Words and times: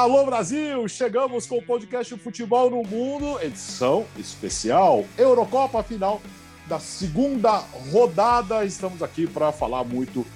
Alô 0.00 0.24
Brasil, 0.24 0.88
chegamos 0.88 1.44
com 1.44 1.58
o 1.58 1.62
podcast 1.62 2.16
Futebol 2.16 2.70
no 2.70 2.82
Mundo, 2.82 3.38
edição 3.42 4.06
especial 4.16 5.04
Eurocopa 5.18 5.82
final 5.82 6.22
da 6.66 6.80
segunda 6.80 7.58
rodada. 7.92 8.64
Estamos 8.64 9.02
aqui 9.02 9.26
para 9.26 9.52
falar 9.52 9.84
muito 9.84 10.26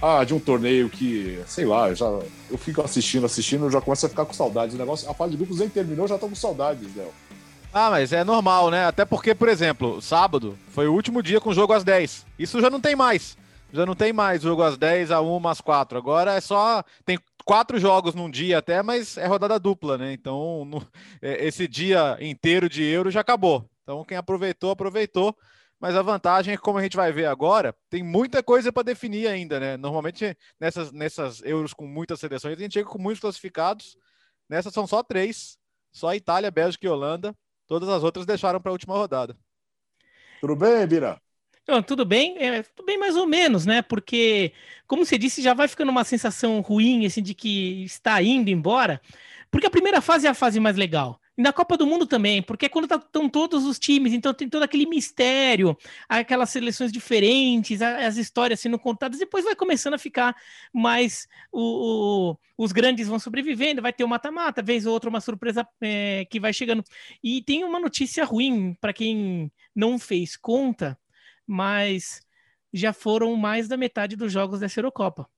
ah, 0.00 0.24
de 0.24 0.32
um 0.32 0.40
torneio 0.40 0.88
que, 0.88 1.38
sei 1.46 1.66
lá, 1.66 1.90
eu 1.90 1.94
já 1.94 2.06
eu 2.06 2.56
fico 2.56 2.80
assistindo, 2.80 3.26
assistindo, 3.26 3.70
já 3.70 3.82
começo 3.82 4.06
a 4.06 4.08
ficar 4.08 4.24
com 4.24 4.32
saudades. 4.32 4.78
Negócio, 4.78 5.10
a 5.10 5.12
fase 5.12 5.32
de 5.32 5.36
grupos 5.36 5.58
nem 5.58 5.68
terminou, 5.68 6.08
já 6.08 6.16
tô 6.16 6.26
com 6.26 6.34
saudades, 6.34 6.96
Léo. 6.96 7.12
Ah, 7.70 7.90
mas 7.90 8.14
é 8.14 8.24
normal, 8.24 8.70
né? 8.70 8.86
Até 8.86 9.04
porque, 9.04 9.34
por 9.34 9.50
exemplo, 9.50 10.00
sábado 10.00 10.58
foi 10.70 10.88
o 10.88 10.94
último 10.94 11.22
dia 11.22 11.38
com 11.38 11.50
o 11.50 11.54
jogo 11.54 11.74
às 11.74 11.84
10. 11.84 12.24
Isso 12.38 12.62
já 12.62 12.70
não 12.70 12.80
tem 12.80 12.96
mais. 12.96 13.36
Já 13.72 13.86
não 13.86 13.94
tem 13.94 14.12
mais 14.12 14.42
jogo 14.42 14.62
às 14.62 14.76
10, 14.76 15.10
a 15.10 15.22
1, 15.22 15.48
às 15.48 15.60
4. 15.60 15.96
Agora 15.96 16.34
é 16.34 16.40
só. 16.40 16.84
Tem 17.06 17.18
quatro 17.44 17.78
jogos 17.78 18.14
num 18.14 18.30
dia 18.30 18.58
até, 18.58 18.82
mas 18.82 19.16
é 19.16 19.26
rodada 19.26 19.58
dupla, 19.58 19.98
né? 19.98 20.12
Então, 20.12 20.64
no, 20.64 20.86
é, 21.20 21.46
esse 21.46 21.66
dia 21.68 22.16
inteiro 22.20 22.68
de 22.68 22.82
euro 22.82 23.10
já 23.10 23.20
acabou. 23.20 23.68
Então, 23.82 24.04
quem 24.04 24.16
aproveitou, 24.16 24.70
aproveitou. 24.70 25.36
Mas 25.80 25.96
a 25.96 26.02
vantagem 26.02 26.54
é 26.54 26.56
que, 26.56 26.62
como 26.62 26.78
a 26.78 26.82
gente 26.82 26.96
vai 26.96 27.10
ver 27.10 27.26
agora, 27.26 27.74
tem 27.90 28.04
muita 28.04 28.40
coisa 28.40 28.72
para 28.72 28.84
definir 28.84 29.26
ainda, 29.26 29.58
né? 29.58 29.76
Normalmente, 29.76 30.36
nessas, 30.60 30.92
nessas 30.92 31.42
euros 31.42 31.74
com 31.74 31.88
muitas 31.88 32.20
seleções, 32.20 32.56
a 32.56 32.62
gente 32.62 32.74
chega 32.74 32.88
com 32.88 33.02
muitos 33.02 33.20
classificados. 33.20 33.96
Nessas 34.48 34.72
são 34.72 34.86
só 34.86 35.02
três: 35.02 35.58
só 35.90 36.14
Itália, 36.14 36.52
Bélgica 36.52 36.86
e 36.86 36.88
Holanda. 36.88 37.34
Todas 37.66 37.88
as 37.88 38.04
outras 38.04 38.24
deixaram 38.24 38.60
para 38.60 38.70
a 38.70 38.72
última 38.72 38.94
rodada. 38.94 39.36
Tudo 40.40 40.54
bem, 40.54 40.86
Bira? 40.86 41.20
Não, 41.66 41.80
tudo 41.82 42.04
bem, 42.04 42.36
é, 42.38 42.62
tudo 42.62 42.84
bem 42.84 42.98
mais 42.98 43.16
ou 43.16 43.26
menos, 43.26 43.64
né? 43.64 43.82
Porque, 43.82 44.52
como 44.86 45.04
você 45.06 45.16
disse, 45.16 45.40
já 45.40 45.54
vai 45.54 45.68
ficando 45.68 45.90
uma 45.90 46.02
sensação 46.04 46.60
ruim, 46.60 47.06
assim, 47.06 47.22
de 47.22 47.34
que 47.34 47.84
está 47.84 48.20
indo 48.20 48.50
embora. 48.50 49.00
Porque 49.50 49.66
a 49.66 49.70
primeira 49.70 50.00
fase 50.00 50.26
é 50.26 50.30
a 50.30 50.34
fase 50.34 50.58
mais 50.58 50.76
legal. 50.76 51.20
E 51.38 51.42
na 51.42 51.52
Copa 51.52 51.76
do 51.76 51.86
Mundo 51.86 52.06
também, 52.06 52.42
porque 52.42 52.66
é 52.66 52.68
quando 52.68 52.84
estão 52.84 53.00
tá, 53.24 53.30
todos 53.30 53.64
os 53.64 53.78
times, 53.78 54.12
então 54.12 54.34
tem 54.34 54.48
todo 54.48 54.62
aquele 54.64 54.86
mistério, 54.86 55.76
aquelas 56.08 56.50
seleções 56.50 56.92
diferentes, 56.92 57.80
as 57.80 58.16
histórias 58.16 58.60
sendo 58.60 58.78
contadas, 58.78 59.18
depois 59.18 59.44
vai 59.44 59.54
começando 59.54 59.94
a 59.94 59.98
ficar 59.98 60.36
mais. 60.72 61.26
O, 61.50 62.32
o 62.32 62.38
os 62.58 62.70
grandes 62.70 63.08
vão 63.08 63.18
sobrevivendo, 63.18 63.82
vai 63.82 63.92
ter 63.92 64.04
o 64.04 64.08
mata-mata, 64.08 64.62
vez 64.62 64.86
ou 64.86 64.92
outra 64.92 65.10
uma 65.10 65.20
surpresa 65.20 65.66
é, 65.80 66.24
que 66.30 66.38
vai 66.38 66.52
chegando. 66.52 66.84
E 67.22 67.42
tem 67.42 67.64
uma 67.64 67.80
notícia 67.80 68.24
ruim 68.24 68.74
para 68.80 68.92
quem 68.92 69.50
não 69.74 69.98
fez 69.98 70.36
conta 70.36 70.96
mas 71.52 72.22
já 72.72 72.94
foram 72.94 73.36
mais 73.36 73.68
da 73.68 73.76
metade 73.76 74.16
dos 74.16 74.32
jogos 74.32 74.60
dessa 74.60 74.80
Eurocopa. 74.80 75.28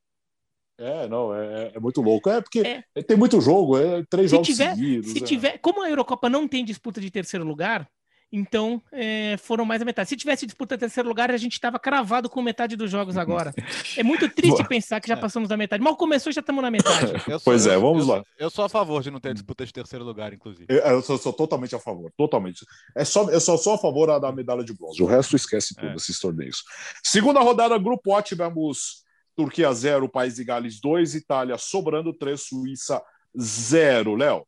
É, 0.79 1.09
não, 1.09 1.34
é, 1.34 1.73
é 1.75 1.81
muito 1.81 2.01
louco. 2.01 2.31
É 2.31 2.41
porque 2.41 2.61
é. 2.61 3.03
tem 3.03 3.17
muito 3.17 3.41
jogo, 3.41 3.77
é 3.77 4.05
três 4.09 4.31
se 4.31 4.37
jogos 4.37 4.47
tiver, 4.47 4.75
seguidos. 4.75 5.11
Se 5.11 5.19
é. 5.19 5.27
tiver, 5.27 5.59
como 5.59 5.83
a 5.83 5.91
Eurocopa 5.91 6.29
não 6.29 6.47
tem 6.47 6.65
disputa 6.65 7.01
de 7.01 7.11
terceiro 7.11 7.45
lugar, 7.45 7.89
então, 8.37 8.83
é, 8.91 9.37
foram 9.39 9.65
mais 9.65 9.79
da 9.79 9.85
metade. 9.85 10.09
Se 10.09 10.17
tivesse 10.17 10.45
disputa 10.45 10.77
terceiro 10.77 11.09
lugar, 11.09 11.31
a 11.31 11.37
gente 11.37 11.53
estava 11.53 11.79
cravado 11.79 12.29
com 12.29 12.43
metade 12.43 12.75
dos 12.75 12.91
jogos 12.91 13.17
agora. 13.17 13.55
É 13.97 14.03
muito 14.03 14.29
triste 14.29 14.67
pensar 14.67 15.01
que 15.01 15.07
já 15.07 15.17
passamos 15.17 15.49
da 15.49 15.57
metade. 15.57 15.83
Mal 15.83 15.97
começou 15.97 16.33
já 16.33 16.41
estamos 16.41 16.61
na 16.61 16.71
metade. 16.71 17.12
Sou, 17.25 17.41
pois 17.45 17.67
é, 17.67 17.79
vamos 17.79 18.09
eu, 18.09 18.15
lá. 18.15 18.25
Eu 18.37 18.51
sou 18.51 18.65
a 18.65 18.69
favor 18.69 19.03
de 19.03 19.11
não 19.11 19.21
ter 19.21 19.33
disputa 19.35 19.65
de 19.65 19.73
terceiro 19.73 20.05
lugar, 20.05 20.33
inclusive. 20.33 20.67
Eu, 20.69 20.79
eu 20.79 21.03
sou, 21.03 21.17
sou, 21.17 21.33
totalmente 21.33 21.77
a 21.77 21.79
favor, 21.79 22.11
totalmente. 22.17 22.67
É 22.97 23.05
só, 23.05 23.31
eu 23.31 23.41
só 23.41 23.57
sou 23.57 23.75
a 23.75 23.79
favor 23.79 24.19
da 24.19 24.33
medalha 24.33 24.65
de 24.65 24.75
bronze. 24.75 25.01
O 25.01 25.07
resto 25.07 25.37
esquece 25.37 25.75
tudo 25.75 25.93
é. 25.93 25.95
esses 25.95 26.19
torneios. 26.19 26.65
Segunda 27.05 27.41
rodada, 27.41 27.79
grupo 27.79 28.15
A, 28.15 28.23
tivemos 28.23 29.05
Turquia 29.37 29.73
0, 29.73 30.09
País 30.09 30.35
de 30.35 30.45
Gales 30.45 30.81
2, 30.81 31.15
Itália 31.15 31.57
sobrando 31.57 32.12
3, 32.12 32.41
Suíça 32.41 33.00
0. 33.39 34.17
Léo. 34.17 34.44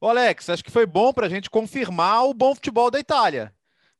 Ô 0.00 0.08
Alex, 0.08 0.48
acho 0.48 0.64
que 0.64 0.70
foi 0.70 0.86
bom 0.86 1.12
para 1.12 1.26
a 1.26 1.28
gente 1.28 1.50
confirmar 1.50 2.24
o 2.24 2.32
bom 2.32 2.54
futebol 2.54 2.90
da 2.90 2.98
Itália. 2.98 3.52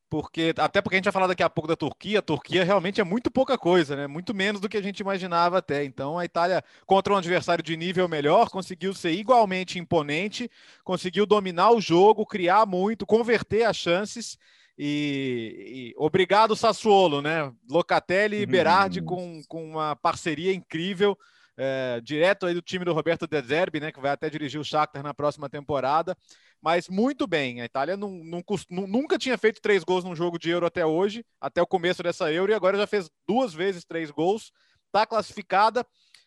Porque, 0.09 0.55
até 0.56 0.81
porque 0.81 0.97
a 0.97 0.99
gente 0.99 1.05
vai 1.05 1.12
falar 1.12 1.27
daqui 1.28 1.43
a 1.43 1.50
pouco 1.50 1.69
da 1.69 1.77
Turquia, 1.77 2.19
a 2.19 2.22
Turquia 2.22 2.65
realmente 2.65 3.00
é 3.00 3.05
muito 3.05 3.31
pouca 3.31 3.56
coisa, 3.56 3.94
né? 3.94 4.06
Muito 4.09 4.34
menos 4.34 4.61
do 4.61 4.69
que 4.69 4.78
a 4.78 4.83
gente 4.83 4.99
imaginava 5.00 5.59
até. 5.59 5.84
Então 5.84 6.19
a 6.19 6.25
Itália, 6.25 6.65
contra 6.87 7.12
um 7.12 7.16
adversário 7.16 7.62
de 7.62 7.77
nível 7.77 8.09
melhor, 8.09 8.49
conseguiu 8.49 8.93
ser 8.94 9.12
igualmente 9.12 9.78
imponente, 9.78 10.50
conseguiu 10.83 11.27
dominar 11.27 11.71
o 11.71 11.81
jogo, 11.81 12.27
criar 12.27 12.67
muito, 12.67 13.06
converter 13.06 13.65
as 13.65 13.77
chances. 13.77 14.38
E, 14.77 15.93
e 15.93 15.94
obrigado, 15.97 16.56
Sassuolo, 16.56 17.21
né? 17.21 17.53
Locatelli 17.69 18.41
e 18.41 18.47
Berardi 18.47 19.00
uhum. 19.00 19.06
com, 19.06 19.43
com 19.47 19.65
uma 19.65 19.94
parceria 19.94 20.53
incrível 20.53 21.17
é, 21.56 22.00
direto 22.03 22.47
aí 22.47 22.55
do 22.55 22.62
time 22.62 22.84
do 22.84 22.93
Roberto 22.93 23.27
De 23.27 23.41
Zerbi, 23.43 23.81
né, 23.81 23.93
que 23.93 24.00
vai 24.00 24.11
até 24.12 24.31
dirigir 24.31 24.61
o 24.61 24.65
Shakhtar 24.65 25.03
na 25.03 25.15
próxima 25.15 25.49
temporada. 25.49 26.16
Mas 26.61 26.88
muito 26.88 27.27
bem, 27.27 27.61
a 27.61 27.65
Itália 27.65 27.97
não, 27.97 28.11
não, 28.11 28.43
nunca 28.87 29.19
tinha 29.19 29.38
feito 29.38 29.61
três 29.62 29.83
gols 29.83 30.05
num 30.05 30.15
jogo 30.15 30.38
de 30.38 30.50
Euro 30.50 30.66
até 30.66 30.84
hoje, 30.84 31.25
até 31.41 31.62
o 31.62 31.66
começo 31.66 32.03
dessa 32.03 32.31
Euro, 32.31 32.53
e 32.53 32.55
agora 32.55 32.77
já 32.77 32.87
fez 32.87 33.11
duas 33.27 33.55
vezes 33.55 33.84
três 33.84 34.11
gols, 34.11 34.53
está 34.87 35.06
classificada 35.06 35.87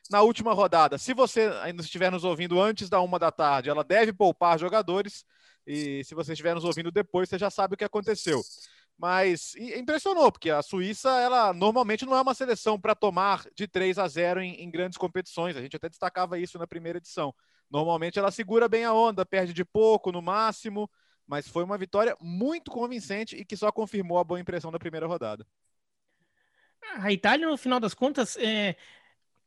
na 0.10 0.22
última 0.22 0.54
rodada. 0.54 0.98
Se 0.98 1.14
você 1.14 1.52
ainda 1.62 1.84
estiver 1.84 2.12
nos 2.12 2.24
ouvindo 2.24 2.60
antes 2.60 2.90
da 2.90 3.00
uma 3.00 3.20
da 3.20 3.32
tarde, 3.32 3.70
ela 3.70 3.84
deve 3.84 4.12
poupar 4.12 4.58
jogadores, 4.58 5.24
e 5.68 6.04
se 6.04 6.16
você 6.16 6.34
estiver 6.34 6.56
nos 6.56 6.64
ouvindo 6.64 6.92
depois, 6.92 7.30
você 7.30 7.38
já 7.38 7.50
sabe 7.50 7.76
o 7.76 7.78
que 7.78 7.84
aconteceu 7.84 8.42
mas 8.98 9.56
impressionou, 9.56 10.32
porque 10.32 10.50
a 10.50 10.62
Suíça, 10.62 11.10
ela 11.20 11.54
normalmente 11.54 12.06
não 12.06 12.16
é 12.16 12.22
uma 12.22 12.34
seleção 12.34 12.80
para 12.80 12.96
tomar 12.96 13.46
de 13.56 13.68
3 13.68 13.98
a 14.00 14.08
0 14.08 14.42
em, 14.42 14.62
em, 14.62 14.70
grandes 14.70 14.98
competições. 14.98 15.58
A 15.58 15.62
gente 15.62 15.76
até 15.76 15.90
destacava 15.90 16.40
isso 16.40 16.58
na 16.58 16.68
primeira 16.68 17.00
edição. 17.00 17.34
Normalmente 17.70 18.20
ela 18.20 18.32
segura 18.32 18.70
bem 18.70 18.86
a 18.86 18.94
onda, 18.94 19.26
perde 19.26 19.52
de 19.52 19.66
pouco 19.66 20.12
no 20.12 20.22
máximo, 20.22 20.90
mas 21.28 21.48
foi 21.48 21.64
uma 21.64 21.78
vitória 21.78 22.16
muito 22.22 22.72
convincente 22.72 23.36
e 23.36 23.44
que 23.44 23.58
só 23.58 23.72
confirmou 23.72 24.20
a 24.20 24.24
boa 24.24 24.40
impressão 24.40 24.72
da 24.72 24.80
primeira 24.80 25.08
rodada. 25.08 25.46
A 26.96 27.12
Itália, 27.12 27.48
no 27.48 27.58
final 27.58 27.80
das 27.80 27.94
contas, 27.94 28.38
é, 28.38 28.76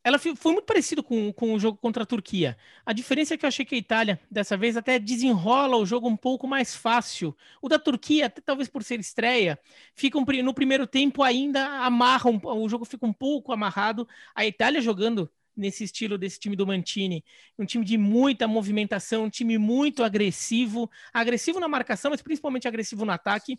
ela 0.06 0.20
foi 0.20 0.52
muito 0.52 0.66
parecido 0.66 1.02
com, 1.02 1.32
com 1.32 1.52
o 1.52 1.58
jogo 1.58 1.78
contra 1.78 2.04
a 2.04 2.06
Turquia. 2.06 2.56
A 2.86 2.92
diferença 2.92 3.34
é 3.34 3.36
que 3.36 3.44
eu 3.44 3.48
achei 3.48 3.64
que 3.64 3.74
a 3.74 3.78
Itália, 3.78 4.20
dessa 4.30 4.56
vez, 4.56 4.76
até 4.76 5.00
desenrola 5.00 5.76
o 5.76 5.84
jogo 5.84 6.06
um 6.06 6.16
pouco 6.16 6.46
mais 6.46 6.76
fácil. 6.76 7.36
O 7.60 7.68
da 7.68 7.76
Turquia, 7.76 8.30
talvez 8.30 8.68
por 8.68 8.84
ser 8.84 9.00
estreia, 9.00 9.58
fica 9.96 10.16
um, 10.16 10.24
no 10.44 10.54
primeiro 10.54 10.86
tempo 10.86 11.24
ainda 11.24 11.66
amarra, 11.84 12.30
um, 12.30 12.38
o 12.40 12.68
jogo 12.68 12.84
fica 12.84 13.04
um 13.04 13.12
pouco 13.12 13.52
amarrado. 13.52 14.06
A 14.32 14.46
Itália 14.46 14.80
jogando 14.80 15.28
nesse 15.56 15.82
estilo 15.82 16.16
desse 16.16 16.38
time 16.38 16.54
do 16.54 16.64
Mantini, 16.64 17.24
um 17.58 17.66
time 17.66 17.84
de 17.84 17.98
muita 17.98 18.46
movimentação, 18.46 19.24
um 19.24 19.30
time 19.30 19.58
muito 19.58 20.04
agressivo, 20.04 20.88
agressivo 21.12 21.58
na 21.58 21.66
marcação, 21.66 22.12
mas 22.12 22.22
principalmente 22.22 22.68
agressivo 22.68 23.04
no 23.04 23.10
ataque. 23.10 23.58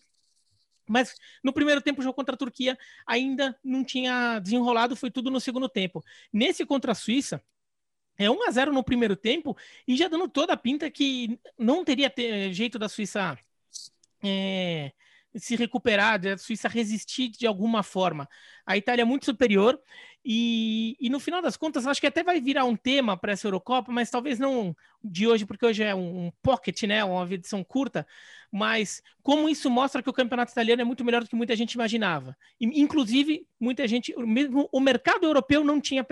Mas 0.88 1.16
no 1.44 1.54
primeiro 1.54 1.82
tempo, 1.82 2.00
o 2.02 2.04
jogo 2.04 2.16
contra 2.16 2.36
a 2.36 2.38
Turquia 2.38 2.78
ainda 3.06 3.58
não 3.64 3.84
tinha 3.84 4.40
desenrolado, 4.40 4.96
foi 4.96 5.12
tudo 5.12 5.30
no 5.30 5.40
segundo 5.40 5.68
tempo. 5.70 6.04
Nesse 6.32 6.66
contra 6.66 6.92
a 6.92 6.96
Suíça, 6.96 7.44
é 8.18 8.30
1 8.30 8.48
a 8.48 8.52
0 8.52 8.74
no 8.74 8.84
primeiro 8.84 9.16
tempo 9.16 9.56
e 9.88 9.96
já 9.96 10.08
dando 10.08 10.28
toda 10.28 10.54
a 10.54 10.58
pinta 10.58 10.90
que 10.90 11.40
não 11.58 11.86
teria 11.86 12.10
ter 12.10 12.52
jeito 12.52 12.80
da 12.80 12.90
Suíça 12.90 13.38
é, 14.24 14.92
se 15.36 15.56
recuperar, 15.56 16.20
da 16.20 16.38
Suíça 16.38 16.68
resistir 16.68 17.30
de 17.30 17.46
alguma 17.46 17.84
forma. 17.84 18.28
A 18.66 18.76
Itália 18.76 19.04
é 19.04 19.06
muito 19.06 19.26
superior 19.26 19.80
e, 20.24 20.98
e, 21.00 21.10
no 21.10 21.20
final 21.20 21.42
das 21.42 21.56
contas, 21.56 21.88
acho 21.88 22.02
que 22.02 22.08
até 22.08 22.24
vai 22.24 22.42
virar 22.42 22.66
um 22.66 22.76
tema 22.76 23.16
para 23.16 23.32
essa 23.32 23.48
Eurocopa, 23.48 23.92
mas 23.92 24.10
talvez 24.10 24.38
não 24.38 24.76
de 25.04 25.26
hoje, 25.26 25.46
porque 25.46 25.66
hoje 25.66 25.84
é 25.84 25.96
um, 25.96 26.26
um, 26.28 26.32
pocket, 26.42 26.84
né? 26.84 27.04
Uma 27.04 27.32
edição 27.34 27.64
curta. 27.64 28.06
Mas 28.52 29.02
como 29.24 29.48
isso 29.48 29.70
mostra 29.70 30.04
que 30.04 30.10
o 30.10 30.14
campeonato 30.14 30.52
italiano 30.52 30.82
é 30.82 30.86
muito 30.86 31.06
melhor 31.06 31.24
do 31.24 31.30
que 31.30 31.36
muita 31.36 31.56
gente 31.56 31.74
imaginava. 31.74 32.36
E, 32.60 32.66
inclusive, 32.82 33.48
muita 33.60 33.88
gente, 33.88 34.14
mesmo 34.18 34.68
o 34.72 34.80
mercado 34.80 35.26
europeu 35.26 35.64
não 35.64 35.80
tinha, 35.80 36.06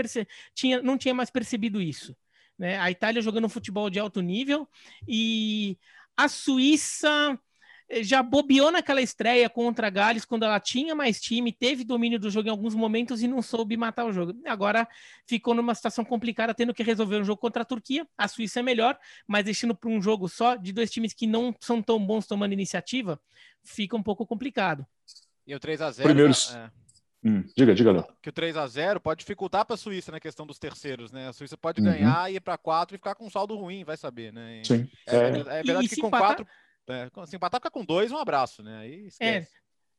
tinha, 0.53 0.81
não 0.81 0.97
tinha 0.97 1.13
mais 1.13 1.29
percebido 1.29 1.81
isso. 1.81 2.15
Né? 2.57 2.79
A 2.79 2.89
Itália 2.89 3.21
jogando 3.21 3.49
futebol 3.49 3.89
de 3.89 3.99
alto 3.99 4.21
nível 4.21 4.67
e 5.07 5.77
a 6.15 6.29
Suíça 6.29 7.37
já 8.01 8.23
bobeou 8.23 8.71
naquela 8.71 9.01
estreia 9.01 9.49
contra 9.49 9.87
a 9.87 9.89
Gales 9.89 10.25
quando 10.25 10.43
ela 10.43 10.59
tinha 10.59 10.95
mais 10.95 11.21
time, 11.21 11.51
teve 11.51 11.83
domínio 11.83 12.19
do 12.19 12.29
jogo 12.29 12.47
em 12.47 12.51
alguns 12.51 12.73
momentos 12.73 13.21
e 13.21 13.27
não 13.27 13.41
soube 13.41 13.77
matar 13.77 14.05
o 14.05 14.11
jogo. 14.11 14.33
Agora 14.45 14.87
ficou 15.27 15.53
numa 15.53 15.75
situação 15.75 16.03
complicada, 16.03 16.53
tendo 16.53 16.73
que 16.73 16.83
resolver 16.83 17.17
um 17.17 17.23
jogo 17.23 17.39
contra 17.39 17.61
a 17.61 17.65
Turquia. 17.65 18.07
A 18.17 18.27
Suíça 18.27 18.59
é 18.59 18.63
melhor, 18.63 18.97
mas 19.27 19.45
deixando 19.45 19.75
para 19.75 19.89
um 19.89 20.01
jogo 20.01 20.27
só 20.27 20.55
de 20.55 20.73
dois 20.73 20.89
times 20.89 21.13
que 21.13 21.27
não 21.27 21.53
são 21.59 21.81
tão 21.81 22.03
bons 22.03 22.25
tomando 22.25 22.53
iniciativa, 22.53 23.19
fica 23.63 23.95
um 23.95 24.03
pouco 24.03 24.25
complicado. 24.25 24.85
E 25.45 25.53
o 25.53 25.59
3 25.59 25.81
a 25.81 25.91
0 25.91 26.09
Primeiros. 26.09 26.55
É... 26.55 26.71
Hum, 27.23 27.43
diga, 27.57 27.73
diga, 27.73 27.91
não. 27.91 28.07
Que 28.21 28.29
o 28.29 28.31
3 28.31 28.55
a 28.55 28.67
0 28.67 28.99
pode 28.99 29.19
dificultar 29.19 29.65
para 29.65 29.73
a 29.73 29.77
Suíça 29.77 30.11
na 30.11 30.19
questão 30.19 30.45
dos 30.45 30.59
terceiros, 30.59 31.11
né? 31.11 31.27
A 31.27 31.33
Suíça 31.33 31.57
pode 31.57 31.81
uhum. 31.81 31.87
ganhar, 31.87 32.31
ir 32.31 32.39
para 32.39 32.55
4 32.55 32.95
e 32.95 32.99
ficar 32.99 33.15
com 33.15 33.25
um 33.25 33.31
saldo 33.31 33.55
ruim, 33.55 33.83
vai 33.83 33.97
saber, 33.97 34.31
né? 34.31 34.61
Sim. 34.63 34.87
É, 35.07 35.15
é, 35.15 35.27
é 35.27 35.63
verdade 35.63 35.85
e 35.85 35.89
que 35.89 36.01
com 36.01 36.09
4 36.09 36.45
é, 36.87 37.09
se 37.25 37.35
empatar, 37.35 37.59
fica 37.59 37.71
com 37.71 37.83
dois, 37.83 38.11
um 38.11 38.17
abraço, 38.17 38.61
né? 38.63 38.79
Aí 38.79 39.07
é, 39.19 39.45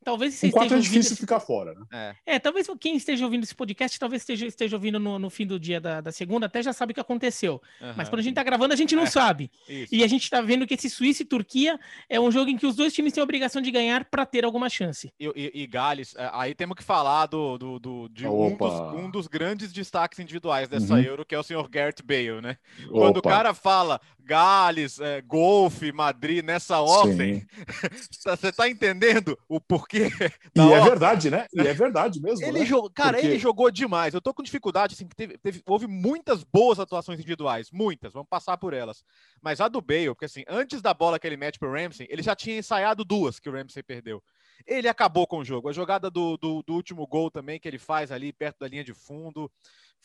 Talvez 0.06 0.35
você 0.35 0.47
esteja 0.47 0.77
é 0.77 0.79
difícil 0.79 0.99
ouvindo... 0.99 1.17
ficar 1.17 1.41
fora, 1.41 1.75
né? 1.75 2.15
É. 2.25 2.37
é. 2.37 2.38
talvez 2.38 2.69
quem 2.79 2.97
esteja 2.97 3.25
ouvindo 3.25 3.43
esse 3.43 3.55
podcast, 3.55 3.99
talvez 3.99 4.23
esteja, 4.23 4.47
esteja 4.47 4.77
ouvindo 4.77 5.00
no, 5.00 5.19
no 5.19 5.29
fim 5.29 5.44
do 5.44 5.59
dia 5.59 5.81
da, 5.81 6.00
da, 6.00 6.12
segunda, 6.12 6.47
até 6.47 6.62
já 6.62 6.73
sabe 6.73 6.93
o 6.93 6.94
que 6.94 7.00
aconteceu. 7.00 7.61
Uhum. 7.81 7.94
Mas 7.97 8.09
quando 8.09 8.21
a 8.21 8.23
gente 8.23 8.35
tá 8.35 8.44
gravando, 8.44 8.73
a 8.73 8.77
gente 8.77 8.94
não 8.94 9.03
é. 9.03 9.06
sabe. 9.06 9.50
Isso. 9.69 9.93
E 9.93 10.05
a 10.05 10.06
gente 10.06 10.31
tá 10.31 10.41
vendo 10.41 10.65
que 10.65 10.75
esse 10.75 10.88
Suíça 10.88 11.23
e 11.23 11.25
Turquia 11.25 11.77
é 12.09 12.21
um 12.21 12.31
jogo 12.31 12.49
em 12.49 12.56
que 12.56 12.67
os 12.67 12.77
dois 12.77 12.94
times 12.94 13.12
têm 13.12 13.21
a 13.21 13.25
obrigação 13.25 13.61
de 13.61 13.69
ganhar 13.73 14.05
para 14.05 14.25
ter 14.25 14.44
alguma 14.44 14.69
chance. 14.69 15.12
E, 15.19 15.27
e, 15.35 15.62
e, 15.62 15.67
Gales, 15.67 16.15
é, 16.17 16.31
aí 16.32 16.55
temos 16.55 16.77
que 16.77 16.85
falar 16.85 17.27
do, 17.27 17.59
do, 17.59 17.79
do 17.81 18.09
de 18.09 18.29
um 18.29 18.56
dos, 18.56 18.81
um 18.94 19.11
dos, 19.11 19.27
grandes 19.27 19.73
destaques 19.73 20.21
individuais 20.21 20.69
dessa 20.69 20.94
uhum. 20.94 21.00
Euro, 21.00 21.25
que 21.25 21.35
é 21.35 21.39
o 21.39 21.43
senhor 21.43 21.69
Gareth 21.69 22.05
Bale, 22.05 22.41
né? 22.41 22.59
Quando 22.89 23.17
Opa. 23.17 23.29
o 23.29 23.32
cara 23.32 23.55
fala 23.55 24.00
Gales, 24.26 24.99
é, 24.99 25.23
Golfe, 25.23 25.93
Madrid, 25.93 26.44
nessa 26.44 26.81
ordem, 26.81 27.46
você 28.11 28.50
tá 28.50 28.69
entendendo 28.69 29.38
o 29.49 29.61
porquê? 29.61 30.11
E 30.56 30.73
é 30.73 30.81
verdade, 30.81 31.31
né? 31.31 31.46
E 31.52 31.61
é 31.61 31.73
verdade 31.73 32.20
mesmo. 32.20 32.44
Ele 32.44 32.61
né? 32.61 32.64
jogou, 32.64 32.90
cara, 32.90 33.12
Porque... 33.12 33.26
ele 33.26 33.38
jogou 33.38 33.70
demais. 33.70 34.14
Eu 34.14 34.20
tô 34.20 34.32
com 34.34 34.43
dificuldade, 34.43 34.94
assim, 34.94 35.06
teve, 35.14 35.38
teve, 35.38 35.62
houve 35.67 35.87
muitas 35.87 36.43
boas 36.43 36.81
atuações 36.81 37.19
individuais, 37.19 37.70
muitas, 37.70 38.12
vamos 38.12 38.28
passar 38.28 38.56
por 38.56 38.73
elas. 38.73 39.05
Mas 39.40 39.61
a 39.61 39.69
do 39.69 39.81
Bale, 39.81 40.08
porque 40.08 40.25
assim, 40.25 40.44
antes 40.49 40.81
da 40.82 40.93
bola 40.93 41.19
que 41.19 41.26
ele 41.26 41.37
mete 41.37 41.58
pro 41.58 41.72
Ramsey, 41.72 42.06
ele 42.11 42.22
já 42.22 42.34
tinha 42.34 42.58
ensaiado 42.58 43.05
duas 43.05 43.38
que 43.38 43.49
o 43.49 43.52
Ramsey 43.52 43.82
perdeu. 43.82 44.22
Ele 44.67 44.88
acabou 44.88 45.26
com 45.26 45.38
o 45.38 45.44
jogo. 45.44 45.69
A 45.69 45.72
jogada 45.72 46.11
do, 46.11 46.37
do, 46.37 46.62
do 46.62 46.75
último 46.75 47.06
gol 47.06 47.31
também 47.31 47.61
que 47.61 47.69
ele 47.69 47.79
faz 47.79 48.11
ali 48.11 48.32
perto 48.32 48.61
da 48.61 48.69
linha 48.69 48.82
de 48.82 48.94
fundo 48.94 49.50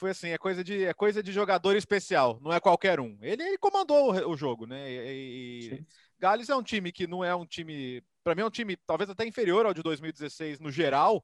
foi 0.01 0.09
assim, 0.09 0.30
é 0.30 0.38
coisa 0.38 0.63
de, 0.63 0.83
é 0.83 0.94
coisa 0.95 1.21
de 1.21 1.31
jogador 1.31 1.75
especial, 1.75 2.39
não 2.42 2.51
é 2.51 2.59
qualquer 2.59 3.00
um. 3.00 3.19
Ele, 3.21 3.44
ele 3.44 3.57
comandou 3.59 4.12
o, 4.12 4.31
o, 4.31 4.36
jogo, 4.36 4.65
né? 4.65 4.92
E, 4.92 5.75
e 5.75 5.86
Gales 6.18 6.50
é 6.50 6.56
um 6.56 6.63
time 6.63 6.92
que 6.92 7.06
não 7.06 7.24
é 7.24 7.36
um 7.36 7.45
time 7.45 8.03
para 8.24 8.33
mim 8.33 8.42
é 8.42 8.45
um 8.45 8.50
time 8.50 8.75
talvez 8.77 9.12
até 9.12 9.27
inferior 9.27 9.63
ao 9.63 9.75
de 9.75 9.83
2016 9.83 10.59
no 10.59 10.71
geral, 10.71 11.24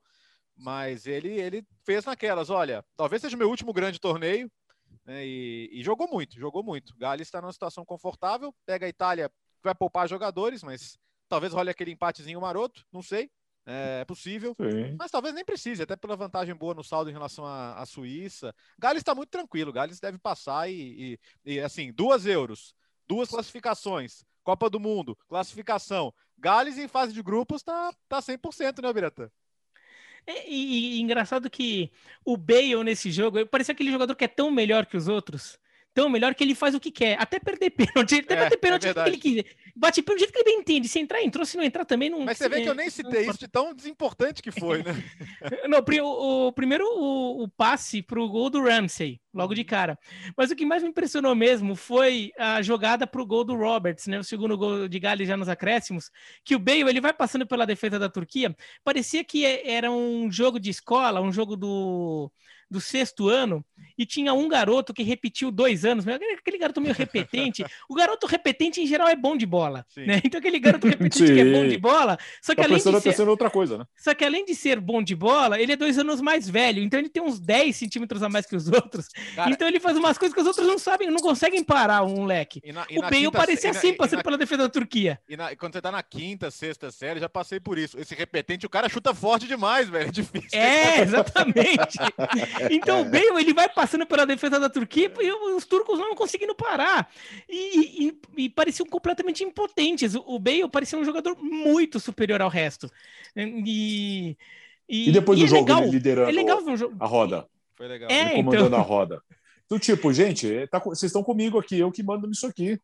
mas 0.55 1.07
ele, 1.07 1.29
ele 1.29 1.65
fez 1.83 2.05
naquelas, 2.05 2.51
olha, 2.51 2.85
talvez 2.95 3.19
seja 3.23 3.35
o 3.35 3.39
meu 3.39 3.49
último 3.49 3.73
grande 3.73 3.99
torneio, 3.99 4.47
né, 5.03 5.25
e, 5.25 5.71
e, 5.73 5.83
jogou 5.83 6.07
muito, 6.07 6.39
jogou 6.39 6.61
muito. 6.61 6.95
Gales 6.97 7.27
está 7.27 7.41
numa 7.41 7.53
situação 7.53 7.83
confortável, 7.83 8.53
pega 8.63 8.85
a 8.85 8.89
Itália, 8.89 9.31
vai 9.63 9.73
poupar 9.73 10.07
jogadores, 10.07 10.61
mas 10.61 10.99
talvez 11.27 11.51
role 11.51 11.71
aquele 11.71 11.91
empatezinho 11.91 12.41
maroto, 12.41 12.85
não 12.93 13.01
sei. 13.01 13.31
É 13.69 14.05
possível, 14.05 14.55
Sim. 14.57 14.95
mas 14.97 15.11
talvez 15.11 15.35
nem 15.35 15.43
precise, 15.43 15.83
até 15.83 15.93
pela 15.97 16.15
vantagem 16.15 16.55
boa 16.55 16.73
no 16.73 16.85
saldo 16.85 17.09
em 17.09 17.13
relação 17.13 17.45
à, 17.45 17.73
à 17.73 17.85
Suíça. 17.85 18.55
Gales 18.79 19.01
está 19.01 19.13
muito 19.13 19.29
tranquilo, 19.29 19.73
Gales 19.73 19.99
deve 19.99 20.17
passar 20.17 20.71
e, 20.71 21.19
e, 21.45 21.55
e, 21.55 21.59
assim, 21.59 21.91
duas 21.91 22.25
euros, 22.25 22.73
duas 23.05 23.27
classificações, 23.27 24.23
Copa 24.41 24.69
do 24.69 24.79
Mundo, 24.79 25.17
classificação. 25.27 26.13
Gales 26.37 26.77
em 26.77 26.87
fase 26.87 27.11
de 27.11 27.21
grupos 27.21 27.61
tá, 27.61 27.91
tá 28.07 28.21
100%, 28.21 28.81
né, 28.81 28.93
Birata? 28.93 29.29
É, 30.25 30.49
e, 30.49 30.97
e, 30.97 31.01
engraçado 31.01 31.49
que 31.49 31.91
o 32.23 32.37
Bale 32.37 32.83
nesse 32.85 33.11
jogo, 33.11 33.45
parecia 33.47 33.73
aquele 33.73 33.91
jogador 33.91 34.15
que 34.15 34.23
é 34.23 34.29
tão 34.29 34.49
melhor 34.49 34.85
que 34.85 34.95
os 34.95 35.09
outros, 35.09 35.59
tão 35.97 36.09
melhor 36.09 36.35
que 36.35 36.43
ele 36.43 36.53
faz 36.53 36.75
o 36.75 36.79
que 36.79 36.91
quer, 36.91 37.19
até 37.19 37.39
perder 37.39 37.71
pênalti, 37.71 38.19
até 38.19 38.35
é, 38.35 38.37
bater 38.37 38.57
pênalti 38.57 38.87
é 38.87 38.93
que 38.93 38.99
ele 38.99 39.17
quiser. 39.17 39.45
Bate 39.75 40.03
pelo 40.03 40.19
jeito 40.19 40.31
que 40.31 40.37
ele 40.37 40.45
bem 40.45 40.59
entende. 40.59 40.87
Se 40.87 40.99
entrar, 40.99 41.23
entrou, 41.23 41.43
se 41.43 41.57
não 41.57 41.63
entrar 41.63 41.85
também 41.85 42.07
não. 42.07 42.23
Mas 42.23 42.37
você 42.37 42.47
vê 42.47 42.61
que 42.61 42.69
eu 42.69 42.75
nem 42.75 42.87
citei 42.87 43.27
isso 43.27 43.39
de 43.39 43.47
tão 43.47 43.73
desimportante 43.73 44.39
que 44.39 44.51
foi, 44.51 44.83
né? 44.83 44.91
não, 45.67 45.79
o, 45.79 46.47
o 46.49 46.53
primeiro 46.53 46.85
o, 46.85 47.41
o 47.43 47.47
passe 47.47 48.03
pro 48.03 48.29
gol 48.29 48.47
do 48.47 48.61
Ramsey, 48.61 49.19
logo 49.33 49.55
de 49.55 49.63
cara. 49.63 49.97
Mas 50.37 50.51
o 50.51 50.55
que 50.55 50.67
mais 50.67 50.83
me 50.83 50.89
impressionou 50.89 51.33
mesmo 51.33 51.75
foi 51.75 52.31
a 52.37 52.61
jogada 52.61 53.07
pro 53.07 53.25
gol 53.25 53.43
do 53.43 53.55
Roberts, 53.55 54.05
né? 54.05 54.19
O 54.19 54.23
segundo 54.23 54.55
gol 54.55 54.87
de 54.87 54.99
Gales 54.99 55.27
já 55.27 55.35
nos 55.35 55.49
acréscimos, 55.49 56.11
que 56.43 56.55
o 56.55 56.59
Bale 56.59 56.81
ele 56.81 57.01
vai 57.01 57.11
passando 57.13 57.47
pela 57.47 57.65
defesa 57.65 57.97
da 57.97 58.07
Turquia. 58.07 58.55
Parecia 58.83 59.23
que 59.23 59.43
é, 59.43 59.71
era 59.71 59.89
um 59.91 60.31
jogo 60.31 60.59
de 60.59 60.69
escola, 60.69 61.21
um 61.21 61.31
jogo 61.31 61.55
do 61.57 62.31
do 62.69 62.81
sexto 62.81 63.29
ano 63.29 63.65
e 63.97 64.05
tinha 64.05 64.33
um 64.33 64.47
garoto 64.47 64.93
que 64.93 65.03
repetiu 65.03 65.51
dois 65.51 65.83
anos, 65.83 66.05
aquele 66.07 66.57
garoto 66.57 66.79
meio 66.79 66.93
repetente. 66.93 67.65
o 67.89 67.95
garoto 67.95 68.27
repetente, 68.27 68.81
em 68.81 68.85
geral, 68.85 69.07
é 69.07 69.15
bom 69.15 69.35
de 69.35 69.45
bola. 69.45 69.85
Né? 69.95 70.21
Então, 70.23 70.39
aquele 70.39 70.59
garoto 70.59 70.87
repetente 70.87 71.33
que 71.33 71.39
é 71.39 71.51
bom 71.51 71.67
de 71.67 71.77
bola. 71.77 72.17
Só 72.41 72.53
que, 72.53 72.61
tá 72.61 72.67
além 72.67 72.77
de 72.77 73.13
ser... 73.13 73.27
outra 73.27 73.49
coisa, 73.49 73.79
né? 73.79 73.85
Só 73.95 74.13
que 74.13 74.23
além 74.23 74.45
de 74.45 74.53
ser 74.53 74.79
bom 74.79 75.01
de 75.01 75.15
bola, 75.15 75.59
ele 75.59 75.71
é 75.71 75.75
dois 75.75 75.97
anos 75.97 76.21
mais 76.21 76.47
velho. 76.47 76.81
Então, 76.81 76.99
ele 76.99 77.09
tem 77.09 77.23
uns 77.23 77.39
10 77.39 77.75
centímetros 77.75 78.21
a 78.21 78.29
mais 78.29 78.45
que 78.45 78.55
os 78.55 78.67
outros. 78.67 79.07
Cara... 79.35 79.49
Então, 79.49 79.67
ele 79.67 79.79
faz 79.79 79.97
umas 79.97 80.17
coisas 80.17 80.33
que 80.33 80.41
os 80.41 80.47
outros 80.47 80.67
não 80.67 80.77
sabem, 80.77 81.09
não 81.09 81.17
conseguem 81.17 81.63
parar 81.63 82.03
o 82.03 82.09
moleque. 82.09 82.61
E 82.63 82.71
na, 82.71 82.85
e 82.89 82.99
o 82.99 83.01
Bale 83.01 83.31
parecia 83.31 83.71
assim, 83.71 83.93
passando 83.93 84.17
na... 84.17 84.23
pela 84.23 84.37
defesa 84.37 84.63
da 84.63 84.69
Turquia. 84.69 85.19
E, 85.27 85.35
na... 85.35 85.55
quando 85.55 85.73
você 85.73 85.81
tá 85.81 85.91
na 85.91 86.03
quinta, 86.03 86.51
sexta 86.51 86.91
série, 86.91 87.19
já 87.19 87.29
passei 87.29 87.59
por 87.59 87.77
isso. 87.77 87.99
Esse 87.99 88.13
repetente, 88.13 88.65
o 88.65 88.69
cara 88.69 88.89
chuta 88.89 89.13
forte 89.13 89.47
demais, 89.47 89.89
velho. 89.89 90.09
É 90.09 90.11
difícil. 90.11 90.59
É, 90.59 91.01
exatamente. 91.01 91.97
Então, 92.69 93.01
o 93.01 93.05
Bale, 93.05 93.39
ele 93.39 93.53
vai 93.53 93.69
passando 93.87 94.05
pela 94.05 94.25
defesa 94.25 94.59
da 94.59 94.69
Turquia 94.69 95.09
e 95.21 95.31
os 95.55 95.65
turcos 95.65 95.97
não 95.97 96.13
conseguindo 96.13 96.53
parar. 96.53 97.09
E, 97.47 98.09
e, 98.09 98.43
e 98.43 98.49
pareciam 98.49 98.85
completamente 98.85 99.45
impotentes. 99.45 100.13
O 100.13 100.37
Bale 100.37 100.69
parecia 100.69 100.99
um 100.99 101.05
jogador 101.05 101.37
muito 101.41 101.97
superior 101.97 102.41
ao 102.41 102.49
resto. 102.49 102.91
E, 103.33 104.35
e, 104.89 105.09
e 105.09 105.11
depois 105.13 105.39
do 105.39 105.45
é 105.45 105.47
jogo, 105.47 105.61
legal, 105.61 105.83
ele 105.83 105.91
liderando 105.91 106.29
é 106.29 106.33
legal 106.33 106.59
a 106.99 107.05
roda. 107.07 107.47
Foi 107.75 107.87
legal. 107.87 108.09
É, 108.11 108.33
ele 108.33 108.43
comandando 108.43 108.67
então... 108.67 108.79
a 108.79 108.81
roda. 108.81 109.21
Do 109.69 109.79
tipo, 109.79 110.11
gente, 110.11 110.67
tá, 110.67 110.79
vocês 110.79 111.09
estão 111.09 111.23
comigo 111.23 111.57
aqui, 111.57 111.79
eu 111.79 111.91
que 111.91 112.03
mando 112.03 112.27
nisso 112.27 112.45
aqui. 112.45 112.79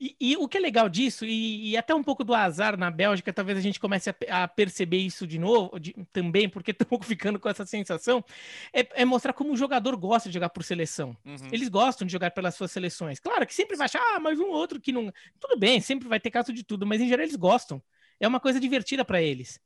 E, 0.00 0.16
e, 0.20 0.36
o 0.36 0.48
que 0.48 0.58
é 0.58 0.60
legal 0.60 0.88
disso, 0.88 1.24
e, 1.24 1.70
e, 1.70 1.76
até 1.76 1.94
um 1.94 2.02
pouco 2.02 2.24
do 2.24 2.34
azar 2.34 2.76
na 2.76 2.90
Bélgica, 2.90 3.32
talvez 3.32 3.58
a 3.58 3.60
gente 3.60 3.78
comece 3.78 4.10
a, 4.10 4.44
a 4.44 4.48
perceber 4.48 4.98
isso 4.98 5.26
de 5.26 5.38
novo, 5.38 5.78
de, 5.78 5.94
também, 6.12 6.48
porque 6.48 6.70
estamos 6.78 7.06
ficando 7.06 7.38
com 7.38 7.48
essa 7.48 7.64
sensação, 7.64 8.24
é, 8.72 9.02
é, 9.02 9.04
mostrar 9.04 9.32
como 9.32 9.52
o 9.52 9.56
jogador 9.56 9.96
gosta 9.96 10.28
de 10.28 10.34
jogar 10.34 10.50
por 10.50 10.64
seleção. 10.64 11.16
Uhum. 11.24 11.48
Eles 11.52 11.68
gostam 11.68 12.06
de 12.06 12.12
jogar 12.12 12.30
pelas 12.30 12.54
suas 12.54 12.70
seleções. 12.70 13.18
Claro 13.20 13.46
que 13.46 13.54
sempre 13.54 13.76
vai 13.76 13.86
achar, 13.86 14.02
ah, 14.14 14.20
mas 14.20 14.38
um 14.38 14.48
outro 14.48 14.80
que 14.80 14.92
não. 14.92 15.12
Tudo 15.40 15.58
bem, 15.58 15.80
sempre 15.80 16.08
vai 16.08 16.20
ter 16.20 16.30
caso 16.30 16.52
de 16.52 16.62
tudo, 16.62 16.86
mas 16.86 17.00
em 17.00 17.08
geral 17.08 17.24
eles 17.24 17.36
gostam. 17.36 17.82
É 18.18 18.28
uma 18.28 18.40
coisa 18.40 18.60
divertida 18.60 19.04
para 19.04 19.20
eles. 19.20 19.60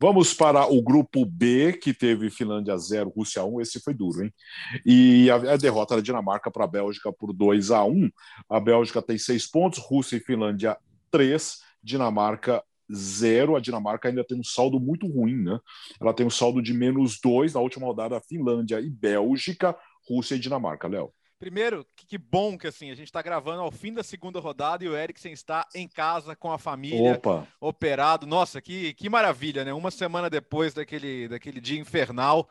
Vamos 0.00 0.32
para 0.32 0.64
o 0.64 0.80
grupo 0.80 1.26
B, 1.26 1.72
que 1.72 1.92
teve 1.92 2.30
Finlândia 2.30 2.78
0, 2.78 3.10
Rússia 3.10 3.44
1. 3.44 3.60
Esse 3.60 3.80
foi 3.80 3.92
duro, 3.92 4.22
hein? 4.22 4.32
E 4.86 5.28
a, 5.28 5.54
a 5.54 5.56
derrota 5.56 5.96
da 5.96 6.00
Dinamarca 6.00 6.52
para 6.52 6.64
a 6.64 6.68
Bélgica 6.68 7.12
por 7.12 7.32
2 7.32 7.72
a 7.72 7.84
1. 7.84 8.08
A 8.48 8.60
Bélgica 8.60 9.02
tem 9.02 9.18
seis 9.18 9.50
pontos, 9.50 9.80
Rússia 9.80 10.16
e 10.16 10.20
Finlândia 10.20 10.78
3, 11.10 11.58
Dinamarca 11.82 12.62
0. 12.92 13.56
A 13.56 13.60
Dinamarca 13.60 14.08
ainda 14.08 14.22
tem 14.22 14.38
um 14.38 14.44
saldo 14.44 14.78
muito 14.78 15.08
ruim, 15.08 15.42
né? 15.42 15.58
Ela 16.00 16.14
tem 16.14 16.24
um 16.24 16.30
saldo 16.30 16.62
de 16.62 16.72
menos 16.72 17.18
2 17.20 17.54
na 17.54 17.60
última 17.60 17.86
rodada, 17.86 18.20
Finlândia 18.20 18.80
e 18.80 18.88
Bélgica, 18.88 19.76
Rússia 20.08 20.36
e 20.36 20.38
Dinamarca, 20.38 20.86
Léo. 20.86 21.12
Primeiro, 21.38 21.86
que, 21.94 22.18
bom 22.18 22.58
que 22.58 22.66
assim 22.66 22.90
a 22.90 22.96
gente 22.96 23.06
está 23.06 23.22
gravando 23.22 23.62
ao 23.62 23.70
fim 23.70 23.92
da 23.92 24.02
segunda 24.02 24.40
rodada 24.40 24.84
e 24.84 24.88
o 24.88 24.96
Eriksen 24.96 25.32
está 25.32 25.64
em 25.72 25.86
casa 25.86 26.34
com 26.34 26.50
a 26.50 26.58
família, 26.58 27.12
Opa. 27.12 27.46
operado. 27.60 28.26
Nossa, 28.26 28.60
que, 28.60 28.92
que 28.94 29.08
maravilha, 29.08 29.64
né? 29.64 29.72
Uma 29.72 29.92
semana 29.92 30.28
depois 30.28 30.74
daquele, 30.74 31.28
daquele 31.28 31.60
dia 31.60 31.78
infernal. 31.78 32.48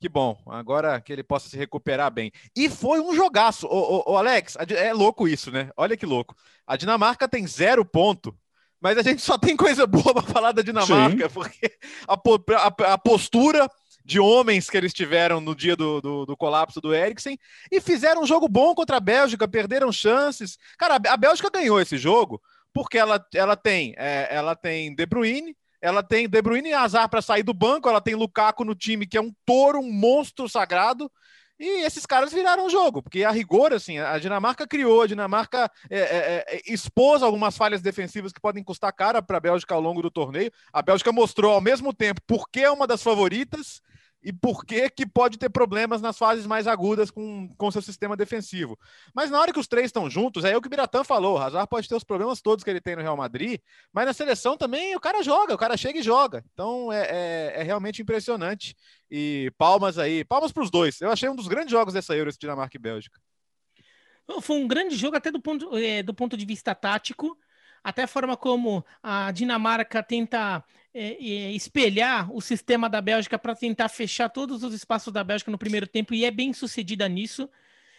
Que 0.00 0.08
bom, 0.08 0.36
agora 0.46 0.98
que 1.00 1.12
ele 1.12 1.22
possa 1.22 1.48
se 1.48 1.56
recuperar 1.56 2.10
bem. 2.10 2.32
E 2.56 2.70
foi 2.70 3.00
um 3.00 3.14
jogaço. 3.14 3.66
Ô, 3.66 3.98
ô, 3.98 4.12
ô 4.12 4.16
Alex, 4.16 4.56
é 4.56 4.92
louco 4.94 5.28
isso, 5.28 5.52
né? 5.52 5.70
Olha 5.76 5.96
que 5.96 6.06
louco. 6.06 6.34
A 6.66 6.76
Dinamarca 6.76 7.28
tem 7.28 7.46
zero 7.46 7.84
ponto, 7.84 8.34
mas 8.80 8.96
a 8.96 9.02
gente 9.02 9.20
só 9.20 9.36
tem 9.36 9.54
coisa 9.56 9.86
boa 9.86 10.14
para 10.14 10.22
falar 10.22 10.52
da 10.52 10.62
Dinamarca, 10.62 11.28
Sim. 11.28 11.34
porque 11.34 11.78
a, 12.08 12.14
a, 12.14 12.92
a 12.94 12.98
postura 12.98 13.70
de 14.04 14.18
homens 14.18 14.68
que 14.68 14.76
eles 14.76 14.92
tiveram 14.92 15.40
no 15.40 15.54
dia 15.54 15.76
do, 15.76 16.00
do, 16.00 16.26
do, 16.26 16.36
colapso 16.36 16.80
do 16.80 16.94
Eriksen 16.94 17.38
e 17.70 17.80
fizeram 17.80 18.22
um 18.22 18.26
jogo 18.26 18.48
bom 18.48 18.74
contra 18.74 18.96
a 18.96 19.00
Bélgica, 19.00 19.46
perderam 19.46 19.92
chances. 19.92 20.58
Cara, 20.76 20.96
a 21.08 21.16
Bélgica 21.16 21.50
ganhou 21.50 21.80
esse 21.80 21.96
jogo 21.96 22.40
porque 22.72 22.98
ela, 22.98 23.24
ela 23.34 23.56
tem 23.56 23.94
é, 23.96 24.28
ela 24.30 24.56
tem 24.56 24.94
De 24.94 25.06
Bruyne, 25.06 25.56
ela 25.80 26.02
tem 26.02 26.28
De 26.28 26.42
Bruyne 26.42 26.70
e 26.70 26.74
azar 26.74 27.08
para 27.08 27.22
sair 27.22 27.42
do 27.42 27.54
banco, 27.54 27.88
ela 27.88 28.00
tem 28.00 28.14
Lukaku 28.14 28.64
no 28.64 28.74
time 28.74 29.06
que 29.06 29.16
é 29.16 29.20
um 29.20 29.32
touro, 29.44 29.78
um 29.78 29.92
monstro 29.92 30.48
sagrado. 30.48 31.10
E 31.60 31.84
esses 31.84 32.04
caras 32.04 32.32
viraram 32.32 32.66
o 32.66 32.70
jogo, 32.70 33.00
porque 33.00 33.22
a 33.22 33.30
rigor, 33.30 33.72
assim, 33.72 33.96
a 33.96 34.18
Dinamarca 34.18 34.66
criou, 34.66 35.02
a 35.02 35.06
Dinamarca 35.06 35.70
é, 35.88 36.00
é, 36.00 36.44
é, 36.48 36.60
expôs 36.66 37.22
algumas 37.22 37.56
falhas 37.56 37.80
defensivas 37.80 38.32
que 38.32 38.40
podem 38.40 38.64
custar 38.64 38.92
cara 38.92 39.22
para 39.22 39.36
a 39.36 39.40
Bélgica 39.40 39.72
ao 39.72 39.80
longo 39.80 40.02
do 40.02 40.10
torneio. 40.10 40.50
A 40.72 40.82
Bélgica 40.82 41.12
mostrou 41.12 41.52
ao 41.52 41.60
mesmo 41.60 41.92
tempo 41.92 42.20
porque 42.26 42.62
é 42.62 42.70
uma 42.70 42.84
das 42.84 43.00
favoritas 43.00 43.80
e 44.22 44.32
por 44.32 44.64
que, 44.64 44.88
que 44.88 45.04
pode 45.04 45.36
ter 45.36 45.50
problemas 45.50 46.00
nas 46.00 46.16
fases 46.16 46.46
mais 46.46 46.66
agudas 46.66 47.10
com, 47.10 47.48
com 47.56 47.70
seu 47.70 47.82
sistema 47.82 48.16
defensivo. 48.16 48.78
Mas 49.12 49.30
na 49.30 49.40
hora 49.40 49.52
que 49.52 49.58
os 49.58 49.66
três 49.66 49.86
estão 49.86 50.08
juntos, 50.08 50.44
é 50.44 50.56
o 50.56 50.60
que 50.60 50.68
o 50.68 50.70
Biratã 50.70 51.02
falou. 51.02 51.34
O 51.34 51.38
Hazard 51.38 51.68
pode 51.68 51.88
ter 51.88 51.96
os 51.96 52.04
problemas 52.04 52.40
todos 52.40 52.62
que 52.62 52.70
ele 52.70 52.80
tem 52.80 52.94
no 52.94 53.02
Real 53.02 53.16
Madrid, 53.16 53.60
mas 53.92 54.06
na 54.06 54.12
seleção 54.12 54.56
também 54.56 54.94
o 54.94 55.00
cara 55.00 55.22
joga, 55.22 55.54
o 55.54 55.58
cara 55.58 55.76
chega 55.76 55.98
e 55.98 56.02
joga. 56.02 56.44
Então 56.52 56.92
é, 56.92 57.02
é, 57.02 57.60
é 57.60 57.62
realmente 57.62 58.00
impressionante. 58.00 58.76
E 59.10 59.52
palmas 59.58 59.98
aí, 59.98 60.24
palmas 60.24 60.52
para 60.52 60.62
os 60.62 60.70
dois. 60.70 61.00
Eu 61.00 61.10
achei 61.10 61.28
um 61.28 61.36
dos 61.36 61.48
grandes 61.48 61.70
jogos 61.70 61.92
dessa 61.92 62.16
Euro, 62.16 62.30
esse 62.30 62.38
Dinamarca 62.38 62.76
e 62.76 62.80
Bélgica. 62.80 63.20
Foi 64.40 64.56
um 64.56 64.68
grande 64.68 64.96
jogo 64.96 65.16
até 65.16 65.30
do 65.30 65.40
ponto, 65.40 65.76
é, 65.76 66.02
do 66.02 66.14
ponto 66.14 66.36
de 66.36 66.46
vista 66.46 66.74
tático 66.74 67.36
até 67.82 68.04
a 68.04 68.06
forma 68.06 68.36
como 68.36 68.84
a 69.02 69.30
Dinamarca 69.32 70.02
tenta 70.02 70.64
espelhar 70.94 72.30
o 72.34 72.40
sistema 72.40 72.88
da 72.88 73.00
Bélgica 73.00 73.38
para 73.38 73.54
tentar 73.54 73.88
fechar 73.88 74.28
todos 74.28 74.62
os 74.62 74.74
espaços 74.74 75.12
da 75.12 75.24
Bélgica 75.24 75.50
no 75.50 75.58
primeiro 75.58 75.86
tempo 75.86 76.14
e 76.14 76.24
é 76.24 76.30
bem 76.30 76.52
sucedida 76.52 77.08
nisso. 77.08 77.48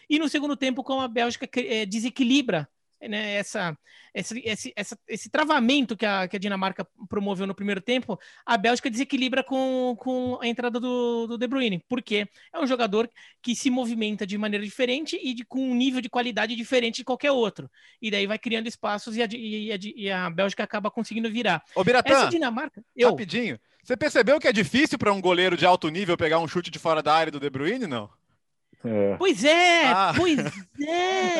E 0.08 0.18
no 0.18 0.28
segundo 0.28 0.56
tempo, 0.56 0.84
como 0.84 1.00
a 1.00 1.08
Bélgica 1.08 1.48
é, 1.56 1.86
desequilibra 1.86 2.68
né, 3.08 3.34
essa, 3.34 3.76
esse, 4.14 4.42
esse, 4.44 4.72
essa, 4.76 4.98
esse 5.08 5.28
travamento 5.28 5.96
que 5.96 6.06
a, 6.06 6.28
que 6.28 6.36
a 6.36 6.38
Dinamarca 6.38 6.86
promoveu 7.08 7.46
no 7.46 7.54
primeiro 7.54 7.80
tempo, 7.80 8.18
a 8.44 8.56
Bélgica 8.56 8.90
desequilibra 8.90 9.42
com, 9.42 9.96
com 9.98 10.38
a 10.40 10.46
entrada 10.46 10.78
do, 10.78 11.26
do 11.26 11.38
De 11.38 11.46
Bruyne, 11.46 11.84
porque 11.88 12.28
é 12.52 12.60
um 12.60 12.66
jogador 12.66 13.10
que 13.42 13.54
se 13.54 13.70
movimenta 13.70 14.26
de 14.26 14.38
maneira 14.38 14.64
diferente 14.64 15.18
e 15.22 15.34
de, 15.34 15.44
com 15.44 15.60
um 15.60 15.74
nível 15.74 16.00
de 16.00 16.08
qualidade 16.08 16.56
diferente 16.56 16.96
de 16.96 17.04
qualquer 17.04 17.32
outro. 17.32 17.70
E 18.00 18.10
daí 18.10 18.26
vai 18.26 18.38
criando 18.38 18.66
espaços 18.66 19.16
e 19.16 19.22
a, 19.22 19.28
e 19.32 19.72
a, 19.72 19.78
e 19.96 20.10
a 20.10 20.30
Bélgica 20.30 20.62
acaba 20.62 20.90
conseguindo 20.90 21.30
virar. 21.30 21.62
Ô, 21.74 21.84
Biratã, 21.84 22.14
Essa 22.14 22.28
Dinamarca. 22.28 22.84
Eu... 22.94 23.10
Rapidinho. 23.10 23.58
Você 23.82 23.98
percebeu 23.98 24.40
que 24.40 24.48
é 24.48 24.52
difícil 24.52 24.98
para 24.98 25.12
um 25.12 25.20
goleiro 25.20 25.58
de 25.58 25.66
alto 25.66 25.90
nível 25.90 26.16
pegar 26.16 26.38
um 26.38 26.48
chute 26.48 26.70
de 26.70 26.78
fora 26.78 27.02
da 27.02 27.14
área 27.14 27.30
do 27.30 27.38
De 27.38 27.50
Bruyne, 27.50 27.86
não? 27.86 28.08
É. 28.82 29.16
Pois 29.16 29.44
é, 29.44 29.86
ah. 29.86 30.12
pois 30.14 30.36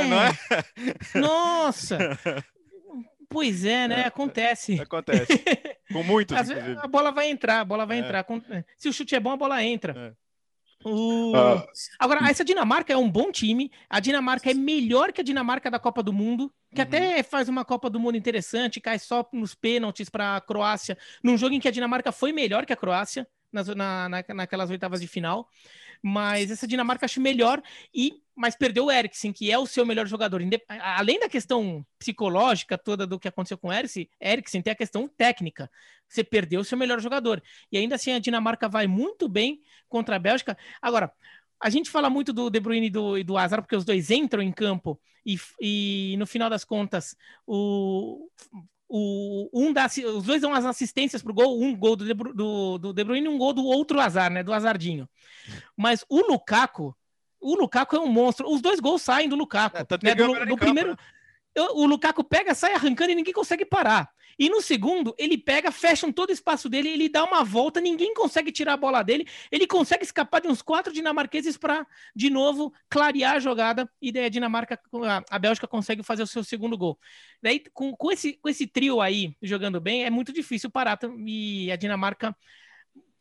é. 0.04 0.08
Não 0.08 0.22
é? 0.22 0.32
Nossa. 1.18 1.98
Pois 3.28 3.64
é, 3.64 3.88
né? 3.88 4.00
É, 4.02 4.06
acontece. 4.06 4.80
Acontece. 4.80 5.44
Com 5.92 6.02
muitos. 6.04 6.36
a 6.36 6.86
bola 6.86 7.10
vai 7.10 7.28
entrar, 7.28 7.60
a 7.60 7.64
bola 7.64 7.84
vai 7.84 7.98
é. 7.98 8.00
entrar. 8.00 8.24
Se 8.76 8.88
o 8.88 8.92
chute 8.92 9.14
é 9.14 9.20
bom, 9.20 9.32
a 9.32 9.36
bola 9.36 9.62
entra. 9.62 10.16
Uh... 10.84 11.34
Ah. 11.34 11.66
Agora, 11.98 12.28
essa 12.30 12.44
Dinamarca 12.44 12.92
é 12.92 12.96
um 12.96 13.10
bom 13.10 13.32
time. 13.32 13.72
A 13.88 13.98
Dinamarca 14.00 14.50
é 14.50 14.54
melhor 14.54 15.12
que 15.12 15.20
a 15.20 15.24
Dinamarca 15.24 15.70
da 15.70 15.78
Copa 15.78 16.02
do 16.02 16.12
Mundo, 16.12 16.52
que 16.74 16.80
uhum. 16.80 16.86
até 16.86 17.22
faz 17.22 17.48
uma 17.48 17.64
Copa 17.64 17.88
do 17.88 17.98
Mundo 17.98 18.16
interessante, 18.16 18.80
cai 18.80 18.98
só 18.98 19.26
nos 19.32 19.54
pênaltis 19.54 20.08
para 20.08 20.36
a 20.36 20.40
Croácia, 20.40 20.96
num 21.22 21.38
jogo 21.38 21.54
em 21.54 21.60
que 21.60 21.68
a 21.68 21.72
Dinamarca 21.72 22.12
foi 22.12 22.32
melhor 22.32 22.66
que 22.66 22.72
a 22.72 22.76
Croácia, 22.76 23.26
nas, 23.50 23.68
na, 23.68 24.08
na, 24.08 24.24
naquelas 24.34 24.70
oitavas 24.70 25.00
de 25.00 25.06
final 25.06 25.48
mas 26.06 26.50
essa 26.50 26.66
Dinamarca 26.66 27.06
acho 27.06 27.18
melhor 27.18 27.62
e 27.94 28.22
mas 28.36 28.56
perdeu 28.56 28.86
o 28.86 28.90
Eriksen, 28.90 29.32
que 29.32 29.50
é 29.50 29.56
o 29.56 29.64
seu 29.64 29.86
melhor 29.86 30.08
jogador. 30.08 30.42
Além 30.80 31.20
da 31.20 31.28
questão 31.28 31.86
psicológica 31.98 32.76
toda 32.76 33.06
do 33.06 33.18
que 33.18 33.28
aconteceu 33.28 33.56
com 33.56 33.68
o 33.68 33.72
Eriksen, 33.72 34.10
Eriksen 34.20 34.60
tem 34.60 34.72
a 34.72 34.76
questão 34.76 35.06
técnica. 35.06 35.70
Você 36.08 36.24
perdeu 36.24 36.60
o 36.60 36.64
seu 36.64 36.76
melhor 36.76 37.00
jogador. 37.00 37.40
E 37.70 37.78
ainda 37.78 37.94
assim 37.94 38.12
a 38.12 38.18
Dinamarca 38.18 38.68
vai 38.68 38.88
muito 38.88 39.28
bem 39.28 39.62
contra 39.88 40.16
a 40.16 40.18
Bélgica. 40.18 40.58
Agora, 40.82 41.12
a 41.60 41.70
gente 41.70 41.88
fala 41.88 42.10
muito 42.10 42.32
do 42.32 42.50
De 42.50 42.58
Bruyne 42.58 42.88
e 42.88 42.90
do, 42.90 43.16
e 43.16 43.22
do 43.22 43.38
Hazard, 43.38 43.62
porque 43.62 43.76
os 43.76 43.84
dois 43.84 44.10
entram 44.10 44.42
em 44.42 44.52
campo 44.52 45.00
e, 45.24 45.38
e 45.60 46.16
no 46.18 46.26
final 46.26 46.50
das 46.50 46.64
contas 46.64 47.16
o, 47.46 48.28
o, 48.88 49.48
um 49.52 49.72
dá, 49.72 49.86
os 49.86 50.24
dois 50.24 50.42
dão 50.42 50.52
as 50.52 50.64
assistências 50.64 51.22
pro 51.22 51.34
gol, 51.34 51.60
um 51.60 51.76
gol 51.76 51.96
do, 51.96 52.14
do, 52.14 52.78
do 52.78 52.92
De 52.92 53.04
Bruyne 53.04 53.26
e 53.26 53.28
um 53.28 53.38
gol 53.38 53.52
do 53.52 53.64
outro 53.64 54.00
azar, 54.00 54.30
né? 54.30 54.42
Do 54.42 54.52
azardinho. 54.52 55.08
Mas 55.76 56.04
o 56.08 56.20
Lukaku, 56.20 56.94
o 57.40 57.54
Lukaku 57.54 57.96
é 57.96 58.00
um 58.00 58.08
monstro. 58.08 58.48
Os 58.50 58.60
dois 58.60 58.80
gols 58.80 59.02
saem 59.02 59.28
do 59.28 59.36
Lukaku. 59.36 59.78
É, 59.78 59.86
né? 60.02 60.14
do, 60.14 60.46
do 60.46 60.56
primeiro, 60.56 60.90
né? 60.90 60.96
o 61.72 61.86
Lukaku 61.86 62.24
pega, 62.24 62.54
sai 62.54 62.74
arrancando 62.74 63.12
e 63.12 63.14
ninguém 63.14 63.32
consegue 63.32 63.64
parar. 63.64 64.10
E 64.38 64.48
no 64.48 64.60
segundo, 64.60 65.14
ele 65.18 65.38
pega, 65.38 65.70
fecham 65.70 66.12
todo 66.12 66.30
o 66.30 66.32
espaço 66.32 66.68
dele, 66.68 66.88
ele 66.88 67.08
dá 67.08 67.24
uma 67.24 67.44
volta, 67.44 67.80
ninguém 67.80 68.14
consegue 68.14 68.50
tirar 68.50 68.74
a 68.74 68.76
bola 68.76 69.02
dele, 69.02 69.26
ele 69.50 69.66
consegue 69.66 70.04
escapar 70.04 70.40
de 70.40 70.48
uns 70.48 70.62
quatro 70.62 70.92
dinamarqueses 70.92 71.56
para, 71.56 71.86
de 72.14 72.30
novo, 72.30 72.72
clarear 72.88 73.36
a 73.36 73.38
jogada, 73.38 73.90
e 74.00 74.10
daí 74.10 74.26
a 74.26 74.28
Dinamarca, 74.28 74.80
a 75.30 75.38
Bélgica 75.38 75.66
consegue 75.66 76.02
fazer 76.02 76.22
o 76.22 76.26
seu 76.26 76.42
segundo 76.42 76.76
gol. 76.76 76.98
Daí, 77.42 77.62
com, 77.72 77.94
com, 77.94 78.10
esse, 78.10 78.34
com 78.34 78.48
esse 78.48 78.66
trio 78.66 79.00
aí 79.00 79.36
jogando 79.42 79.80
bem, 79.80 80.04
é 80.04 80.10
muito 80.10 80.32
difícil 80.32 80.70
parar, 80.70 80.98
e 81.26 81.70
a 81.70 81.76
Dinamarca, 81.76 82.36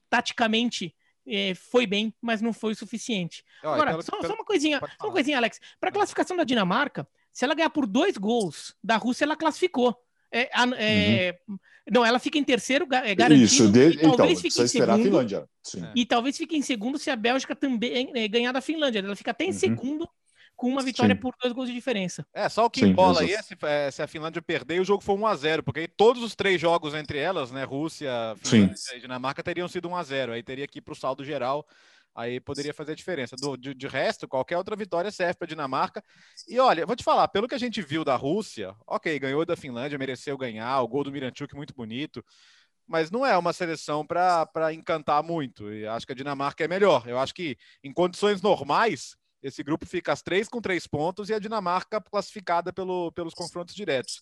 taticamente, 0.10 0.96
é, 1.26 1.54
foi 1.56 1.86
bem, 1.86 2.14
mas 2.22 2.42
não 2.42 2.54
foi 2.54 2.74
o 2.74 2.76
suficiente. 2.76 3.44
Agora, 3.62 3.92
pelo, 3.92 4.04
só, 4.04 4.12
pelo... 4.18 4.28
só, 4.28 4.34
uma 4.34 4.46
coisinha, 4.46 4.80
só 4.80 5.08
uma 5.08 5.12
coisinha, 5.12 5.38
Alex. 5.38 5.60
Para 5.80 5.90
a 5.90 5.94
classificação 5.94 6.36
da 6.36 6.44
Dinamarca, 6.44 7.08
se 7.32 7.46
ela 7.46 7.56
ganhar 7.56 7.70
por 7.70 7.88
dois 7.88 8.18
gols 8.18 8.76
da 8.84 8.98
Rússia, 8.98 9.26
ela 9.26 9.36
classificou. 9.36 9.98
É, 10.34 10.50
é, 10.78 11.40
uhum. 11.48 11.58
Não, 11.92 12.04
ela 12.04 12.18
fica 12.18 12.38
em 12.38 12.44
terceiro, 12.44 12.88
é 12.92 13.14
garantido. 13.14 13.46
Isso, 13.46 13.72
de... 13.72 13.98
talvez 14.00 14.40
então, 14.40 14.42
fique 14.42 14.62
em 14.62 14.68
segundo. 14.68 14.90
A 14.90 14.98
Finlândia. 14.98 15.50
Sim. 15.62 15.86
E 15.96 16.06
talvez 16.06 16.38
fique 16.38 16.58
em 16.58 16.62
segundo 16.62 16.98
se 16.98 17.12
a 17.12 17.16
Bélgica 17.16 17.56
também 17.56 18.12
é, 18.16 18.28
ganhar 18.28 18.52
da 18.52 18.62
Finlândia. 18.62 19.00
Ela 19.00 19.16
fica 19.16 19.32
até 19.32 19.46
em 19.46 19.50
uhum. 19.50 19.54
segundo 19.54 20.10
com 20.56 20.70
uma 20.70 20.82
vitória 20.82 21.14
Sim. 21.14 21.20
por 21.20 21.34
dois 21.42 21.54
gols 21.54 21.68
de 21.68 21.74
diferença. 21.74 22.26
É, 22.34 22.48
só 22.48 22.66
o 22.66 22.70
que 22.70 22.86
embola 22.86 23.22
aí 23.22 23.34
é 23.34 23.42
se, 23.42 23.56
é 23.64 23.92
se, 23.92 24.02
a 24.02 24.08
Finlândia 24.08 24.42
perder 24.42 24.80
o 24.80 24.86
jogo 24.86 25.04
for 25.04 25.18
1x0, 25.18 25.62
porque 25.62 25.82
aí 25.82 25.88
todos 25.88 26.24
os 26.24 26.36
três 26.36 26.62
jogos 26.62 26.94
entre 26.94 27.18
elas, 27.18 27.52
né, 27.52 27.64
Rússia, 27.64 28.12
Finlândia 28.38 28.78
Sim. 28.78 28.98
e 28.98 29.00
Dinamarca, 29.02 29.44
teriam 29.44 29.68
sido 29.68 29.90
1x0. 29.90 30.32
Aí 30.32 30.44
teria 30.44 30.68
que 30.68 30.80
ir 30.80 30.82
para 30.82 30.94
o 30.94 30.96
saldo 30.96 31.26
geral 31.26 31.66
aí 32.16 32.40
poderia 32.40 32.74
fazer 32.74 32.94
a 32.94 32.96
diferença. 32.96 33.36
Do, 33.36 33.58
de, 33.58 33.74
de 33.74 33.88
resto, 33.88 34.28
qualquer 34.28 34.58
outra 34.58 34.76
vitória 34.76 35.12
serve 35.12 35.36
para 35.36 35.46
a 35.46 35.50
Dinamarca. 35.50 36.04
E 36.48 36.60
olha, 36.60 36.86
vou 36.86 36.96
te 36.96 37.04
falar, 37.04 37.28
pelo 37.28 37.48
que 37.48 37.56
a 37.56 37.60
gente 37.60 37.82
viu 37.82 38.04
da 38.04 38.16
Rússia, 38.16 38.76
ok, 38.88 39.18
ganhou 39.20 39.46
da 39.46 39.56
Finlândia, 39.56 39.98
mereceu 39.98 40.38
ganhar, 40.38 40.82
o 40.82 40.88
gol 40.88 41.04
do 41.04 41.12
Miranchuk 41.12 41.56
muito 41.56 41.74
bonito, 41.74 42.24
mas 42.88 43.10
não 43.10 43.26
é 43.26 43.38
uma 43.38 43.54
seleção 43.54 44.06
para 44.06 44.74
encantar 44.74 45.24
muito. 45.24 45.72
E 45.72 45.88
acho 45.88 46.06
que 46.06 46.12
a 46.12 46.16
Dinamarca 46.16 46.64
é 46.64 46.68
melhor. 46.68 47.08
Eu 47.08 47.18
acho 47.20 47.34
que 47.34 47.58
em 47.84 47.94
condições 47.94 48.42
normais, 48.42 49.16
esse 49.42 49.62
grupo 49.64 49.86
fica 49.86 50.14
as 50.14 50.22
três 50.22 50.48
com 50.48 50.62
três 50.62 50.88
pontos 50.88 51.30
e 51.30 51.34
a 51.34 51.40
Dinamarca 51.40 52.02
classificada 52.02 52.72
pelo, 52.72 53.12
pelos 53.12 53.34
confrontos 53.34 53.76
diretos. 53.76 54.22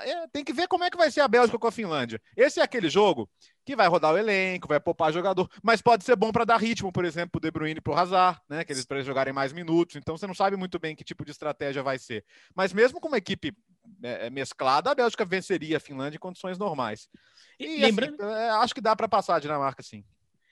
É, 0.00 0.26
tem 0.28 0.44
que 0.44 0.52
ver 0.52 0.68
como 0.68 0.84
é 0.84 0.90
que 0.90 0.96
vai 0.96 1.10
ser 1.10 1.20
a 1.20 1.28
Bélgica 1.28 1.58
com 1.58 1.66
a 1.66 1.72
Finlândia. 1.72 2.20
Esse 2.36 2.60
é 2.60 2.62
aquele 2.62 2.88
jogo 2.88 3.28
que 3.64 3.76
vai 3.76 3.86
rodar 3.86 4.14
o 4.14 4.18
elenco, 4.18 4.66
vai 4.66 4.80
poupar 4.80 5.12
jogador, 5.12 5.48
mas 5.62 5.80
pode 5.80 6.04
ser 6.04 6.16
bom 6.16 6.32
para 6.32 6.44
dar 6.44 6.56
ritmo, 6.56 6.92
por 6.92 7.04
exemplo, 7.04 7.32
para 7.32 7.38
o 7.38 7.40
De 7.40 7.50
Bruyne 7.50 7.78
e 7.78 7.80
para 7.80 7.92
o 7.92 7.96
Hazard, 7.96 8.40
né? 8.48 8.64
Que 8.64 8.72
eles 8.72 8.84
para 8.84 9.02
jogarem 9.02 9.32
mais 9.32 9.52
minutos. 9.52 9.96
Então 9.96 10.16
você 10.16 10.26
não 10.26 10.34
sabe 10.34 10.56
muito 10.56 10.78
bem 10.78 10.96
que 10.96 11.04
tipo 11.04 11.24
de 11.24 11.30
estratégia 11.30 11.82
vai 11.82 11.98
ser. 11.98 12.24
Mas 12.54 12.72
mesmo 12.72 13.00
com 13.00 13.08
uma 13.08 13.18
equipe 13.18 13.54
é, 14.02 14.26
é 14.26 14.30
mesclada, 14.30 14.90
a 14.90 14.94
Bélgica 14.94 15.24
venceria 15.24 15.76
a 15.76 15.80
Finlândia 15.80 16.16
em 16.16 16.20
condições 16.20 16.58
normais. 16.58 17.08
E, 17.58 17.78
lembrando, 17.78 18.20
assim, 18.22 18.34
é, 18.34 18.50
acho 18.50 18.74
que 18.74 18.80
dá 18.80 18.96
para 18.96 19.08
passar 19.08 19.36
a 19.36 19.40
Dinamarca, 19.40 19.82
sim. 19.82 20.04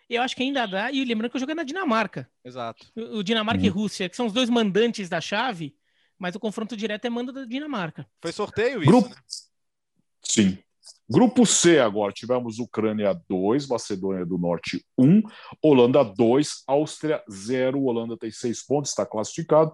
Eu 0.09 0.23
acho 0.23 0.35
que 0.35 0.43
ainda 0.43 0.67
dá. 0.67 0.91
E 0.91 1.05
lembrando 1.05 1.31
que 1.31 1.37
eu 1.37 1.41
joguei 1.41 1.55
na 1.55 1.63
Dinamarca. 1.63 2.29
Exato. 2.45 2.87
O, 2.97 3.19
o 3.19 3.23
Dinamarca 3.23 3.61
uhum. 3.61 3.67
e 3.67 3.71
Rússia, 3.71 4.09
que 4.09 4.17
são 4.17 4.27
os 4.27 4.33
dois 4.33 4.51
mandantes 4.51 5.09
da 5.09 5.21
chave, 5.21 5.77
mas 6.19 6.35
o 6.35 6.41
confronto 6.41 6.77
direto 6.77 7.05
é 7.05 7.11
mando 7.11 7.33
da 7.33 7.45
Dinamarca. 7.45 8.07
Foi 8.21 8.33
sorteio 8.33 8.83
isso, 8.83 8.91
Grupo... 8.91 9.09
né? 9.09 9.15
Sim. 10.23 10.59
Grupo 11.09 11.45
C 11.45 11.81
agora, 11.81 12.13
tivemos 12.13 12.61
Ucrânia 12.61 13.13
2, 13.29 13.67
Macedônia 13.67 14.25
do 14.25 14.39
Norte 14.39 14.85
1, 14.97 15.23
Holanda 15.61 16.05
2, 16.05 16.63
Áustria 16.69 17.21
0, 17.29 17.83
Holanda 17.83 18.17
tem 18.17 18.31
6 18.31 18.65
pontos, 18.65 18.91
está 18.91 19.05
classificado. 19.05 19.73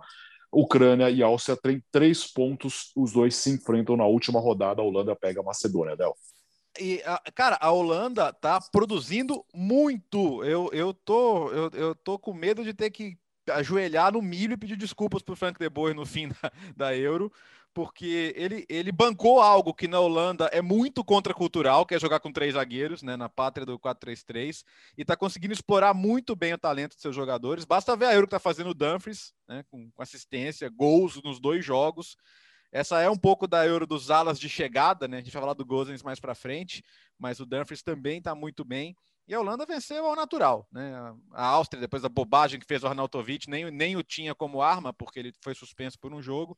Ucrânia 0.50 1.10
e 1.10 1.22
Áustria 1.22 1.56
têm 1.56 1.82
3 1.92 2.32
pontos, 2.32 2.90
os 2.96 3.12
dois 3.12 3.36
se 3.36 3.50
enfrentam 3.50 3.98
na 3.98 4.06
última 4.06 4.40
rodada, 4.40 4.80
a 4.80 4.84
Holanda 4.84 5.14
pega 5.14 5.40
a 5.40 5.44
Macedônia, 5.44 5.94
Del. 5.94 6.14
E, 6.80 7.02
cara, 7.34 7.58
a 7.60 7.70
Holanda 7.70 8.32
tá 8.32 8.58
produzindo 8.60 9.44
muito. 9.52 10.42
Eu, 10.44 10.70
eu, 10.72 10.94
tô, 10.94 11.50
eu, 11.50 11.70
eu 11.74 11.94
tô 11.94 12.18
com 12.18 12.32
medo 12.32 12.64
de 12.64 12.72
ter 12.72 12.90
que 12.90 13.18
ajoelhar 13.50 14.12
no 14.12 14.22
milho 14.22 14.54
e 14.54 14.56
pedir 14.56 14.76
desculpas 14.76 15.22
pro 15.22 15.36
Frank 15.36 15.58
de 15.58 15.68
Boer 15.68 15.94
no 15.94 16.04
fim 16.04 16.28
da, 16.28 16.52
da 16.76 16.96
Euro, 16.96 17.32
porque 17.76 18.32
ele, 18.34 18.64
ele 18.70 18.90
bancou 18.90 19.38
algo 19.38 19.74
que 19.74 19.86
na 19.86 20.00
Holanda 20.00 20.46
é 20.46 20.62
muito 20.62 21.04
contracultural, 21.04 21.84
que 21.84 21.94
é 21.94 22.00
jogar 22.00 22.20
com 22.20 22.32
três 22.32 22.54
zagueiros, 22.54 23.02
né, 23.02 23.18
na 23.18 23.28
pátria 23.28 23.66
do 23.66 23.78
4-3-3, 23.78 24.64
e 24.96 25.02
está 25.02 25.14
conseguindo 25.14 25.52
explorar 25.52 25.92
muito 25.92 26.34
bem 26.34 26.54
o 26.54 26.58
talento 26.58 26.96
de 26.96 27.02
seus 27.02 27.14
jogadores. 27.14 27.66
Basta 27.66 27.94
ver 27.94 28.06
a 28.06 28.14
Euro 28.14 28.26
que 28.26 28.34
está 28.34 28.38
fazendo 28.38 28.70
o 28.70 28.74
Dumfries, 28.74 29.34
né, 29.46 29.62
com, 29.70 29.90
com, 29.90 30.02
assistência, 30.02 30.70
gols 30.70 31.22
nos 31.22 31.38
dois 31.38 31.62
jogos. 31.62 32.16
Essa 32.72 33.02
é 33.02 33.10
um 33.10 33.18
pouco 33.18 33.46
da 33.46 33.66
Euro 33.66 33.86
dos 33.86 34.10
alas 34.10 34.40
de 34.40 34.48
chegada, 34.48 35.06
né? 35.06 35.18
A 35.18 35.20
gente 35.20 35.32
vai 35.32 35.42
falar 35.42 35.52
do 35.52 35.64
Gozens 35.64 36.02
mais 36.02 36.18
para 36.18 36.34
frente, 36.34 36.82
mas 37.18 37.40
o 37.40 37.44
Dumfries 37.44 37.82
também 37.82 38.16
está 38.16 38.34
muito 38.34 38.64
bem. 38.64 38.96
E 39.28 39.34
a 39.34 39.40
Holanda 39.40 39.66
venceu 39.66 40.06
ao 40.06 40.14
natural, 40.14 40.68
né? 40.70 40.94
A 41.32 41.44
Áustria, 41.46 41.80
depois 41.80 42.00
da 42.00 42.08
bobagem 42.08 42.60
que 42.60 42.66
fez 42.66 42.84
o 42.84 42.86
Arnautovic, 42.86 43.50
nem, 43.50 43.70
nem 43.72 43.96
o 43.96 44.02
tinha 44.02 44.34
como 44.36 44.62
arma, 44.62 44.92
porque 44.92 45.18
ele 45.18 45.34
foi 45.42 45.52
suspenso 45.52 45.98
por 45.98 46.14
um 46.14 46.22
jogo. 46.22 46.56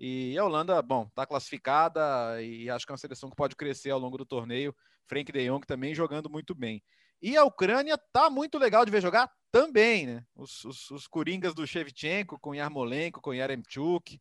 E 0.00 0.38
a 0.38 0.44
Holanda, 0.44 0.80
bom, 0.80 1.06
está 1.08 1.26
classificada 1.26 2.40
e 2.42 2.70
acho 2.70 2.86
que 2.86 2.92
é 2.92 2.94
uma 2.94 2.98
seleção 2.98 3.28
que 3.28 3.36
pode 3.36 3.56
crescer 3.56 3.90
ao 3.90 3.98
longo 3.98 4.16
do 4.16 4.24
torneio. 4.24 4.74
Frank 5.06 5.32
de 5.32 5.46
Jong 5.46 5.66
também 5.66 5.94
jogando 5.94 6.30
muito 6.30 6.54
bem. 6.54 6.82
E 7.20 7.36
a 7.36 7.44
Ucrânia 7.44 7.98
tá 8.12 8.30
muito 8.30 8.58
legal 8.58 8.84
de 8.84 8.92
ver 8.92 9.02
jogar 9.02 9.28
também, 9.50 10.06
né? 10.06 10.24
Os, 10.36 10.64
os, 10.64 10.90
os 10.90 11.06
Coringas 11.08 11.54
do 11.54 11.66
Shevchenko, 11.66 12.38
com 12.38 12.54
Yarmolenko, 12.54 13.20
com 13.20 13.34
Yaremchuk, 13.34 14.20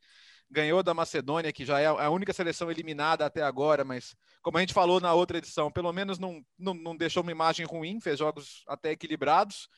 ganhou 0.49 0.81
da 0.81 0.93
Macedônia, 0.93 1.51
que 1.51 1.65
já 1.65 1.79
é 1.79 1.85
a 1.85 2.09
única 2.09 2.33
seleção 2.33 2.71
eliminada 2.71 3.25
até 3.25 3.43
agora, 3.43 3.83
mas 3.83 4.15
como 4.41 4.57
a 4.57 4.61
gente 4.61 4.73
falou 4.73 4.99
na 4.99 5.13
outra 5.13 5.37
edição, 5.37 5.71
pelo 5.71 5.91
menos 5.91 6.17
não, 6.17 6.41
não, 6.57 6.73
não 6.73 6.95
deixou 6.95 7.21
uma 7.21 7.31
imagem 7.31 7.65
ruim, 7.65 7.99
fez 7.99 8.17
jogos 8.19 8.63
até 8.67 8.91
equilibrados. 8.91 9.69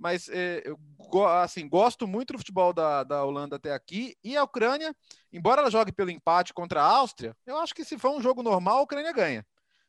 Mas 0.00 0.30
é, 0.30 0.62
eu 0.64 0.78
assim, 1.26 1.68
gosto 1.68 2.06
muito 2.08 2.32
do 2.32 2.38
futebol 2.38 2.72
da, 2.72 3.04
da 3.04 3.22
Holanda 3.22 3.56
até 3.56 3.74
aqui. 3.74 4.16
E 4.24 4.34
a 4.34 4.42
Ucrânia, 4.42 4.96
embora 5.30 5.60
ela 5.60 5.70
jogue 5.70 5.92
pelo 5.92 6.10
empate 6.10 6.54
contra 6.54 6.80
a 6.80 6.86
Áustria, 6.86 7.36
eu 7.46 7.58
acho 7.58 7.74
que 7.74 7.84
se 7.84 7.98
for 7.98 8.10
um 8.16 8.20
jogo 8.20 8.42
normal, 8.42 8.78
a 8.78 8.82
Ucrânia 8.82 9.12
ganha. 9.12 9.46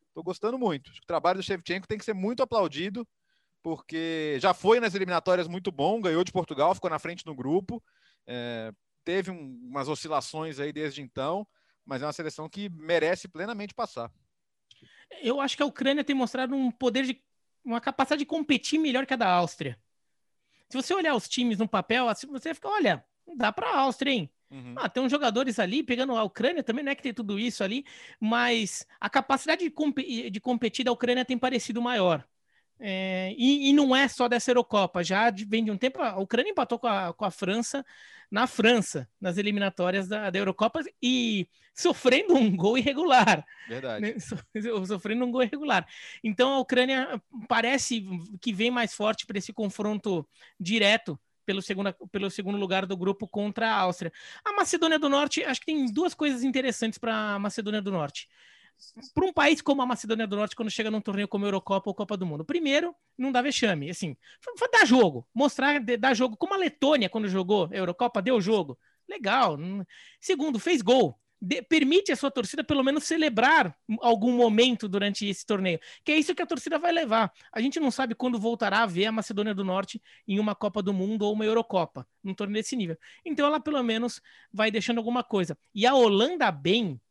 Estou 0.10 0.22
gostando 0.22 0.60
muito. 0.60 0.90
O 0.90 1.06
trabalho 1.08 1.40
do 1.40 1.44
Shevchenko 1.44 1.88
tem 1.88 1.98
que 1.98 2.04
ser 2.04 2.14
muito 2.14 2.44
aplaudido, 2.44 3.08
porque 3.64 4.38
já 4.42 4.54
foi 4.54 4.82
nas 4.82 4.94
eliminatórias 4.96 5.48
muito 5.48 5.72
bom, 5.72 6.02
ganhou 6.02 6.26
de 6.26 6.32
Portugal, 6.34 6.76
ficou 6.76 6.90
na 6.90 7.00
frente 7.00 7.26
no 7.26 7.34
grupo. 7.34 7.82
É, 8.28 8.74
teve 9.06 9.32
um, 9.32 9.60
umas 9.64 9.88
oscilações 9.88 10.60
aí 10.60 10.74
desde 10.74 11.02
então, 11.02 11.48
mas 11.86 12.02
é 12.02 12.06
uma 12.06 12.12
seleção 12.12 12.50
que 12.50 12.68
merece 12.70 13.30
plenamente 13.30 13.74
passar. 13.74 14.12
Eu 15.22 15.40
acho 15.40 15.56
que 15.56 15.64
a 15.64 15.68
Ucrânia 15.68 16.04
tem 16.04 16.16
mostrado 16.16 16.54
um 16.54 16.70
poder 16.70 17.06
de 17.06 17.24
uma 17.64 17.80
capacidade 17.80 18.20
de 18.20 18.26
competir 18.26 18.78
melhor 18.78 19.06
que 19.06 19.14
a 19.14 19.18
da 19.18 19.30
Áustria. 19.30 19.80
Se 20.72 20.78
você 20.78 20.94
olhar 20.94 21.16
os 21.16 21.28
times 21.28 21.58
no 21.60 21.68
papel, 21.68 22.08
assim, 22.08 22.28
você 22.28 22.54
fica, 22.54 22.70
olha, 22.70 23.04
dá 23.36 23.52
para 23.52 23.70
a 23.70 23.80
Áustria, 23.80 24.12
hein? 24.14 24.30
Uhum. 24.50 24.74
Ah, 24.78 24.90
tem 24.90 25.04
uns 25.04 25.12
jogadores 25.12 25.60
ali, 25.60 25.84
pegando 25.84 26.16
a 26.16 26.24
Ucrânia 26.24 26.64
também, 26.64 26.84
não 26.84 26.92
é 26.92 26.96
que 26.96 27.04
tem 27.04 27.14
tudo 27.14 27.40
isso 27.40 27.64
ali, 27.64 27.86
mas 28.20 28.86
a 29.00 29.10
capacidade 29.10 29.64
de, 29.64 29.70
comp 29.70 29.98
de 30.00 30.40
competir 30.40 30.84
da 30.86 30.92
Ucrânia 30.92 31.24
tem 31.26 31.38
parecido 31.38 31.82
maior. 31.82 32.28
É, 32.84 33.34
e, 33.38 33.70
e, 33.70 33.74
não 33.74 33.96
é 33.96 34.08
só 34.08 34.28
dessa 34.28 34.50
Eurocopa, 34.50 35.04
já 35.04 35.30
vem 35.30 35.64
de 35.64 35.70
um 35.70 35.78
tempo, 35.78 36.02
a 36.02 36.18
Ucrânia 36.18 36.50
empatou 36.50 36.80
com 36.80 36.88
a, 36.88 37.14
com 37.14 37.24
a 37.24 37.30
França 37.30 37.86
na 38.32 38.48
França, 38.48 39.08
nas 39.20 39.38
eliminatórias 39.38 40.08
da, 40.08 40.30
da 40.30 40.40
Eurocopa, 40.40 40.80
e 41.02 41.48
sofrendo 41.76 42.34
um 42.34 42.56
gol 42.56 42.78
irregular. 42.78 43.46
Verdade. 43.68 44.02
Né? 44.02 44.16
Sofrendo 44.88 45.26
um 45.26 45.32
gol 45.32 45.44
irregular. 45.44 45.86
Então 46.24 46.54
a 46.54 46.60
Ucrânia 46.60 47.22
parece 47.50 48.06
que 48.40 48.54
vem 48.54 48.72
mais 48.72 48.94
forte 48.94 49.26
para 49.26 49.38
esse 49.38 49.52
confronto 49.52 50.26
direto 50.58 51.20
pelo 51.46 51.62
segundo, 51.62 51.94
pelo 52.10 52.32
segundo 52.32 52.58
lugar 52.58 52.86
do 52.86 52.96
grupo 52.96 53.28
contra 53.28 53.70
a 53.70 53.80
Áustria. 53.80 54.14
A 54.46 54.54
Macedônia 54.54 54.98
do 54.98 55.10
Norte, 55.10 55.44
acho 55.44 55.60
que 55.60 55.66
tem 55.66 55.92
duas 55.92 56.14
coisas 56.14 56.44
interessantes 56.44 56.98
para 56.98 57.34
a 57.34 57.40
Macedônia 57.40 57.82
do 57.82 57.92
Norte 57.92 58.30
para 59.14 59.26
um 59.26 59.34
país 59.34 59.62
como 59.62 59.82
a 59.82 59.86
Macedônia 59.86 60.28
do 60.28 60.36
Norte, 60.36 60.56
quando 60.56 60.70
chega 60.70 60.92
num 60.92 61.02
torneio 61.02 61.28
como 61.28 61.46
a 61.46 61.48
Eurocopa 61.48 61.90
ou 61.90 61.96
Copa 61.96 62.18
do 62.18 62.26
Mundo. 62.26 62.44
Primeiro, 62.44 62.96
não 63.18 63.32
dá 63.32 63.42
vexame. 63.42 63.90
Assim, 63.90 64.18
dar 64.72 64.86
jogo, 64.86 65.28
mostrar, 65.34 65.80
dar 65.80 66.14
jogo. 66.14 66.36
Como 66.38 66.54
a 66.54 66.58
Letônia, 66.58 67.10
quando 67.10 67.28
jogou 67.28 67.70
a 67.72 67.76
Eurocopa, 67.76 68.22
deu 68.22 68.40
jogo. 68.42 68.78
Legal. 69.08 69.58
Segundo, 70.20 70.60
fez 70.60 70.82
gol. 70.82 71.18
De, 71.44 71.60
permite 71.64 72.12
a 72.12 72.16
sua 72.16 72.30
torcida 72.30 72.64
pelo 72.64 72.84
menos 72.84 73.04
celebrar 73.04 73.76
algum 74.00 74.32
momento 74.32 74.88
durante 74.88 75.28
esse 75.28 75.44
torneio, 75.44 75.80
que 76.04 76.12
é 76.12 76.18
isso 76.20 76.36
que 76.36 76.42
a 76.44 76.46
torcida 76.46 76.78
vai 76.78 76.92
levar. 76.92 77.34
A 77.52 77.60
gente 77.60 77.80
não 77.80 77.90
sabe 77.90 78.14
quando 78.14 78.40
voltará 78.40 78.84
a 78.84 78.86
ver 78.86 79.08
a 79.08 79.12
Macedônia 79.12 79.56
do 79.56 79.64
Norte 79.64 80.00
em 80.28 80.40
uma 80.40 80.54
Copa 80.54 80.84
do 80.84 80.94
Mundo 80.94 81.24
ou 81.24 81.34
uma 81.34 81.44
Eurocopa, 81.44 82.08
num 82.24 82.36
torneio 82.36 82.62
desse 82.62 82.76
nível. 82.76 82.96
Então 83.26 83.48
ela 83.48 83.60
pelo 83.60 83.82
menos 83.82 84.22
vai 84.54 84.70
deixando 84.70 85.00
alguma 85.00 85.24
coisa. 85.24 85.58
E 85.74 85.88
a 85.88 85.96
Holanda 85.96 86.52
bem, 86.52 87.02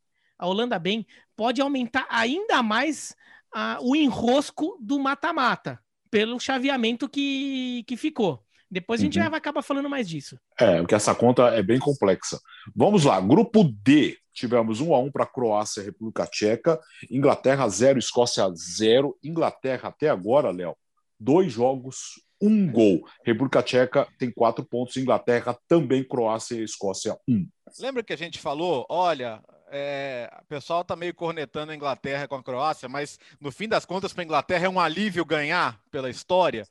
a 0.41 0.47
Holanda 0.47 0.79
bem, 0.79 1.05
pode 1.37 1.61
aumentar 1.61 2.07
ainda 2.09 2.63
mais 2.63 3.15
uh, 3.55 3.87
o 3.87 3.95
enrosco 3.95 4.75
do 4.81 4.99
mata-mata, 4.99 5.79
pelo 6.09 6.39
chaveamento 6.39 7.07
que, 7.07 7.83
que 7.87 7.95
ficou. 7.95 8.43
Depois 8.69 8.99
a 8.99 9.03
gente 9.03 9.17
uhum. 9.17 9.25
já 9.25 9.29
vai 9.29 9.37
acabar 9.37 9.61
falando 9.61 9.89
mais 9.89 10.09
disso. 10.09 10.39
É, 10.59 10.79
porque 10.79 10.95
essa 10.95 11.13
conta 11.13 11.49
é 11.49 11.61
bem 11.61 11.77
complexa. 11.77 12.39
Vamos 12.75 13.03
lá, 13.03 13.19
grupo 13.21 13.63
D. 13.63 14.17
Tivemos 14.33 14.79
1 14.79 14.95
a 14.95 14.99
1 14.99 15.11
para 15.11 15.25
Croácia 15.25 15.81
e 15.81 15.85
República 15.85 16.25
Tcheca, 16.25 16.79
Inglaterra 17.11 17.67
0, 17.67 17.99
Escócia 17.99 18.49
0. 18.55 19.17
Inglaterra 19.21 19.89
até 19.89 20.09
agora, 20.09 20.51
Léo, 20.51 20.75
dois 21.19 21.51
jogos, 21.51 22.21
um 22.41 22.71
gol. 22.71 23.05
República 23.25 23.61
Tcheca 23.61 24.07
tem 24.17 24.31
quatro 24.31 24.65
pontos, 24.65 24.97
Inglaterra 24.97 25.55
também, 25.67 26.03
Croácia 26.03 26.55
e 26.55 26.63
Escócia 26.63 27.15
um. 27.27 27.45
Lembra 27.79 28.03
que 28.03 28.13
a 28.13 28.17
gente 28.17 28.39
falou, 28.39 28.85
olha, 28.89 29.41
é, 29.71 30.29
o 30.41 30.45
pessoal 30.45 30.83
tá 30.83 30.95
meio 30.95 31.13
cornetando 31.13 31.71
a 31.71 31.75
Inglaterra 31.75 32.27
com 32.27 32.35
a 32.35 32.43
Croácia, 32.43 32.89
mas 32.89 33.17
no 33.39 33.51
fim 33.51 33.69
das 33.69 33.85
contas, 33.85 34.11
para 34.11 34.21
a 34.21 34.25
Inglaterra 34.25 34.65
é 34.65 34.69
um 34.69 34.79
alívio 34.79 35.23
ganhar 35.23 35.79
pela 35.89 36.09
história. 36.09 36.67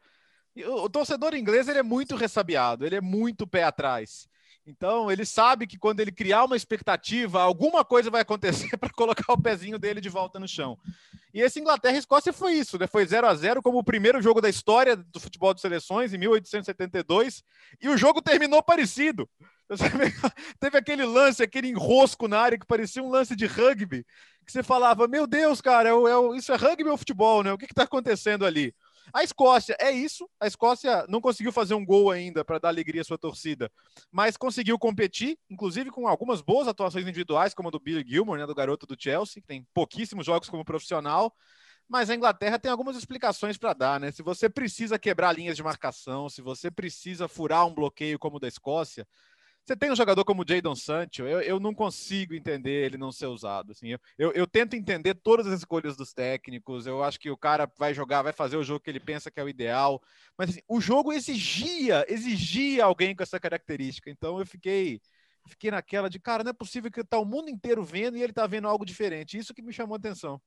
O, 0.55 0.85
o, 0.85 0.91
torcedor 0.91 1.35
inglês 1.35 1.67
ele 1.67 1.79
é 1.79 1.83
muito 1.83 2.15
ressabiado, 2.15 2.85
ele 2.85 2.97
é 2.97 3.01
muito 3.01 3.47
pé 3.47 3.65
atrás. 3.65 4.29
Então, 4.67 5.11
ele 5.11 5.25
sabe 5.25 5.67
que 5.67 5.79
quando 5.79 6.01
ele 6.01 6.13
criar 6.13 6.45
uma 6.45 6.57
expectativa, 6.57 7.41
alguma 7.41 7.85
coisa 7.85 8.11
vai 8.11 8.21
acontecer 8.21 8.77
para 8.79 8.91
colocar 8.91 9.33
o 9.33 9.41
pezinho 9.41 9.79
dele 9.79 10.01
de 10.01 10.11
volta 10.11 10.39
no 10.39 10.47
chão. 10.47 10.79
E 11.33 11.41
esse 11.41 11.59
Inglaterra 11.59 11.97
e 11.97 11.99
Escócia 11.99 12.33
foi 12.33 12.53
isso, 12.53 12.79
né? 12.79 12.87
Foi 12.87 13.07
0 13.07 13.27
a 13.27 13.35
0 13.35 13.63
como 13.63 13.79
o 13.79 13.85
primeiro 13.85 14.21
jogo 14.21 14.41
da 14.41 14.49
história 14.49 14.95
do 14.95 15.19
futebol 15.19 15.55
de 15.55 15.61
seleções, 15.61 16.13
em 16.13 16.19
1872, 16.19 17.43
e 17.81 17.89
o 17.89 17.97
jogo 17.97 18.21
terminou 18.21 18.63
parecido. 18.63 19.29
Teve 20.59 20.79
aquele 20.79 21.05
lance, 21.05 21.43
aquele 21.43 21.69
enrosco 21.69 22.27
na 22.27 22.41
área 22.41 22.59
que 22.59 22.67
parecia 22.67 23.03
um 23.03 23.11
lance 23.11 23.37
de 23.37 23.47
rugby, 23.47 24.05
que 24.45 24.53
você 24.53 24.63
falava: 24.63 25.07
Meu 25.07 25.27
Deus, 25.27 25.61
cara, 25.61 25.89
é, 25.89 25.93
é, 25.93 26.37
isso 26.37 26.53
é 26.53 26.57
rugby 26.57 26.89
ou 26.89 26.97
futebol, 26.97 27.43
né? 27.43 27.53
O 27.53 27.59
que 27.59 27.67
está 27.67 27.85
acontecendo 27.85 28.45
ali? 28.45 28.75
A 29.13 29.25
Escócia 29.25 29.77
é 29.81 29.91
isso. 29.91 30.29
A 30.39 30.47
Escócia 30.47 31.05
não 31.09 31.21
conseguiu 31.21 31.53
fazer 31.53 31.75
um 31.75 31.85
gol 31.85 32.11
ainda 32.11 32.45
para 32.45 32.59
dar 32.59 32.69
alegria 32.69 33.01
à 33.01 33.05
sua 33.05 33.19
torcida, 33.19 33.71
mas 34.11 34.37
conseguiu 34.37 34.79
competir, 34.79 35.39
inclusive 35.49 35.91
com 35.91 36.07
algumas 36.07 36.41
boas 36.41 36.69
atuações 36.69 37.05
individuais, 37.05 37.55
como 37.55 37.69
a 37.69 37.73
do 37.73 37.81
Billy 37.81 38.05
Gilmore, 38.07 38.41
né, 38.41 38.47
do 38.47 38.55
garoto 38.55 38.87
do 38.87 38.97
Chelsea, 38.99 39.43
que 39.43 39.49
tem 39.49 39.67
pouquíssimos 39.75 40.27
jogos 40.27 40.49
como 40.49 40.65
profissional. 40.65 41.35
Mas 41.89 42.09
a 42.09 42.15
Inglaterra 42.15 42.57
tem 42.57 42.71
algumas 42.71 42.97
explicações 42.97 43.59
para 43.59 43.73
dar, 43.73 43.99
né? 43.99 44.13
Se 44.13 44.23
você 44.23 44.49
precisa 44.49 44.97
quebrar 44.97 45.33
linhas 45.33 45.57
de 45.57 45.63
marcação, 45.63 46.29
se 46.29 46.41
você 46.41 46.71
precisa 46.71 47.27
furar 47.27 47.67
um 47.67 47.75
bloqueio 47.75 48.17
como 48.17 48.37
o 48.37 48.39
da 48.39 48.47
Escócia, 48.47 49.05
você 49.71 49.77
tem 49.77 49.93
um 49.93 49.97
jogador 49.97 50.25
como 50.25 50.43
o 50.43 50.45
Jadon 50.47 50.75
Sancho, 50.75 51.23
eu, 51.23 51.41
eu 51.41 51.61
não 51.61 51.73
consigo 51.73 52.35
entender 52.35 52.87
ele 52.87 52.99
não 52.99 53.13
ser 53.13 53.27
usado. 53.27 53.71
Assim, 53.71 53.91
eu, 53.91 54.01
eu, 54.19 54.33
eu, 54.33 54.47
tento 54.47 54.75
entender 54.75 55.15
todas 55.15 55.47
as 55.47 55.61
escolhas 55.61 55.97
dos 55.97 56.13
técnicos, 56.13 56.89
eu 56.89 57.05
acho 57.05 57.21
que 57.21 57.31
o 57.31 57.37
cara 57.37 57.71
vai 57.79 57.95
jogar, 57.95 58.23
vai 58.23 58.33
fazer 58.33 58.57
o 58.57 58.65
jogo 58.65 58.81
que 58.81 58.91
ele 58.91 58.99
pensa 58.99 59.31
que 59.31 59.39
é 59.39 59.45
o 59.45 59.49
ideal, 59.49 60.03
mas 60.37 60.51
assim, 60.51 60.61
o 60.67 60.81
jogo 60.81 61.13
exigia, 61.13 62.05
exigia 62.09 62.85
alguém 62.85 63.15
com 63.15 63.23
essa 63.23 63.39
característica, 63.39 64.11
então 64.11 64.41
eu 64.41 64.47
fiquei 64.47 65.01
fiquei 65.47 65.71
naquela 65.71 66.11
de, 66.11 66.19
cara, 66.19 66.43
não 66.45 66.51
é 66.51 66.55
possível 66.55 66.91
que 66.91 67.03
tá 67.05 67.19
o 67.19 67.25
mundo 67.25 67.49
inteiro 67.49 67.83
vendo 67.85 68.17
e 68.17 68.23
ele 68.23 68.33
tá 68.33 68.47
vendo 68.49 68.67
algo 68.67 68.85
diferente, 68.85 69.39
isso 69.39 69.55
que 69.55 69.63
me 69.63 69.73
chamou 69.73 69.95
a 69.95 69.99
atenção. 69.99 70.41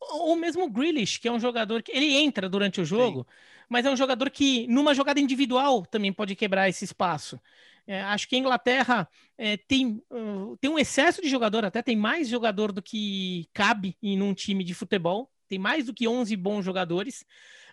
O 0.00 0.34
mesmo 0.34 0.68
Grealish, 0.68 1.20
que 1.20 1.28
é 1.28 1.32
um 1.32 1.38
jogador 1.38 1.82
que 1.82 1.92
ele 1.92 2.16
entra 2.16 2.48
durante 2.48 2.80
o 2.80 2.84
jogo, 2.84 3.20
Sim. 3.20 3.34
mas 3.68 3.86
é 3.86 3.90
um 3.90 3.96
jogador 3.96 4.30
que 4.30 4.66
numa 4.66 4.94
jogada 4.94 5.20
individual 5.20 5.84
também 5.84 6.12
pode 6.12 6.34
quebrar 6.34 6.68
esse 6.68 6.84
espaço. 6.84 7.38
É, 7.90 8.02
acho 8.02 8.28
que 8.28 8.36
a 8.36 8.38
Inglaterra 8.38 9.08
é, 9.36 9.56
tem, 9.56 10.00
uh, 10.12 10.56
tem 10.60 10.70
um 10.70 10.78
excesso 10.78 11.20
de 11.20 11.28
jogador, 11.28 11.64
até 11.64 11.82
tem 11.82 11.96
mais 11.96 12.28
jogador 12.28 12.70
do 12.70 12.80
que 12.80 13.48
cabe 13.52 13.96
em 14.00 14.22
um 14.22 14.32
time 14.32 14.62
de 14.62 14.74
futebol, 14.74 15.28
tem 15.48 15.58
mais 15.58 15.86
do 15.86 15.92
que 15.92 16.06
11 16.06 16.36
bons 16.36 16.64
jogadores, 16.64 17.24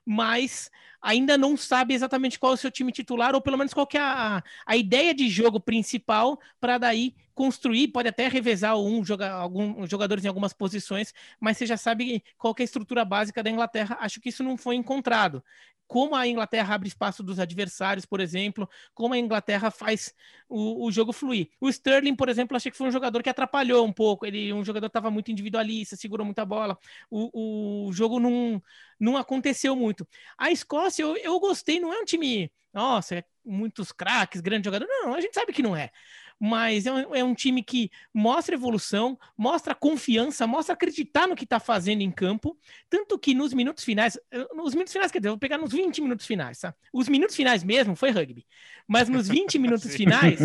mas 0.04 0.72
ainda 1.00 1.38
não 1.38 1.56
sabe 1.56 1.94
exatamente 1.94 2.40
qual 2.40 2.54
é 2.54 2.56
o 2.56 2.58
seu 2.58 2.72
time 2.72 2.92
titular, 2.92 3.36
ou 3.36 3.42
pelo 3.42 3.60
menos 3.60 3.76
qual 3.76 3.88
é 3.94 4.00
a, 4.00 4.44
a 4.66 4.76
ideia 4.76 5.14
de 5.14 5.30
jogo 5.30 5.60
principal 5.60 6.40
para 6.60 6.80
daí 6.80 7.14
construir, 7.36 7.90
pode 7.90 8.10
até 8.10 8.28
revezar 8.28 8.76
um 8.76 9.06
joga, 9.06 9.48
jogadores 9.88 10.26
em 10.26 10.28
algumas 10.28 10.52
posições, 10.52 11.14
mas 11.40 11.58
você 11.58 11.68
já 11.68 11.78
sabe 11.78 12.24
qual 12.40 12.56
é 12.58 12.64
a 12.64 12.66
estrutura 12.66 13.06
básica 13.06 13.44
da 13.44 13.52
Inglaterra. 13.52 13.98
Acho 14.00 14.20
que 14.20 14.30
isso 14.30 14.42
não 14.42 14.58
foi 14.58 14.76
encontrado 14.78 15.44
como 15.88 16.16
a 16.16 16.28
Inglaterra 16.28 16.76
abre 16.76 16.88
espaço 16.88 17.24
dos 17.24 17.40
adversários, 17.40 18.06
por 18.06 18.20
exemplo, 18.20 18.70
como 18.94 19.14
a 19.14 19.18
Inglaterra 19.18 19.72
faz 19.72 20.14
o, 20.50 20.86
o, 20.86 20.92
jogo 20.92 21.14
fluir. 21.14 21.50
O 21.60 21.70
Sterling, 21.70 22.16
por 22.16 22.30
exemplo, 22.30 22.56
achei 22.58 22.72
que 22.72 22.78
foi 22.78 22.88
um 22.88 22.92
jogador 22.92 23.24
que 23.24 23.30
atrapalhou 23.30 23.86
um 23.86 23.94
pouco. 23.94 24.26
Ele, 24.26 24.52
um 24.54 24.64
jogador 24.64 24.88
estava 24.88 25.10
muito 25.10 25.32
individualista, 25.32 25.96
segurou 25.96 26.26
muita 26.26 26.46
bola. 26.46 26.78
O, 27.10 27.88
o 27.88 27.94
jogo 27.94 28.20
não, 28.20 28.62
não 29.00 29.18
aconteceu 29.18 29.76
muito. 29.76 30.08
A 30.38 30.52
Escócia, 30.52 31.04
eu, 31.04 31.16
eu 31.18 31.40
gostei, 31.40 31.80
não 31.80 31.94
é 31.94 32.00
um 32.00 32.06
time, 32.06 32.52
nossa, 32.74 33.16
é 33.16 33.24
muitos 33.46 33.92
craques, 33.92 34.42
grande 34.42 34.66
jogador. 34.66 34.88
Não, 34.88 35.16
a 35.16 35.22
gente 35.22 35.34
sabe 35.34 35.54
que 35.54 35.64
não 35.64 35.76
é 35.76 35.92
mas 36.40 36.86
é 36.86 36.94
um, 36.94 37.16
é 37.16 37.24
um 37.24 37.34
time 37.34 37.64
que 37.64 37.90
mostra 38.14 38.56
evolução, 38.56 39.18
mostra 39.38 39.74
confiança, 39.74 40.46
mostra 40.46 40.74
acreditar 40.74 41.28
no 41.28 41.36
que 41.36 41.44
está 41.44 41.60
fazendo 41.60 42.02
em 42.02 42.12
campo. 42.12 42.58
Tanto 42.90 43.18
que 43.18 43.34
nos 43.34 43.54
minutos 43.54 43.84
finais, 43.84 44.18
nos 44.54 44.74
minutos 44.74 44.94
finais, 44.94 45.12
quer 45.12 45.20
dizer, 45.20 45.30
eu 45.30 45.34
vou 45.34 45.40
pegar 45.40 45.58
nos 45.58 45.72
20 45.72 46.02
minutos 46.02 46.26
finais, 46.26 46.60
tá? 46.60 46.74
Os 46.94 47.10
minutos 47.10 47.36
finais 47.36 47.64
mesmo 47.64 47.96
foi 47.96 48.12
rugby, 48.12 48.46
mas 48.88 49.10
nos 49.10 49.28
20 49.28 49.58
minutos 49.60 49.94
finais, 49.96 50.40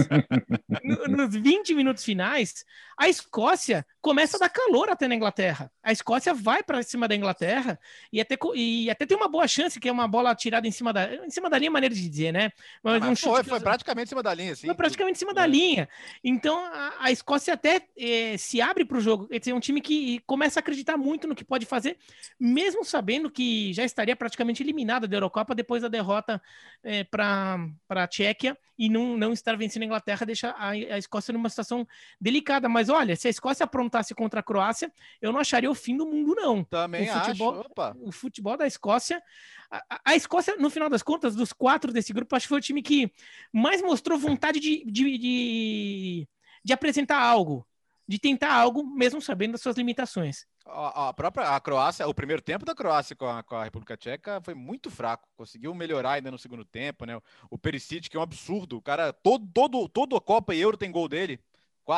nos 1.09 1.35
20 1.35 1.75
minutos 1.75 2.05
finais, 2.05 2.65
a 2.97 3.09
Escócia 3.09 3.87
começa 4.01 4.37
a 4.37 4.41
dar 4.41 4.49
calor 4.49 4.89
até 4.91 5.07
na 5.07 5.15
Inglaterra. 5.15 5.71
A 5.83 5.93
Escócia 5.93 6.33
vai 6.33 6.63
para 6.63 6.83
cima 6.83 7.07
da 7.07 7.15
Inglaterra 7.15 7.79
e 8.13 8.21
até, 8.21 8.37
e 8.55 8.91
até 8.91 9.05
tem 9.05 9.17
uma 9.17 9.29
boa 9.29 9.47
chance, 9.47 9.79
que 9.79 9.89
é 9.89 9.93
uma 9.93 10.09
bola 10.09 10.35
tirada 10.35 10.67
em 10.67 10.71
cima 10.71 10.93
da, 10.93 11.15
em 11.15 11.31
cima 11.31 11.51
da 11.51 11.59
linha, 11.59 11.71
maneira 11.71 11.95
de 11.95 12.09
dizer, 12.09 12.33
né? 12.33 12.51
Mas, 12.83 12.95
ah, 12.95 13.01
mas 13.01 13.09
um 13.11 13.17
foi, 13.17 13.45
foi 13.45 13.61
praticamente 13.61 14.07
em 14.07 14.09
cima 14.09 14.23
da 14.23 14.35
linha, 14.35 14.57
sim. 14.57 14.67
Foi 14.67 14.75
praticamente 14.75 15.17
em 15.17 15.19
cima 15.19 15.35
da 15.35 15.47
linha 15.47 15.82
Espanha. 15.83 15.89
Então 16.23 16.59
a, 16.59 16.93
a 17.01 17.11
Escócia 17.11 17.55
até 17.55 17.87
é, 17.97 18.37
se 18.37 18.61
abre 18.61 18.85
para 18.85 18.99
o 18.99 19.01
jogo. 19.01 19.29
É 19.31 19.55
um 19.55 19.61
time 19.61 19.81
que 19.81 20.21
começa 20.27 20.59
a 20.59 20.63
acreditar 20.63 20.97
muito 20.97 21.27
no 21.27 21.35
que 21.35 21.45
pode 21.45 21.67
fazer, 21.67 21.99
mesmo 22.39 22.85
sabendo 22.85 23.31
que 23.31 23.73
já 23.73 23.85
estaria 23.85 24.17
praticamente 24.17 24.63
eliminada 24.63 25.07
da 25.07 25.17
Eurocopa 25.17 25.55
depois 25.55 25.83
da 25.83 25.89
derrota 25.89 26.41
é, 26.83 27.05
para 27.05 27.69
a 27.89 28.07
Tchequia 28.07 28.57
e 28.83 28.89
não, 28.89 29.17
não 29.17 29.33
estar 29.33 29.57
vencendo 29.57 29.85
a 29.85 29.87
Inglaterra 29.87 30.27
deixa 30.27 30.51
a, 30.51 30.71
a 30.71 30.99
Escócia 30.99 31.33
numa 31.33 31.49
situação 31.49 31.87
delicada. 32.21 32.69
Mas 32.69 32.89
olha, 32.89 33.15
se 33.15 33.29
a 33.29 33.31
Escócia 33.31 33.63
aprontasse 33.63 34.13
contra 34.13 34.41
a 34.41 34.43
Croácia, 34.43 34.93
eu 35.21 35.31
não 35.31 35.39
acharia 35.39 35.71
o 35.71 35.75
fim 35.75 35.97
do 35.97 36.05
mundo, 36.05 36.35
não. 36.35 36.65
Também 36.65 37.09
o 37.09 37.13
futebol, 37.13 37.53
acho. 37.53 37.61
Opa. 37.61 37.97
O 38.01 38.11
futebol 38.11 38.57
da 38.57 38.67
Escócia. 38.67 39.23
A, 39.71 40.01
a, 40.07 40.17
Escócia, 40.17 40.57
no 40.57 40.69
final 40.69 40.91
das 40.91 41.01
contas, 41.01 41.37
dos 41.37 41.53
quatro 41.53 41.93
desse 41.93 42.13
grupo, 42.13 42.35
acho 42.35 42.47
que 42.47 42.49
foi 42.49 42.59
o 42.59 42.61
time 42.61 42.83
que 42.83 43.13
mais 43.53 43.81
mostrou 43.81 44.19
vontade 44.19 44.59
de, 44.59 44.85
de, 44.85 45.17
de, 45.17 46.29
de 46.65 46.73
apresentar 46.73 47.21
algo, 47.23 47.65
de 48.13 48.19
tentar 48.19 48.53
algo, 48.53 48.85
mesmo 48.85 49.23
sabendo 49.23 49.53
das 49.53 49.63
suas 49.63 49.75
limitações. 49.75 50.47
A, 50.67 51.15
própria 51.15 51.57
a 51.57 51.59
Croácia, 51.59 52.07
o 52.07 52.13
primeiro 52.13 52.43
tempo 52.43 52.63
da 52.63 52.75
Croácia 52.75 53.17
com 53.17 53.25
a, 53.25 53.43
com 53.43 53.57
a 53.57 53.65
República 53.65 53.97
Tcheca 53.97 54.39
foi 54.43 54.53
muito 54.53 54.91
fraco. 54.91 55.27
Conseguiu 55.35 55.75
melhorar 55.75 56.13
ainda 56.13 56.31
no 56.31 56.39
segundo 56.39 56.63
tempo, 56.63 57.07
né? 57.07 57.19
O 57.49 57.57
Perisic, 57.57 58.11
que 58.11 58.17
é 58.19 58.21
um 58.21 58.23
absurdo. 58.23 58.77
O 58.77 58.83
cara, 58.83 59.15
todo, 59.15 59.49
todo, 59.55 59.89
todo 59.89 60.15
a 60.15 60.21
Copa 60.21 60.55
e 60.55 60.61
Euro 60.61 60.77
tem 60.77 60.93
gol 60.93 61.09
dele. 61.09 61.41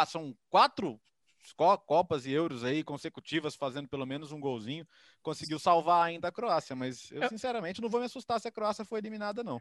São 0.06 0.36
quatro 0.48 1.00
Copas 1.84 2.24
e 2.26 2.30
Euros 2.30 2.62
aí 2.62 2.84
consecutivas, 2.84 3.56
fazendo 3.56 3.88
pelo 3.88 4.06
menos 4.06 4.30
um 4.30 4.38
golzinho. 4.38 4.86
Conseguiu 5.20 5.58
salvar 5.58 6.06
ainda 6.06 6.28
a 6.28 6.32
Croácia, 6.32 6.76
mas 6.76 7.10
eu, 7.10 7.28
sinceramente, 7.28 7.82
não 7.82 7.88
vou 7.88 7.98
me 7.98 8.06
assustar 8.06 8.40
se 8.40 8.46
a 8.46 8.52
Croácia 8.52 8.84
for 8.84 8.98
eliminada, 8.98 9.42
não. 9.42 9.60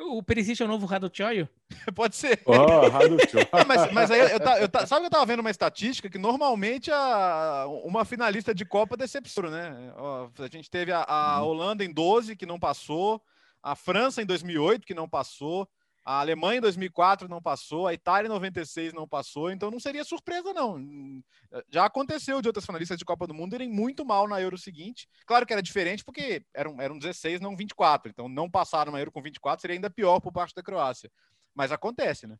O 0.00 0.22
Perisic 0.22 0.60
é 0.62 0.64
o 0.64 0.68
novo 0.68 0.86
Raducioio? 0.86 1.48
Pode 1.94 2.16
ser. 2.16 2.40
Oh, 2.46 3.64
mas, 3.66 3.92
mas 3.92 4.10
aí, 4.10 4.20
eu, 4.20 4.28
eu, 4.28 4.38
eu, 4.38 4.86
sabe 4.86 5.02
que 5.02 5.06
eu 5.06 5.10
tava 5.10 5.26
vendo 5.26 5.40
uma 5.40 5.50
estatística 5.50 6.08
que 6.08 6.18
normalmente 6.18 6.90
a, 6.90 7.66
uma 7.84 8.04
finalista 8.04 8.54
de 8.54 8.64
Copa 8.64 8.96
decepciona, 8.96 9.50
né? 9.50 9.92
A 10.38 10.48
gente 10.48 10.70
teve 10.70 10.90
a, 10.90 11.02
a, 11.02 11.42
uhum. 11.42 11.48
Holanda 11.48 11.84
em 11.84 11.92
12, 11.92 12.34
que 12.34 12.46
não 12.46 12.58
passou, 12.58 13.22
a 13.62 13.76
França 13.76 14.22
em 14.22 14.26
2008, 14.26 14.86
que 14.86 14.94
não 14.94 15.08
passou, 15.08 15.68
a 16.04 16.20
Alemanha 16.20 16.58
em 16.58 16.60
2004 16.60 17.28
não 17.28 17.42
passou, 17.42 17.86
a 17.86 17.94
Itália 17.94 18.26
em 18.26 18.30
96 18.30 18.92
não 18.92 19.06
passou, 19.06 19.50
então 19.50 19.70
não 19.70 19.78
seria 19.78 20.02
surpresa, 20.02 20.52
não. 20.52 21.22
Já 21.68 21.84
aconteceu 21.84 22.40
de 22.40 22.48
outras 22.48 22.64
finalistas 22.64 22.98
de 22.98 23.04
Copa 23.04 23.26
do 23.26 23.34
Mundo 23.34 23.54
irem 23.54 23.68
muito 23.68 24.04
mal 24.04 24.26
na 24.26 24.40
Euro 24.40 24.56
seguinte. 24.56 25.08
Claro 25.26 25.46
que 25.46 25.52
era 25.52 25.62
diferente 25.62 26.04
porque 26.04 26.44
eram, 26.54 26.80
eram 26.80 26.98
16, 26.98 27.40
não 27.40 27.56
24. 27.56 28.10
Então 28.10 28.28
não 28.28 28.50
passar 28.50 28.88
uma 28.88 28.98
Euro 28.98 29.12
com 29.12 29.22
24 29.22 29.60
seria 29.60 29.76
ainda 29.76 29.90
pior 29.90 30.20
por 30.20 30.32
parte 30.32 30.54
da 30.54 30.62
Croácia. 30.62 31.10
Mas 31.54 31.70
acontece, 31.70 32.26
né? 32.26 32.38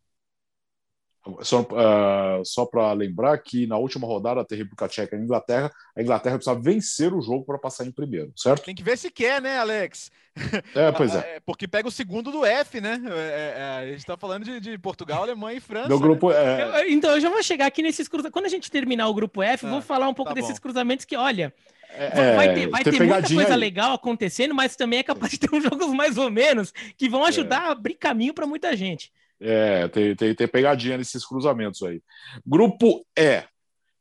Só, 1.42 1.60
uh, 1.60 2.44
só 2.44 2.64
para 2.64 2.92
lembrar 2.94 3.36
que 3.38 3.66
na 3.66 3.76
última 3.76 4.06
rodada 4.06 4.42
da 4.42 4.56
República 4.56 4.88
Tcheca 4.88 5.16
e 5.16 5.20
Inglaterra, 5.20 5.70
a 5.94 6.00
Inglaterra 6.00 6.36
precisa 6.36 6.58
vencer 6.58 7.12
o 7.12 7.20
jogo 7.20 7.44
para 7.44 7.58
passar 7.58 7.86
em 7.86 7.92
primeiro, 7.92 8.32
certo? 8.34 8.64
Tem 8.64 8.74
que 8.74 8.82
ver 8.82 8.96
se 8.96 9.10
quer, 9.10 9.40
né, 9.40 9.58
Alex? 9.58 10.10
É, 10.74 10.90
pois 10.92 11.14
é. 11.14 11.36
é 11.36 11.40
porque 11.40 11.68
pega 11.68 11.86
o 11.86 11.92
segundo 11.92 12.32
do 12.32 12.44
F, 12.46 12.80
né? 12.80 12.98
É, 13.04 13.10
é, 13.10 13.54
é 13.60 13.64
a 13.82 13.86
gente 13.86 13.98
está 13.98 14.16
falando 14.16 14.44
de, 14.44 14.60
de, 14.60 14.78
Portugal, 14.78 15.22
Alemanha 15.22 15.58
e 15.58 15.60
França. 15.60 15.88
Do 15.88 16.00
grupo, 16.00 16.30
né? 16.30 16.80
eu, 16.80 16.90
então, 16.90 17.10
eu 17.10 17.20
já 17.20 17.28
vou 17.28 17.42
chegar 17.42 17.66
aqui 17.66 17.82
nesses 17.82 18.08
cruzamentos. 18.08 18.32
Quando 18.32 18.46
a 18.46 18.50
gente 18.50 18.70
terminar 18.70 19.06
o 19.08 19.14
grupo 19.14 19.42
F, 19.42 19.66
ah, 19.66 19.70
vou 19.70 19.82
falar 19.82 20.08
um 20.08 20.14
pouco 20.14 20.32
tá 20.32 20.40
desses 20.40 20.58
cruzamentos 20.58 21.04
que, 21.04 21.16
olha, 21.16 21.52
é, 21.92 22.34
vai 22.34 22.54
ter, 22.54 22.66
vai 22.68 22.84
ter 22.84 22.98
muita 22.98 23.34
coisa 23.34 23.54
aí. 23.54 23.60
legal 23.60 23.92
acontecendo, 23.92 24.54
mas 24.54 24.74
também 24.74 25.00
é 25.00 25.02
capaz 25.02 25.32
de 25.32 25.38
ter 25.38 25.54
uns 25.54 25.62
jogos 25.62 25.92
mais 25.92 26.16
ou 26.16 26.30
menos 26.30 26.72
que 26.96 27.08
vão 27.10 27.24
ajudar 27.24 27.62
a 27.62 27.70
abrir 27.72 27.94
caminho 27.94 28.32
para 28.32 28.46
muita 28.46 28.74
gente. 28.74 29.12
É, 29.40 29.88
tem, 29.88 30.14
tem, 30.14 30.34
tem 30.34 30.48
pegadinha 30.48 30.98
nesses 30.98 31.24
cruzamentos 31.24 31.82
aí. 31.82 32.02
Grupo 32.46 33.04
E. 33.16 33.42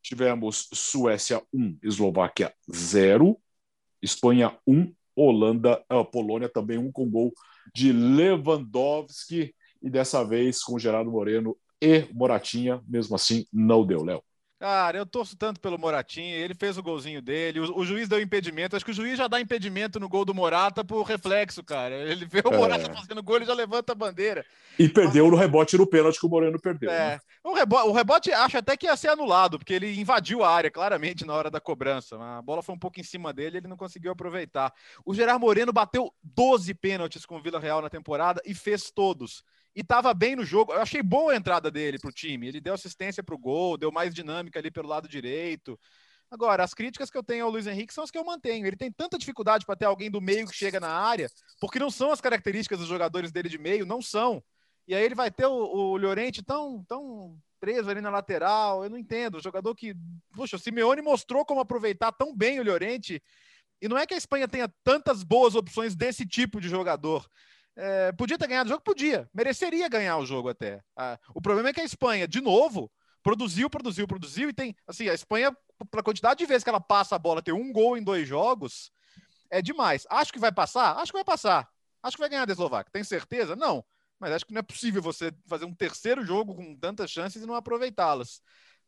Tivemos 0.01 0.67
Suécia 0.73 1.41
1, 1.53 1.79
Eslováquia 1.83 2.53
0, 2.73 3.37
Espanha 4.01 4.57
1, 4.65 4.93
Holanda, 5.15 5.83
uh, 5.91 6.05
Polônia 6.05 6.47
também 6.47 6.77
1 6.77 6.91
com 6.91 7.09
gol 7.09 7.33
de 7.73 7.91
Lewandowski 7.91 9.53
e 9.81 9.89
dessa 9.89 10.23
vez 10.23 10.63
com 10.63 10.79
Gerardo 10.79 11.11
Moreno 11.11 11.55
e 11.81 12.07
Moratinha, 12.13 12.81
mesmo 12.87 13.15
assim 13.15 13.45
não 13.51 13.85
deu, 13.85 14.03
Léo. 14.03 14.23
Cara, 14.59 14.97
eu 14.97 15.05
torço 15.05 15.37
tanto 15.37 15.57
pelo 15.61 15.79
Moratinha, 15.79 16.35
ele 16.35 16.53
fez 16.53 16.77
o 16.77 16.83
golzinho 16.83 17.21
dele, 17.21 17.61
o, 17.61 17.79
o, 17.79 17.85
juiz 17.85 18.09
deu 18.09 18.19
impedimento, 18.19 18.75
acho 18.75 18.83
que 18.83 18.91
o 18.91 18.93
juiz 18.93 19.17
já 19.17 19.25
dá 19.25 19.39
impedimento 19.39 20.01
no 20.01 20.09
gol 20.09 20.25
do 20.25 20.35
Morata 20.35 20.83
por 20.83 21.03
reflexo, 21.03 21.63
cara. 21.63 21.95
Ele 21.95 22.25
vê 22.25 22.41
o 22.43 22.53
é. 22.53 22.57
Morata 22.57 22.93
fazendo 22.93 23.23
gol, 23.23 23.37
ele 23.37 23.45
já 23.45 23.53
levanta 23.53 23.93
a 23.93 23.95
bandeira. 23.95 24.45
E 24.77 24.89
perdeu 24.89 25.23
Mas... 25.23 25.31
no 25.31 25.39
rebote 25.39 25.77
no 25.77 25.87
pênalti 25.87 26.19
que 26.19 26.25
o 26.25 26.29
Moreno 26.29 26.59
perdeu. 26.59 26.91
É. 26.91 27.11
Né? 27.11 27.19
O, 27.41 27.53
rebote, 27.53 27.87
o 27.87 27.93
rebote 27.93 28.33
acho 28.33 28.57
até 28.57 28.75
que 28.75 28.85
ia 28.85 28.97
ser 28.97 29.07
anulado, 29.07 29.57
porque 29.57 29.73
ele 29.73 29.97
invadiu 29.97 30.43
a 30.43 30.53
área 30.53 30.69
claramente 30.69 31.25
na 31.25 31.33
hora 31.33 31.49
da 31.49 31.61
cobrança. 31.61 32.21
A 32.21 32.41
bola 32.41 32.61
foi 32.61 32.75
um 32.75 32.79
pouco 32.79 32.99
em 32.99 33.03
cima 33.03 33.31
dele, 33.31 33.59
ele 33.59 33.67
não 33.69 33.77
conseguiu 33.77 34.11
aproveitar. 34.11 34.73
O 35.05 35.13
Gerard 35.13 35.39
Moreno 35.39 35.71
bateu 35.71 36.13
12 36.21 36.73
pênaltis 36.73 37.25
com 37.25 37.37
o 37.37 37.41
Vila 37.41 37.61
Real 37.61 37.81
na 37.81 37.89
temporada 37.89 38.41
e 38.45 38.53
fez 38.53 38.91
todos 38.91 39.41
e 39.79 39.81
estava 39.81 40.13
bem 40.13 40.35
no 40.35 40.43
jogo. 40.43 40.73
Eu 40.73 40.81
achei 40.81 41.01
boa 41.01 41.31
a 41.31 41.37
entrada 41.37 41.71
dele 41.71 41.97
para 41.97 42.09
o 42.09 42.13
time. 42.13 42.49
Ele 42.49 42.59
deu 42.59 42.73
assistência 42.73 43.23
para 43.23 43.33
o 43.33 43.37
gol, 43.37 43.77
deu 43.77 43.89
mais 43.89 44.13
dinâmica 44.13 44.59
ali 44.59 44.69
pelo 44.69 44.89
lado 44.89 45.07
direito. 45.07 45.79
Agora, 46.29 46.65
as 46.65 46.73
críticas 46.73 47.09
que 47.09 47.17
eu 47.17 47.23
tenho 47.23 47.45
ao 47.45 47.49
Luiz 47.49 47.65
Henrique 47.65 47.93
são 47.93 48.03
as 48.03 48.11
que 48.11 48.17
eu 48.17 48.25
mantenho. 48.25 48.67
Ele 48.67 48.75
tem 48.75 48.91
tanta 48.91 49.17
dificuldade 49.17 49.65
para 49.65 49.77
ter 49.77 49.85
alguém 49.85 50.11
do 50.11 50.19
meio 50.19 50.45
que 50.45 50.53
chega 50.53 50.81
na 50.81 50.89
área, 50.89 51.31
porque 51.61 51.79
não 51.79 51.89
são 51.89 52.11
as 52.11 52.19
características 52.19 52.79
dos 52.79 52.89
jogadores 52.89 53.31
dele 53.31 53.47
de 53.47 53.57
meio, 53.57 53.85
não 53.85 54.01
são. 54.01 54.43
E 54.85 54.93
aí 54.93 55.01
ele 55.01 55.15
vai 55.15 55.31
ter 55.31 55.45
o, 55.45 55.53
o 55.53 55.97
Llorente 55.97 56.43
tão, 56.43 56.83
tão 56.83 57.39
preso 57.57 57.89
ali 57.89 58.01
na 58.01 58.09
lateral. 58.09 58.83
Eu 58.83 58.89
não 58.89 58.97
entendo. 58.97 59.37
O 59.37 59.41
jogador 59.41 59.73
que. 59.75 59.95
Puxa, 60.33 60.57
o 60.57 60.59
Simeone 60.59 61.01
mostrou 61.01 61.45
como 61.45 61.61
aproveitar 61.61 62.11
tão 62.11 62.35
bem 62.35 62.59
o 62.59 62.65
Llorente. 62.65 63.23
E 63.81 63.87
não 63.87 63.97
é 63.97 64.05
que 64.05 64.13
a 64.13 64.17
Espanha 64.17 64.45
tenha 64.45 64.69
tantas 64.83 65.23
boas 65.23 65.55
opções 65.55 65.95
desse 65.95 66.25
tipo 66.25 66.59
de 66.59 66.67
jogador. 66.67 67.25
É, 67.81 68.11
podia 68.11 68.37
ter 68.37 68.47
ganhado 68.47 68.67
o 68.67 68.71
jogo? 68.71 68.83
Podia. 68.83 69.29
Mereceria 69.33 69.87
ganhar 69.87 70.17
o 70.17 70.25
jogo 70.25 70.49
até. 70.49 70.83
Ah, 70.97 71.17
o 71.33 71.41
problema 71.41 71.69
é 71.69 71.73
que 71.73 71.79
a 71.79 71.85
Espanha, 71.85 72.27
de 72.27 72.41
novo, 72.41 72.91
produziu, 73.23 73.69
produziu, 73.69 74.05
produziu 74.05 74.49
e 74.49 74.53
tem. 74.53 74.75
Assim, 74.85 75.07
a 75.07 75.13
Espanha, 75.13 75.55
pela 75.89 76.03
quantidade 76.03 76.39
de 76.39 76.45
vezes 76.45 76.61
que 76.61 76.69
ela 76.69 76.81
passa 76.81 77.15
a 77.15 77.19
bola, 77.19 77.41
ter 77.41 77.53
um 77.53 77.71
gol 77.71 77.97
em 77.97 78.03
dois 78.03 78.27
jogos, 78.27 78.91
é 79.49 79.61
demais. 79.61 80.05
Acho 80.09 80.33
que 80.33 80.39
vai 80.39 80.51
passar? 80.51 80.97
Acho 80.97 81.13
que 81.13 81.17
vai 81.17 81.23
passar. 81.23 81.69
Acho 82.03 82.17
que 82.17 82.21
vai 82.21 82.29
ganhar 82.29 82.45
da 82.45 82.51
Eslováquia. 82.51 82.91
Tem 82.91 83.03
certeza? 83.03 83.55
Não. 83.55 83.83
Mas 84.19 84.33
acho 84.33 84.45
que 84.45 84.53
não 84.53 84.59
é 84.59 84.63
possível 84.63 85.01
você 85.01 85.31
fazer 85.47 85.63
um 85.63 85.73
terceiro 85.73 86.25
jogo 86.25 86.53
com 86.55 86.75
tantas 86.75 87.09
chances 87.09 87.41
e 87.41 87.45
não 87.45 87.55
aproveitá-las. 87.55 88.41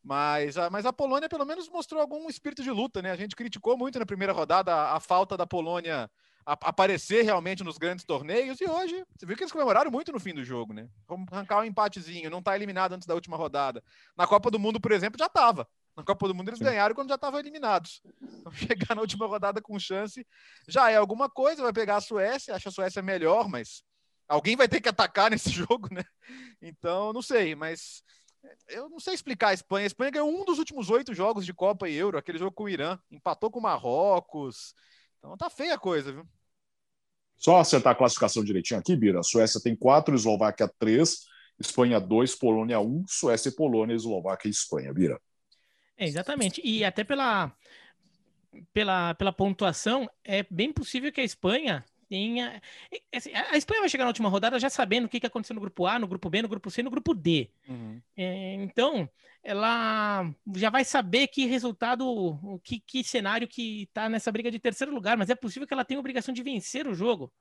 Mas 0.04 0.58
a, 0.58 0.69
mas 0.69 0.86
a 0.86 0.91
Polônia, 0.91 1.30
pelo 1.30 1.45
menos, 1.45 1.69
mostrou 1.69 2.01
algum 2.01 2.30
espírito 2.30 2.62
de 2.62 2.71
luta, 2.71 3.01
né? 3.01 3.12
A 3.12 3.15
gente 3.15 3.38
criticou 3.38 3.77
muito 3.77 3.97
na 3.97 4.06
primeira 4.06 4.34
rodada 4.34 4.73
a, 4.73 4.97
a 4.97 4.99
falta 4.99 5.38
da 5.38 5.47
Polônia 5.47 6.10
aparecer 6.45 7.23
realmente 7.23 7.63
nos 7.63 7.77
grandes 7.77 8.06
torneios. 8.06 8.60
E 8.60 8.69
hoje, 8.69 9.06
você 9.15 9.25
viu 9.25 9.36
que 9.36 9.43
eles 9.43 9.51
comemoraram 9.51 9.91
muito 9.91 10.12
no 10.12 10.19
fim 10.19 10.34
do 10.34 10.43
jogo, 10.43 10.73
né? 10.73 10.89
Vamos 11.08 11.27
arrancar 11.32 11.60
um 11.60 11.65
empatezinho, 11.65 12.30
não 12.30 12.41
tá 12.41 12.56
eliminado 12.56 12.93
antes 12.93 13.08
da 13.08 13.13
última 13.13 13.38
rodada. 13.38 13.84
Na 14.17 14.27
Copa 14.27 14.49
do 14.49 14.60
Mundo, 14.60 14.80
por 14.80 14.91
exemplo, 14.91 15.19
já 15.19 15.30
tava. 15.30 15.67
Na 15.95 16.04
Copa 16.04 16.27
do 16.27 16.34
Mundo 16.34 16.49
eles 16.49 16.60
ganharam 16.60 16.95
quando 16.95 17.10
já 17.10 17.15
estavam 17.15 17.39
eliminados. 17.39 18.01
Então, 18.21 18.51
chegar 18.54 18.95
na 18.95 19.01
última 19.01 19.27
rodada 19.27 19.62
com 19.62 19.77
chance 19.77 20.25
já 20.67 20.89
é 20.89 20.95
alguma 20.95 21.30
coisa. 21.30 21.63
Vai 21.63 21.73
pegar 21.73 21.97
a 21.97 22.01
Suécia, 22.01 22.56
acha 22.56 22.69
a 22.69 22.71
Suécia 22.71 23.01
melhor, 23.01 23.47
mas 23.47 23.84
alguém 24.27 24.56
vai 24.56 24.67
ter 24.67 24.82
que 24.82 24.89
atacar 24.89 25.30
nesse 25.32 25.49
jogo, 25.49 25.93
né? 25.93 26.04
Então, 26.62 27.12
não 27.13 27.21
sei, 27.21 27.56
mas 27.56 28.04
eu 28.67 28.89
não 28.89 28.99
sei 28.99 29.13
explicar 29.13 29.49
a 29.49 29.54
Espanha. 29.54 29.86
A 29.86 29.88
Espanha 29.88 30.12
ganhou 30.12 30.30
um 30.30 30.45
dos 30.45 30.60
últimos 30.60 30.89
oito 30.89 31.13
jogos 31.13 31.45
de 31.45 31.54
Copa 31.54 31.89
e 31.89 31.95
Euro, 31.95 32.17
aquele 32.17 32.38
jogo 32.38 32.51
com 32.56 32.63
o 32.63 32.69
Irã, 32.69 32.97
empatou 33.12 33.51
com 33.51 33.60
o 33.60 33.63
Marrocos. 33.63 34.73
Então 35.21 35.38
tá 35.38 35.51
feia 35.51 35.75
a 35.75 35.77
coisa, 35.77 36.12
viu? 36.12 36.27
Só 37.38 37.60
acertar 37.60 37.93
a 37.93 37.95
classificação 37.95 38.43
direitinho 38.43 38.79
aqui, 38.79 38.95
Bira. 38.95 39.19
A 39.19 39.23
Suécia 39.23 39.62
tem 39.62 39.75
quatro, 39.75 40.15
Eslováquia 40.15 40.67
três, 40.79 41.27
Espanha 41.60 41.99
dois, 41.99 42.36
Polônia 42.36 42.79
um, 42.79 43.05
Suécia 43.07 43.49
e 43.49 43.55
Polônia, 43.55 43.95
Eslováquia 43.95 44.47
e 44.47 44.51
Espanha, 44.51 44.91
Bira. 44.91 45.21
É, 45.95 46.05
exatamente. 46.05 46.60
E 46.63 46.84
até 46.84 47.03
pela, 47.03 47.55
pela, 48.73 49.13
pela 49.13 49.31
pontuação, 49.31 50.10
é 50.23 50.43
bem 50.49 50.73
possível 50.73 51.12
que 51.12 51.21
a 51.21 51.23
Espanha 51.23 51.86
tenha. 52.12 52.62
Assim, 53.15 53.32
a 53.34 53.56
Espanha 53.56 53.80
vai 53.80 53.89
chegar 53.89 54.04
na 54.04 54.10
última 54.10 54.28
rodada 54.28 54.60
já 54.60 54.69
sabendo 54.69 55.06
o 55.06 55.10
que, 55.10 55.21
que 55.21 55.26
aconteceu 55.26 55.54
no 55.54 55.62
grupo 55.62 55.88
A, 55.88 55.97
no 55.97 56.10
grupo 56.10 56.30
B, 56.30 56.41
no 56.41 56.50
grupo 56.50 56.69
C, 56.69 56.84
no 56.84 56.91
grupo 56.91 57.13
D. 57.13 57.50
Uhum. 57.69 58.02
É, 58.17 58.56
então, 58.56 59.10
ela 59.41 60.30
já 60.58 60.69
vai 60.69 60.84
saber 60.84 61.28
que 61.28 61.45
resultado, 61.45 62.60
que, 62.65 62.82
que 62.82 63.02
cenário 63.02 63.47
que 63.47 63.84
está 63.84 64.10
nessa 64.10 64.30
briga 64.30 64.52
de 64.52 64.60
terceiro 64.60 64.93
lugar, 64.93 65.15
mas 65.15 65.30
é 65.30 65.36
possível 65.36 65.65
que 65.65 65.74
ela 65.74 65.86
tenha 65.86 65.97
a 65.97 66.02
obrigação 66.02 66.34
de 66.34 66.43
vencer 66.43 66.86
o 66.86 66.93
jogo. 66.93 67.32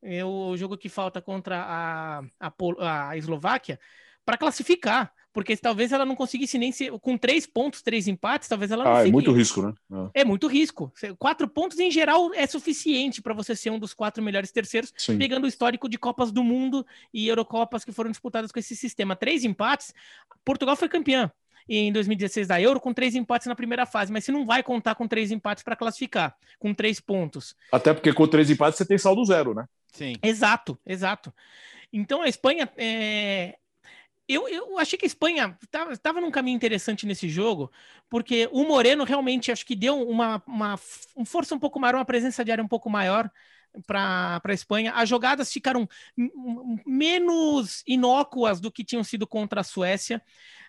É 0.00 0.24
o 0.24 0.56
jogo 0.56 0.78
que 0.78 0.88
falta 0.88 1.20
contra 1.20 1.60
a, 1.60 2.20
a, 2.38 3.10
a 3.10 3.16
Eslováquia 3.16 3.80
para 4.24 4.38
classificar. 4.38 5.12
Porque 5.32 5.56
talvez 5.56 5.92
ela 5.92 6.04
não 6.04 6.16
conseguisse 6.16 6.58
nem 6.58 6.72
ser. 6.72 6.90
Com 7.00 7.16
três 7.16 7.46
pontos, 7.46 7.82
três 7.82 8.08
empates, 8.08 8.48
talvez 8.48 8.70
ela 8.70 8.84
não 8.84 8.92
Ah, 8.94 9.06
é 9.06 9.10
muito 9.10 9.30
risco, 9.32 9.62
né? 9.62 9.74
É, 10.14 10.22
É 10.22 10.24
muito 10.24 10.46
risco. 10.46 10.92
Quatro 11.18 11.46
pontos, 11.46 11.78
em 11.78 11.90
geral, 11.90 12.32
é 12.34 12.46
suficiente 12.46 13.20
para 13.20 13.34
você 13.34 13.54
ser 13.54 13.70
um 13.70 13.78
dos 13.78 13.92
quatro 13.94 14.22
melhores 14.22 14.50
terceiros, 14.50 14.92
Sim. 14.96 15.18
pegando 15.18 15.44
o 15.44 15.48
histórico 15.48 15.88
de 15.88 15.98
Copas 15.98 16.32
do 16.32 16.42
Mundo 16.42 16.84
e 17.12 17.28
Eurocopas 17.28 17.84
que 17.84 17.92
foram 17.92 18.10
disputadas 18.10 18.50
com 18.50 18.58
esse 18.58 18.74
sistema. 18.74 19.14
Três 19.14 19.44
empates, 19.44 19.92
Portugal 20.44 20.76
foi 20.76 20.88
campeã 20.88 21.30
em 21.68 21.92
2016 21.92 22.48
da 22.48 22.60
Euro 22.60 22.80
com 22.80 22.94
três 22.94 23.14
empates 23.14 23.46
na 23.46 23.54
primeira 23.54 23.84
fase, 23.84 24.10
mas 24.10 24.24
você 24.24 24.32
não 24.32 24.46
vai 24.46 24.62
contar 24.62 24.94
com 24.94 25.06
três 25.06 25.30
empates 25.30 25.62
para 25.62 25.76
classificar, 25.76 26.34
com 26.58 26.72
três 26.72 26.98
pontos. 26.98 27.54
Até 27.70 27.92
porque 27.92 28.12
com 28.12 28.26
três 28.26 28.48
empates 28.48 28.78
você 28.78 28.86
tem 28.86 28.96
saldo 28.96 29.22
zero, 29.26 29.54
né? 29.54 29.66
Sim. 29.92 30.14
Exato, 30.22 30.78
exato. 30.86 31.32
Então 31.92 32.22
a 32.22 32.28
Espanha. 32.28 32.68
é, 32.76 33.56
Eu, 34.28 34.46
eu 34.46 34.78
achei 34.78 34.98
que 34.98 35.06
a 35.06 35.08
Espanha 35.08 35.56
estava 35.90 36.20
num 36.20 36.30
caminho 36.30 36.54
interessante 36.54 37.06
nesse 37.06 37.30
jogo, 37.30 37.72
porque 38.10 38.46
o 38.52 38.64
Moreno 38.64 39.02
realmente 39.04 39.50
acho 39.50 39.64
que 39.64 39.74
deu 39.74 40.06
uma, 40.06 40.42
uma, 40.46 40.76
força 41.24 41.54
um 41.54 41.58
pouco 41.58 41.80
maior, 41.80 41.94
uma 41.94 42.04
presença 42.04 42.44
de 42.44 42.52
área 42.52 42.62
um 42.62 42.68
pouco 42.68 42.90
maior 42.90 43.30
para 43.86 44.40
a 44.44 44.52
Espanha. 44.52 44.92
As 44.92 45.08
jogadas 45.08 45.50
ficaram 45.50 45.88
menos 46.86 47.82
inócuas 47.86 48.60
do 48.60 48.70
que 48.70 48.84
tinham 48.84 49.02
sido 49.02 49.26
contra 49.26 49.62
a 49.62 49.64
Suécia. 49.64 50.22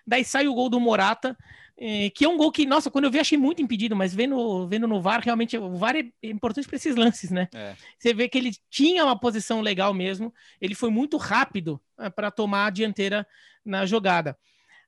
Daí 0.06 0.24
sai 0.24 0.48
o 0.48 0.54
gol 0.54 0.70
do 0.70 0.80
Morata, 0.80 1.36
eh, 1.76 2.10
que 2.10 2.24
é 2.24 2.28
um 2.28 2.36
gol 2.38 2.50
que, 2.50 2.64
nossa, 2.64 2.90
quando 2.90 3.04
eu 3.04 3.10
vi 3.10 3.18
achei 3.18 3.36
muito 3.36 3.60
impedido, 3.60 3.94
mas 3.94 4.14
vendo, 4.14 4.66
vendo 4.68 4.88
no 4.88 5.00
VAR, 5.00 5.20
realmente 5.20 5.56
o 5.58 5.76
VAR 5.76 5.96
é 5.96 6.10
importante 6.22 6.66
para 6.66 6.76
esses 6.76 6.96
lances, 6.96 7.30
né? 7.30 7.48
É. 7.54 7.74
Você 7.98 8.14
vê 8.14 8.28
que 8.28 8.38
ele 8.38 8.52
tinha 8.70 9.04
uma 9.04 9.18
posição 9.18 9.60
legal 9.60 9.92
mesmo, 9.92 10.32
ele 10.60 10.74
foi 10.74 10.90
muito 10.90 11.16
rápido 11.16 11.80
para 12.14 12.30
tomar 12.30 12.66
a 12.66 12.70
dianteira 12.70 13.26
na 13.64 13.86
jogada. 13.86 14.38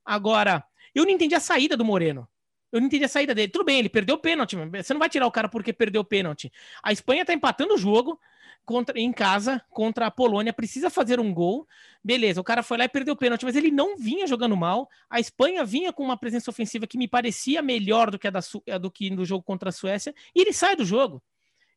Agora, 0.04 0.64
eu 0.94 1.04
não 1.04 1.12
entendi 1.12 1.34
a 1.34 1.40
saída 1.40 1.76
do 1.76 1.84
Moreno. 1.84 2.28
Eu 2.70 2.80
não 2.80 2.86
entendi 2.86 3.04
a 3.04 3.08
saída 3.08 3.34
dele. 3.34 3.52
Tudo 3.52 3.64
bem, 3.64 3.78
ele 3.78 3.88
perdeu 3.88 4.16
o 4.16 4.18
pênalti. 4.18 4.56
Você 4.56 4.94
não 4.94 4.98
vai 4.98 5.08
tirar 5.08 5.26
o 5.26 5.30
cara 5.30 5.48
porque 5.48 5.72
perdeu 5.72 6.00
o 6.00 6.04
pênalti. 6.04 6.50
A 6.82 6.90
Espanha 6.90 7.24
tá 7.24 7.34
empatando 7.34 7.74
o 7.74 7.78
jogo 7.78 8.18
contra, 8.64 8.98
em 8.98 9.12
casa 9.12 9.62
contra 9.70 10.06
a 10.06 10.10
Polônia, 10.10 10.52
precisa 10.52 10.88
fazer 10.88 11.20
um 11.20 11.34
gol. 11.34 11.66
Beleza, 12.02 12.40
o 12.40 12.44
cara 12.44 12.62
foi 12.62 12.78
lá 12.78 12.84
e 12.84 12.88
perdeu 12.88 13.14
o 13.14 13.16
pênalti, 13.16 13.44
mas 13.44 13.56
ele 13.56 13.70
não 13.70 13.96
vinha 13.96 14.26
jogando 14.26 14.56
mal. 14.56 14.88
A 15.10 15.20
Espanha 15.20 15.64
vinha 15.64 15.92
com 15.92 16.02
uma 16.02 16.16
presença 16.16 16.50
ofensiva 16.50 16.86
que 16.86 16.96
me 16.96 17.06
parecia 17.06 17.60
melhor 17.60 18.10
do 18.10 18.18
que 18.18 18.26
a 18.26 18.30
da, 18.30 18.40
do 18.80 18.90
que 18.90 19.10
no 19.10 19.24
jogo 19.24 19.44
contra 19.44 19.68
a 19.68 19.72
Suécia, 19.72 20.14
e 20.34 20.40
ele 20.40 20.52
sai 20.52 20.74
do 20.74 20.84
jogo. 20.84 21.22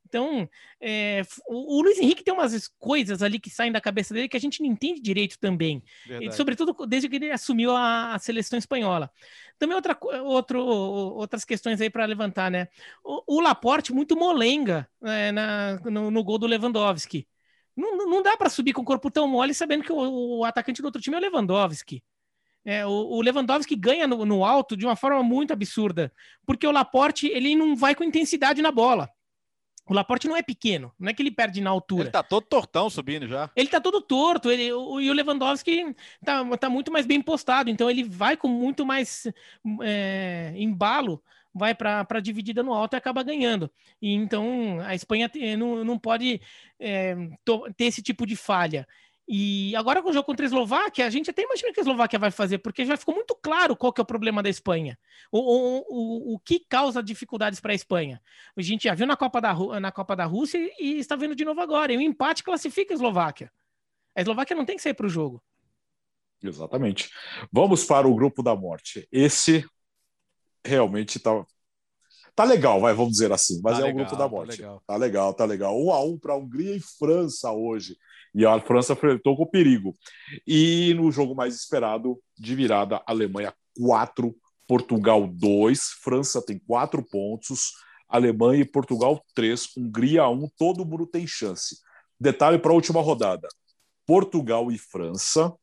Então, 0.07 0.47
é, 0.79 1.21
o, 1.47 1.77
o 1.79 1.81
Luiz 1.81 1.97
Henrique 1.99 2.23
tem 2.23 2.33
umas 2.33 2.67
coisas 2.79 3.21
ali 3.23 3.39
que 3.39 3.49
saem 3.49 3.71
da 3.71 3.81
cabeça 3.81 4.13
dele 4.13 4.29
que 4.29 4.37
a 4.37 4.39
gente 4.39 4.61
não 4.61 4.69
entende 4.69 5.01
direito 5.01 5.37
também. 5.39 5.83
E, 6.21 6.31
sobretudo 6.31 6.73
desde 6.85 7.09
que 7.09 7.15
ele 7.15 7.31
assumiu 7.31 7.71
a, 7.75 8.13
a 8.15 8.19
seleção 8.19 8.57
espanhola. 8.59 9.09
Também 9.57 9.75
outra, 9.75 9.97
outro, 10.23 10.63
outras 10.63 11.43
questões 11.43 11.81
aí 11.81 11.89
para 11.89 12.05
levantar, 12.05 12.51
né? 12.51 12.67
O, 13.03 13.37
o 13.37 13.41
Laporte 13.41 13.93
muito 13.93 14.15
molenga 14.15 14.87
né, 15.01 15.31
na- 15.31 15.79
no, 15.85 16.11
no 16.11 16.23
gol 16.23 16.37
do 16.37 16.47
Lewandowski. 16.47 17.27
Não, 17.75 17.97
não- 17.97 18.21
dá 18.21 18.37
para 18.37 18.49
subir 18.49 18.73
com 18.73 18.81
o 18.81 18.85
corpo 18.85 19.09
tão 19.11 19.27
mole 19.27 19.53
sabendo 19.53 19.83
que 19.83 19.91
o, 19.91 20.39
o 20.39 20.45
atacante 20.45 20.81
do 20.81 20.85
outro 20.85 21.01
time 21.01 21.15
é 21.15 21.19
o 21.19 21.21
Lewandowski. 21.21 22.03
É, 22.63 22.85
o, 22.85 22.89
o 22.89 23.21
Lewandowski 23.21 23.75
ganha 23.75 24.07
no, 24.07 24.25
no 24.25 24.43
alto 24.43 24.75
de 24.75 24.85
uma 24.85 24.95
forma 24.95 25.21
muito 25.21 25.53
absurda, 25.53 26.11
porque 26.45 26.65
o 26.65 26.71
Laporte 26.71 27.27
ele 27.27 27.55
não 27.55 27.75
vai 27.75 27.93
com 27.93 28.03
intensidade 28.03 28.61
na 28.61 28.71
bola. 28.71 29.09
O 29.87 29.93
Laporte 29.93 30.27
não 30.27 30.35
é 30.35 30.41
pequeno, 30.41 30.91
não 30.99 31.09
é 31.09 31.13
que 31.13 31.21
ele 31.21 31.29
perde 31.29 31.61
na 31.61 31.69
altura. 31.69 32.03
Ele 32.03 32.11
tá 32.11 32.23
todo 32.23 32.45
tortão 32.45 32.89
subindo 32.89 33.27
já. 33.27 33.49
Ele 33.55 33.69
tá 33.69 33.79
todo 33.79 34.01
torto, 34.01 34.49
ele, 34.49 34.73
o, 34.73 34.99
e 34.99 35.09
o 35.09 35.13
Lewandowski 35.13 35.95
tá, 36.23 36.43
tá 36.57 36.69
muito 36.69 36.91
mais 36.91 37.05
bem 37.05 37.21
postado, 37.21 37.69
então 37.69 37.89
ele 37.89 38.03
vai 38.03 38.35
com 38.35 38.47
muito 38.47 38.83
mais 38.83 39.27
é, 39.83 40.53
embalo, 40.55 41.21
vai 41.53 41.75
para 41.75 42.05
a 42.09 42.19
dividida 42.19 42.63
no 42.63 42.73
alto 42.73 42.95
e 42.95 42.97
acaba 42.97 43.21
ganhando. 43.21 43.71
E 44.01 44.11
então 44.11 44.79
a 44.81 44.95
Espanha 44.95 45.29
não, 45.57 45.85
não 45.85 45.99
pode 45.99 46.41
é, 46.79 47.15
ter 47.77 47.85
esse 47.85 48.01
tipo 48.01 48.25
de 48.25 48.35
falha. 48.35 48.87
E 49.27 49.75
agora 49.75 50.03
com 50.03 50.09
o 50.09 50.13
jogo 50.13 50.25
contra 50.25 50.45
a 50.45 50.47
Eslováquia, 50.47 51.05
a 51.05 51.09
gente 51.09 51.31
até 51.31 51.41
imagina 51.41 51.71
o 51.71 51.73
que 51.73 51.79
a 51.79 51.83
Eslováquia 51.83 52.19
vai 52.19 52.29
fazer, 52.29 52.59
porque 52.59 52.85
já 52.85 52.95
ficou 52.95 53.15
muito 53.15 53.35
claro 53.35 53.75
qual 53.75 53.91
que 53.91 53.99
é 53.99 54.03
o 54.03 54.05
problema 54.05 54.43
da 54.43 54.49
Espanha. 54.49 54.97
O, 55.31 55.39
o, 55.39 55.79
o, 55.89 56.33
o 56.35 56.39
que 56.39 56.59
causa 56.59 57.01
dificuldades 57.01 57.59
para 57.59 57.71
a 57.71 57.75
Espanha. 57.75 58.21
A 58.55 58.61
gente 58.61 58.83
já 58.83 58.93
viu 58.93 59.07
na 59.07 59.17
Copa 59.17 59.41
da, 59.41 59.53
na 59.79 59.91
Copa 59.91 60.15
da 60.15 60.25
Rússia 60.25 60.59
e 60.79 60.99
está 60.99 61.15
vendo 61.15 61.35
de 61.35 61.43
novo 61.43 61.59
agora. 61.59 61.91
E 61.91 61.97
o 61.97 62.01
empate 62.01 62.43
classifica 62.43 62.93
a 62.93 62.95
Eslováquia. 62.95 63.51
A 64.15 64.21
Eslováquia 64.21 64.55
não 64.55 64.63
tem 64.65 64.75
que 64.75 64.83
sair 64.83 64.93
para 64.93 65.07
o 65.07 65.09
jogo. 65.09 65.41
Exatamente. 66.43 67.09
Vamos 67.51 67.83
para 67.83 68.07
o 68.07 68.13
grupo 68.13 68.43
da 68.43 68.55
morte. 68.55 69.07
Esse 69.11 69.65
realmente 70.63 71.19
tá, 71.19 71.45
tá 72.35 72.43
legal, 72.43 72.79
vai, 72.79 72.93
vamos 72.93 73.13
dizer 73.13 73.31
assim, 73.31 73.59
mas 73.63 73.77
Tá 73.77 73.81
é 73.81 73.83
o 73.83 73.87
legal, 73.87 74.05
grupo 74.05 74.11
da 74.17 74.23
tá 74.25 74.29
morte. 74.29 74.57
legal. 74.57 74.83
Tá 74.85 74.95
legal, 74.95 75.33
tá 75.33 75.45
legal. 75.45 75.79
Um 75.81 75.91
a 75.91 76.03
um 76.03 76.17
para 76.17 76.35
Hungria 76.35 76.75
e 76.75 76.79
França 76.79 77.51
hoje. 77.51 77.97
E 78.35 78.45
a 78.45 78.59
França 78.59 78.93
enfrentou 78.93 79.37
com 79.37 79.45
perigo. 79.45 79.95
E 80.45 80.93
no 80.95 81.09
jogo 81.11 81.33
mais 81.33 81.55
esperado, 81.55 82.21
de 82.37 82.53
virada, 82.53 83.01
Alemanha 83.07 83.53
4, 83.81 84.35
Portugal 84.67 85.25
2, 85.27 85.81
França 86.03 86.45
tem 86.45 86.59
4 86.59 87.01
pontos, 87.03 87.71
Alemanha 88.09 88.61
e 88.61 88.65
Portugal 88.65 89.23
3, 89.33 89.69
Hungria 89.77 90.27
1, 90.27 90.49
todo 90.57 90.85
mundo 90.85 91.07
tem 91.07 91.25
chance. 91.25 91.77
Detalhe 92.19 92.59
para 92.59 92.71
a 92.71 92.75
última 92.75 93.01
rodada: 93.01 93.47
Portugal 94.05 94.71
e 94.71 94.77
França, 94.77 95.53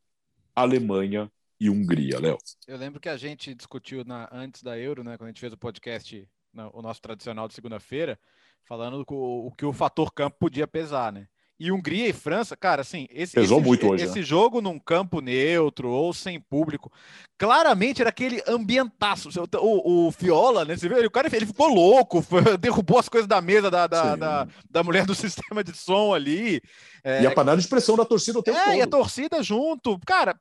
Alemanha 0.55 1.31
e 1.61 1.71
Hungria, 1.71 2.19
Léo. 2.19 2.39
Eu 2.67 2.77
lembro 2.77 3.01
que 3.01 3.09
a 3.09 3.17
gente 3.17 3.55
discutiu 3.55 4.05
na- 4.05 4.29
antes 4.33 4.63
da 4.63 4.79
Euro, 4.79 5.05
né, 5.05 5.17
quando 5.17 5.29
a 5.29 5.31
gente 5.31 5.41
fez 5.41 5.53
o 5.53 5.59
podcast, 5.59 6.29
o 6.73 6.83
nosso 6.83 7.01
tradicional 7.01 7.49
de 7.49 7.55
segunda-feira, 7.55 8.19
falando 8.67 9.05
o, 9.09 9.47
o 9.47 9.53
que 9.53 9.65
o 9.65 9.73
fator 9.73 10.13
campo 10.13 10.37
podia 10.39 10.67
pesar, 10.67 11.13
né? 11.13 11.27
E 11.65 11.71
Hungria 11.71 12.09
e 12.09 12.13
França, 12.13 12.57
cara, 12.57 12.81
assim, 12.83 13.07
esse, 13.09 13.35
Pesou 13.35 13.59
esse, 13.59 13.67
muito 13.69 13.87
hoje, 13.89 14.03
esse 14.05 14.21
jogo 14.23 14.61
num 14.61 14.81
campo 14.81 15.21
neutro 15.21 15.89
ou 15.91 16.13
sem 16.13 16.41
público, 16.41 16.91
claramente 17.39 18.01
era 18.01 18.11
aquele 18.11 18.43
ambientaço. 18.49 19.29
O, 19.61 20.09
o 20.09 20.11
Fiola, 20.11 20.65
né? 20.65 20.77
Você 20.77 20.89
vê, 20.89 21.07
o 21.07 21.11
cara 21.11 21.29
ele 21.33 21.47
ficou 21.47 21.69
louco, 21.69 22.21
foi- 22.23 22.59
derrubou 22.59 22.99
as 22.99 23.09
coisas 23.09 23.29
da 23.29 23.41
mesa 23.41 23.71
da, 23.71 23.87
da, 23.87 24.17
da, 24.17 24.49
da 24.69 24.83
mulher 24.83 25.07
do 25.07 25.15
sistema 25.15 25.63
de 25.63 25.73
som 25.77 26.13
ali. 26.13 26.61
É, 27.05 27.23
E 27.23 27.27
a 27.27 27.31
panela 27.31 27.57
de 27.61 27.69
pressão 27.69 27.97
da 27.97 28.05
torcida 28.05 28.41
o 28.41 28.43
tempo 28.43 28.59
é, 28.59 28.65
todo. 28.65 28.75
e 28.75 28.83
a 28.83 28.87
torcida 28.89 29.41
junto. 29.41 29.99
Cara, 30.05 30.37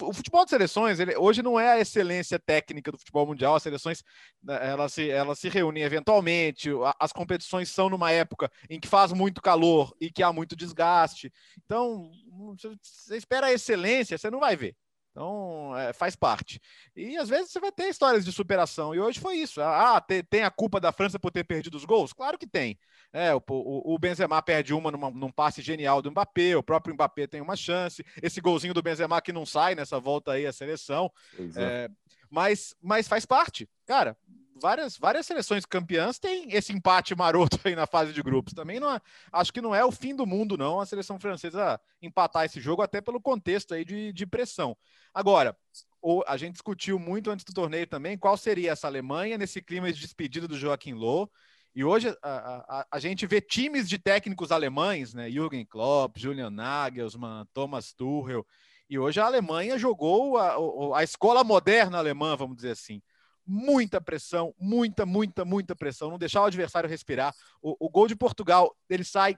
o 0.00 0.12
futebol 0.12 0.44
de 0.44 0.50
seleções, 0.50 0.98
ele, 0.98 1.16
hoje 1.16 1.42
não 1.42 1.58
é 1.58 1.72
a 1.72 1.80
excelência 1.80 2.38
técnica 2.38 2.90
do 2.90 2.98
futebol 2.98 3.26
mundial. 3.26 3.54
As 3.54 3.62
seleções, 3.62 4.02
né, 4.42 4.58
elas 4.70 4.92
se, 4.92 5.10
elas 5.10 5.38
se 5.38 5.48
reúnem 5.48 5.82
eventualmente. 5.82 6.70
As 6.98 7.12
competições 7.12 7.68
são 7.68 7.88
numa 7.88 8.10
época 8.10 8.50
em 8.68 8.80
que 8.80 8.88
faz 8.88 9.12
muito 9.12 9.40
calor 9.42 9.94
e 10.00 10.10
que 10.10 10.22
há 10.22 10.32
muito 10.32 10.56
desgaste. 10.56 11.32
Então, 11.64 12.10
você 12.52 13.16
espera 13.16 13.46
a 13.46 13.52
excelência, 13.52 14.18
você 14.18 14.30
não 14.30 14.40
vai 14.40 14.56
ver. 14.56 14.76
Então, 15.14 15.78
é, 15.78 15.92
faz 15.92 16.16
parte. 16.16 16.60
E 16.96 17.16
às 17.16 17.28
vezes 17.28 17.52
você 17.52 17.60
vai 17.60 17.70
ter 17.70 17.88
histórias 17.88 18.24
de 18.24 18.32
superação. 18.32 18.92
E 18.92 18.98
hoje 18.98 19.20
foi 19.20 19.36
isso. 19.36 19.60
Ah, 19.62 20.00
tem, 20.00 20.24
tem 20.24 20.42
a 20.42 20.50
culpa 20.50 20.80
da 20.80 20.90
França 20.90 21.20
por 21.20 21.30
ter 21.30 21.44
perdido 21.44 21.76
os 21.76 21.84
gols? 21.84 22.12
Claro 22.12 22.36
que 22.36 22.48
tem. 22.48 22.76
É, 23.12 23.32
o, 23.32 23.40
o, 23.48 23.94
o 23.94 23.98
Benzema 23.98 24.42
perde 24.42 24.74
uma 24.74 24.90
numa, 24.90 25.12
num 25.12 25.30
passe 25.30 25.62
genial 25.62 26.02
do 26.02 26.10
Mbappé, 26.10 26.56
o 26.56 26.64
próprio 26.64 26.94
Mbappé 26.94 27.28
tem 27.28 27.40
uma 27.40 27.54
chance. 27.54 28.04
Esse 28.20 28.40
golzinho 28.40 28.74
do 28.74 28.82
Benzema 28.82 29.22
que 29.22 29.32
não 29.32 29.46
sai 29.46 29.76
nessa 29.76 30.00
volta 30.00 30.32
aí 30.32 30.48
à 30.48 30.52
seleção. 30.52 31.08
É. 31.38 31.62
É, 31.62 31.90
mas, 32.28 32.74
mas 32.82 33.06
faz 33.06 33.24
parte. 33.24 33.68
Cara, 33.86 34.16
várias, 34.60 34.96
várias 34.96 35.26
seleções 35.26 35.64
campeãs 35.66 36.18
têm 36.18 36.52
esse 36.54 36.72
empate 36.72 37.14
maroto 37.14 37.58
aí 37.64 37.74
na 37.74 37.86
fase 37.86 38.12
de 38.12 38.22
grupos. 38.22 38.54
Também 38.54 38.80
não 38.80 38.92
é- 38.94 39.00
acho 39.32 39.52
que 39.52 39.60
não 39.60 39.74
é 39.74 39.84
o 39.84 39.92
fim 39.92 40.14
do 40.14 40.26
mundo, 40.26 40.56
não, 40.56 40.80
a 40.80 40.86
seleção 40.86 41.18
francesa 41.18 41.80
empatar 42.00 42.44
esse 42.44 42.60
jogo, 42.60 42.82
até 42.82 43.00
pelo 43.00 43.20
contexto 43.20 43.74
aí 43.74 43.84
de, 43.84 44.12
de 44.12 44.26
pressão. 44.26 44.76
Agora, 45.12 45.56
o- 46.02 46.22
a 46.26 46.36
gente 46.36 46.52
discutiu 46.54 46.98
muito 46.98 47.30
antes 47.30 47.44
do 47.44 47.52
torneio 47.52 47.86
também 47.86 48.16
qual 48.18 48.36
seria 48.36 48.72
essa 48.72 48.86
Alemanha 48.86 49.38
nesse 49.38 49.60
clima 49.62 49.92
de 49.92 50.00
despedida 50.00 50.46
do 50.48 50.58
Joaquim 50.58 50.92
Loh. 50.94 51.28
E 51.74 51.82
hoje 51.84 52.16
a, 52.22 52.80
a- 52.80 52.86
a- 52.92 53.00
gente 53.00 53.26
vê 53.26 53.40
times 53.40 53.88
de 53.88 53.98
técnicos 53.98 54.52
alemães, 54.52 55.12
né? 55.12 55.28
Jürgen 55.28 55.66
Klopp, 55.66 56.16
Julian 56.16 56.50
Nagelsmann, 56.50 57.46
Thomas 57.52 57.92
Tuchel. 57.92 58.46
E 58.88 58.98
hoje 58.98 59.18
a 59.18 59.26
Alemanha 59.26 59.76
jogou 59.78 60.38
a, 60.38 60.54
a 60.98 61.02
escola 61.02 61.42
moderna 61.42 61.98
alemã, 61.98 62.36
vamos 62.36 62.54
dizer 62.56 62.70
assim. 62.72 63.02
Muita 63.46 64.00
pressão, 64.00 64.54
muita, 64.58 65.04
muita, 65.04 65.44
muita 65.44 65.76
pressão. 65.76 66.10
Não 66.10 66.18
deixar 66.18 66.42
o 66.42 66.46
adversário 66.46 66.88
respirar. 66.88 67.34
O, 67.60 67.86
o 67.86 67.90
gol 67.90 68.08
de 68.08 68.16
Portugal, 68.16 68.74
ele 68.88 69.04
sai 69.04 69.36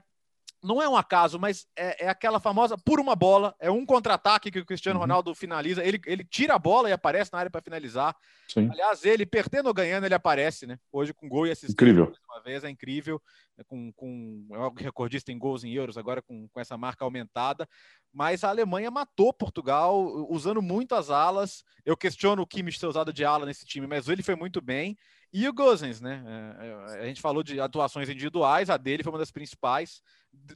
não 0.63 0.81
é 0.81 0.89
um 0.89 0.95
acaso, 0.95 1.39
mas 1.39 1.67
é, 1.75 2.05
é, 2.05 2.09
aquela 2.09 2.39
famosa 2.39 2.77
por 2.77 2.99
uma 2.99 3.15
bola, 3.15 3.55
é 3.59 3.69
um 3.69 3.85
contra-ataque 3.85 4.51
que 4.51 4.59
o 4.59 4.65
Cristiano 4.65 4.97
uhum. 4.97 5.03
Ronaldo 5.03 5.35
finaliza. 5.35 5.83
Ele, 5.83 5.99
ele 6.05 6.23
tira 6.23 6.55
a 6.55 6.59
bola 6.59 6.89
e 6.89 6.93
aparece 6.93 7.31
na 7.31 7.39
área 7.39 7.51
para 7.51 7.61
finalizar. 7.61 8.15
Sim. 8.47 8.69
Aliás, 8.71 9.05
ele 9.05 9.25
perdendo 9.25 9.67
ou 9.67 9.73
ganhando, 9.73 10.05
ele 10.05 10.15
aparece, 10.15 10.65
né? 10.65 10.79
Hoje 10.91 11.13
com 11.13 11.29
gol 11.29 11.45
e 11.45 11.51
assistência 11.51 11.73
incrível. 11.73 12.13
uma 12.29 12.41
vez, 12.41 12.63
é 12.63 12.69
incrível. 12.69 13.21
É 13.57 13.63
com, 13.63 13.91
com 13.93 14.47
é 14.51 14.83
recordista 14.83 15.31
em 15.31 15.37
gols 15.37 15.63
em 15.63 15.73
euros, 15.73 15.97
agora 15.97 16.21
com, 16.21 16.47
com 16.47 16.59
essa 16.59 16.77
marca 16.77 17.03
aumentada. 17.05 17.67
Mas 18.13 18.43
a 18.43 18.49
Alemanha 18.49 18.89
matou 18.89 19.33
Portugal 19.33 20.05
usando 20.29 20.61
muito 20.61 20.95
as 20.95 21.09
alas. 21.09 21.63
Eu 21.85 21.95
questiono 21.95 22.41
o 22.41 22.47
Kimmich 22.47 22.79
ter 22.79 22.87
usado 22.87 23.13
de 23.13 23.23
ala 23.23 23.45
nesse 23.45 23.65
time, 23.65 23.87
mas 23.87 24.07
ele 24.07 24.23
foi 24.23 24.35
muito 24.35 24.61
bem. 24.61 24.97
E 25.33 25.47
o 25.47 25.53
Gozens, 25.53 25.99
né? 25.99 26.23
É, 26.59 26.67
é, 26.67 27.01
a 27.01 27.05
gente 27.05 27.21
falou 27.21 27.43
de 27.43 27.59
atuações 27.59 28.09
individuais, 28.09 28.69
a 28.69 28.77
dele 28.77 29.03
foi 29.03 29.11
uma 29.11 29.19
das 29.19 29.31
principais. 29.31 30.01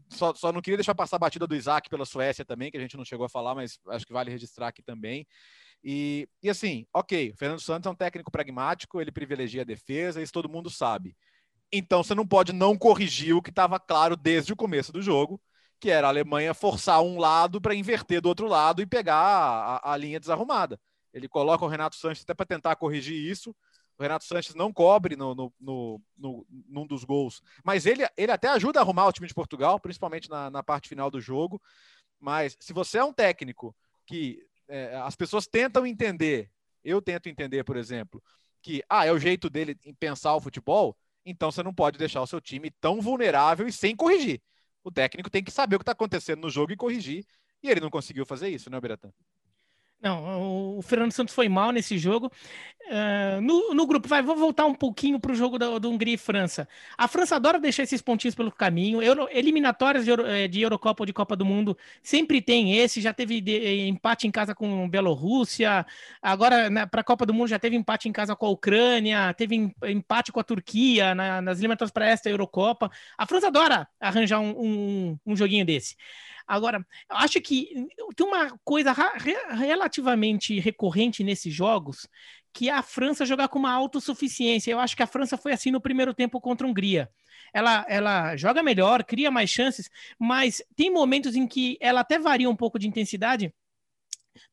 Só, 0.10 0.34
só 0.34 0.52
não 0.52 0.62
queria 0.62 0.78
deixar 0.78 0.96
passar 0.96 1.16
a 1.16 1.20
batida 1.20 1.48
do 1.48 1.56
Isaac 1.56 1.90
pela 1.90 2.06
Suécia 2.06 2.46
também, 2.46 2.72
que 2.72 2.78
a 2.78 2.82
gente 2.82 2.98
não 2.98 3.06
chegou 3.06 3.26
a 3.26 3.30
falar, 3.30 3.56
mas 3.56 3.80
acho 3.90 4.06
que 4.06 4.14
vale 4.14 4.32
registrar 4.32 4.68
aqui 4.68 4.82
também. 4.82 5.26
E, 5.84 6.28
e 6.44 6.50
assim, 6.50 6.86
ok, 6.94 7.32
o 7.32 7.38
Fernando 7.38 7.60
Santos 7.60 7.88
é 7.88 7.90
um 7.90 7.96
técnico 7.96 8.32
pragmático, 8.32 9.02
ele 9.02 9.12
privilegia 9.12 9.62
a 9.62 9.66
defesa, 9.66 10.22
isso 10.22 10.34
todo 10.34 10.50
mundo 10.50 10.70
sabe. 10.70 11.16
Então 11.72 12.04
você 12.04 12.14
não 12.14 12.28
pode 12.28 12.54
não 12.54 12.78
corrigir 12.78 13.36
o 13.36 13.42
que 13.42 13.50
estava 13.50 13.80
claro 13.80 14.16
desde 14.16 14.54
o 14.54 14.56
começo 14.56 14.92
do 14.92 15.02
jogo, 15.02 15.42
que 15.80 15.90
era 15.90 16.08
a 16.08 16.10
Alemanha 16.10 16.54
forçar 16.54 17.02
um 17.02 17.18
lado 17.18 17.60
para 17.60 17.74
inverter 17.74 18.22
do 18.22 18.30
outro 18.30 18.48
lado 18.48 18.82
e 18.82 18.86
pegar 18.86 19.16
a, 19.16 19.94
a 19.94 19.98
linha 19.98 20.20
desarrumada. 20.20 20.80
Ele 21.14 21.28
coloca 21.28 21.66
o 21.66 21.68
Renato 21.68 21.96
Sanches 21.96 22.24
até 22.24 22.34
para 22.34 22.46
tentar 22.46 22.76
corrigir 22.76 23.16
isso 23.16 23.56
o 24.02 24.04
Renato 24.04 24.26
Sanches 24.26 24.56
não 24.56 24.74
cobre 24.74 25.16
no, 25.16 25.36
no, 25.36 25.54
no, 25.60 26.02
no, 26.18 26.48
num 26.68 26.88
dos 26.88 27.04
gols, 27.04 27.42
mas 27.64 27.86
ele, 27.86 28.04
ele 28.18 28.32
até 28.32 28.48
ajuda 28.48 28.80
a 28.80 28.82
arrumar 28.82 29.06
o 29.06 29.12
time 29.12 29.28
de 29.28 29.34
Portugal, 29.34 29.80
principalmente 29.80 30.28
na, 30.28 30.50
na 30.50 30.64
parte 30.64 30.90
final 30.90 31.12
do 31.12 31.22
jogo. 31.22 31.62
Mas 32.20 32.58
se 32.60 32.74
você 32.74 32.98
é 32.98 33.04
um 33.04 33.14
técnico 33.14 33.76
que 34.08 34.44
é, 34.68 34.96
as 34.98 35.16
pessoas 35.16 35.46
tentam 35.46 35.86
entender, 35.86 36.50
eu 36.84 37.00
tento 37.00 37.30
entender, 37.30 37.64
por 37.64 37.78
exemplo, 37.78 38.22
que 38.60 38.84
ah, 38.90 39.06
é 39.06 39.12
o 39.12 39.20
jeito 39.20 39.50
dele 39.50 39.78
em 39.86 39.94
pensar 39.94 40.36
o 40.36 40.42
futebol, 40.42 40.98
então 41.24 41.52
você 41.52 41.62
não 41.62 41.74
pode 41.74 42.00
deixar 42.00 42.22
o 42.22 42.28
seu 42.28 42.42
time 42.42 42.72
tão 42.72 43.02
vulnerável 43.02 43.68
e 43.68 43.72
sem 43.72 43.96
corrigir. 43.96 44.42
O 44.84 44.92
técnico 44.92 45.30
tem 45.30 45.44
que 45.44 45.52
saber 45.52 45.76
o 45.76 45.80
que 45.80 45.84
está 45.84 45.92
acontecendo 45.92 46.42
no 46.42 46.50
jogo 46.50 46.74
e 46.74 46.78
corrigir, 46.78 47.24
e 47.62 47.70
ele 47.70 47.80
não 47.80 47.92
conseguiu 47.92 48.26
fazer 48.26 48.50
isso, 48.50 48.68
né, 48.68 48.82
Beratan? 48.82 49.12
Não, 50.02 50.78
o 50.78 50.82
Fernando 50.82 51.12
Santos 51.12 51.36
foi 51.36 51.48
mal 51.48 51.72
nesse 51.72 51.96
jogo. 51.98 52.32
Uh, 52.88 53.40
no, 53.40 53.74
no, 53.76 53.86
grupo, 53.86 54.08
vai, 54.08 54.22
vou 54.22 54.36
voltar 54.36 54.66
um 54.66 54.74
pouquinho 54.74 55.20
para 55.20 55.32
o 55.32 55.36
jogo 55.36 55.60
da, 55.60 55.78
do 55.78 55.90
Hungria 55.90 56.16
e 56.16 56.18
França. 56.18 56.68
A 56.98 57.08
França 57.08 57.36
adora 57.36 57.60
deixar 57.60 57.84
esses 57.84 58.02
pontinhos 58.02 58.34
pelo 58.34 58.52
caminho. 58.52 59.02
Euro, 59.02 59.30
eliminatórias 59.32 60.04
de, 60.04 60.10
Euro, 60.10 60.26
eh, 60.26 60.48
de, 60.48 60.60
Eurocopa 60.62 61.04
ou 61.04 61.06
de 61.06 61.14
Copa 61.14 61.36
do 61.36 61.46
Mundo 61.46 61.78
sempre 62.02 62.42
tem 62.42 62.78
esse. 62.80 63.00
Já 63.00 63.14
teve 63.14 63.40
de, 63.40 63.56
eh, 63.56 63.88
empate 63.88 64.28
em 64.28 64.32
casa 64.32 64.56
com 64.56 64.90
Bielorrússia. 64.90 65.86
Agora, 66.22 66.70
para 66.88 67.02
a 67.02 67.04
Copa 67.04 67.26
do 67.26 67.34
Mundo, 67.34 67.48
já 67.48 67.60
teve 67.60 67.76
empate 67.76 68.10
em 68.10 68.12
casa 68.12 68.36
com 68.36 68.48
a 68.48 68.50
Ucrânia. 68.50 69.34
Teve 69.36 69.72
empate 69.84 70.32
com 70.32 70.40
a 70.40 70.44
Turquia 70.44 71.14
na, 71.14 71.42
nas 71.42 71.60
eliminatórias 71.60 71.92
para 71.92 72.08
esta 72.10 72.30
Eurocopa. 72.30 72.90
A 73.18 73.26
França 73.28 73.48
adora 73.48 73.88
arranjar 74.00 74.40
um, 74.40 74.50
um, 74.58 75.20
um 75.28 75.36
joguinho 75.36 75.66
desse. 75.66 75.96
Agora, 76.52 76.86
acho 77.08 77.40
que 77.40 77.88
tem 78.14 78.28
uma 78.28 78.60
coisa 78.66 78.94
relativamente 79.58 80.60
recorrente 80.60 81.24
nesses 81.24 81.54
jogos, 81.54 82.10
que 82.52 82.68
é 82.68 82.74
a 82.74 82.82
França 82.82 83.26
jogar 83.26 83.48
com 83.48 83.58
uma 83.58 83.72
autossuficiência. 83.72 84.70
Eu 84.70 84.78
acho 84.78 84.94
que 84.94 85.02
a 85.02 85.08
França 85.08 85.38
foi 85.38 85.54
assim 85.54 85.72
no 85.72 85.80
primeiro 85.80 86.14
tempo 86.14 86.42
contra 86.42 86.68
a 86.68 86.70
Hungria. 86.70 87.10
Ela, 87.54 87.86
ela 87.88 88.36
joga 88.36 88.62
melhor, 88.62 89.06
cria 89.06 89.32
mais 89.32 89.50
chances, 89.50 89.90
mas 90.20 90.62
tem 90.76 90.92
momentos 90.92 91.38
em 91.38 91.48
que 91.48 91.78
ela 91.80 92.02
até 92.02 92.20
varia 92.20 92.50
um 92.50 92.56
pouco 92.56 92.78
de 92.78 92.86
intensidade, 92.86 93.54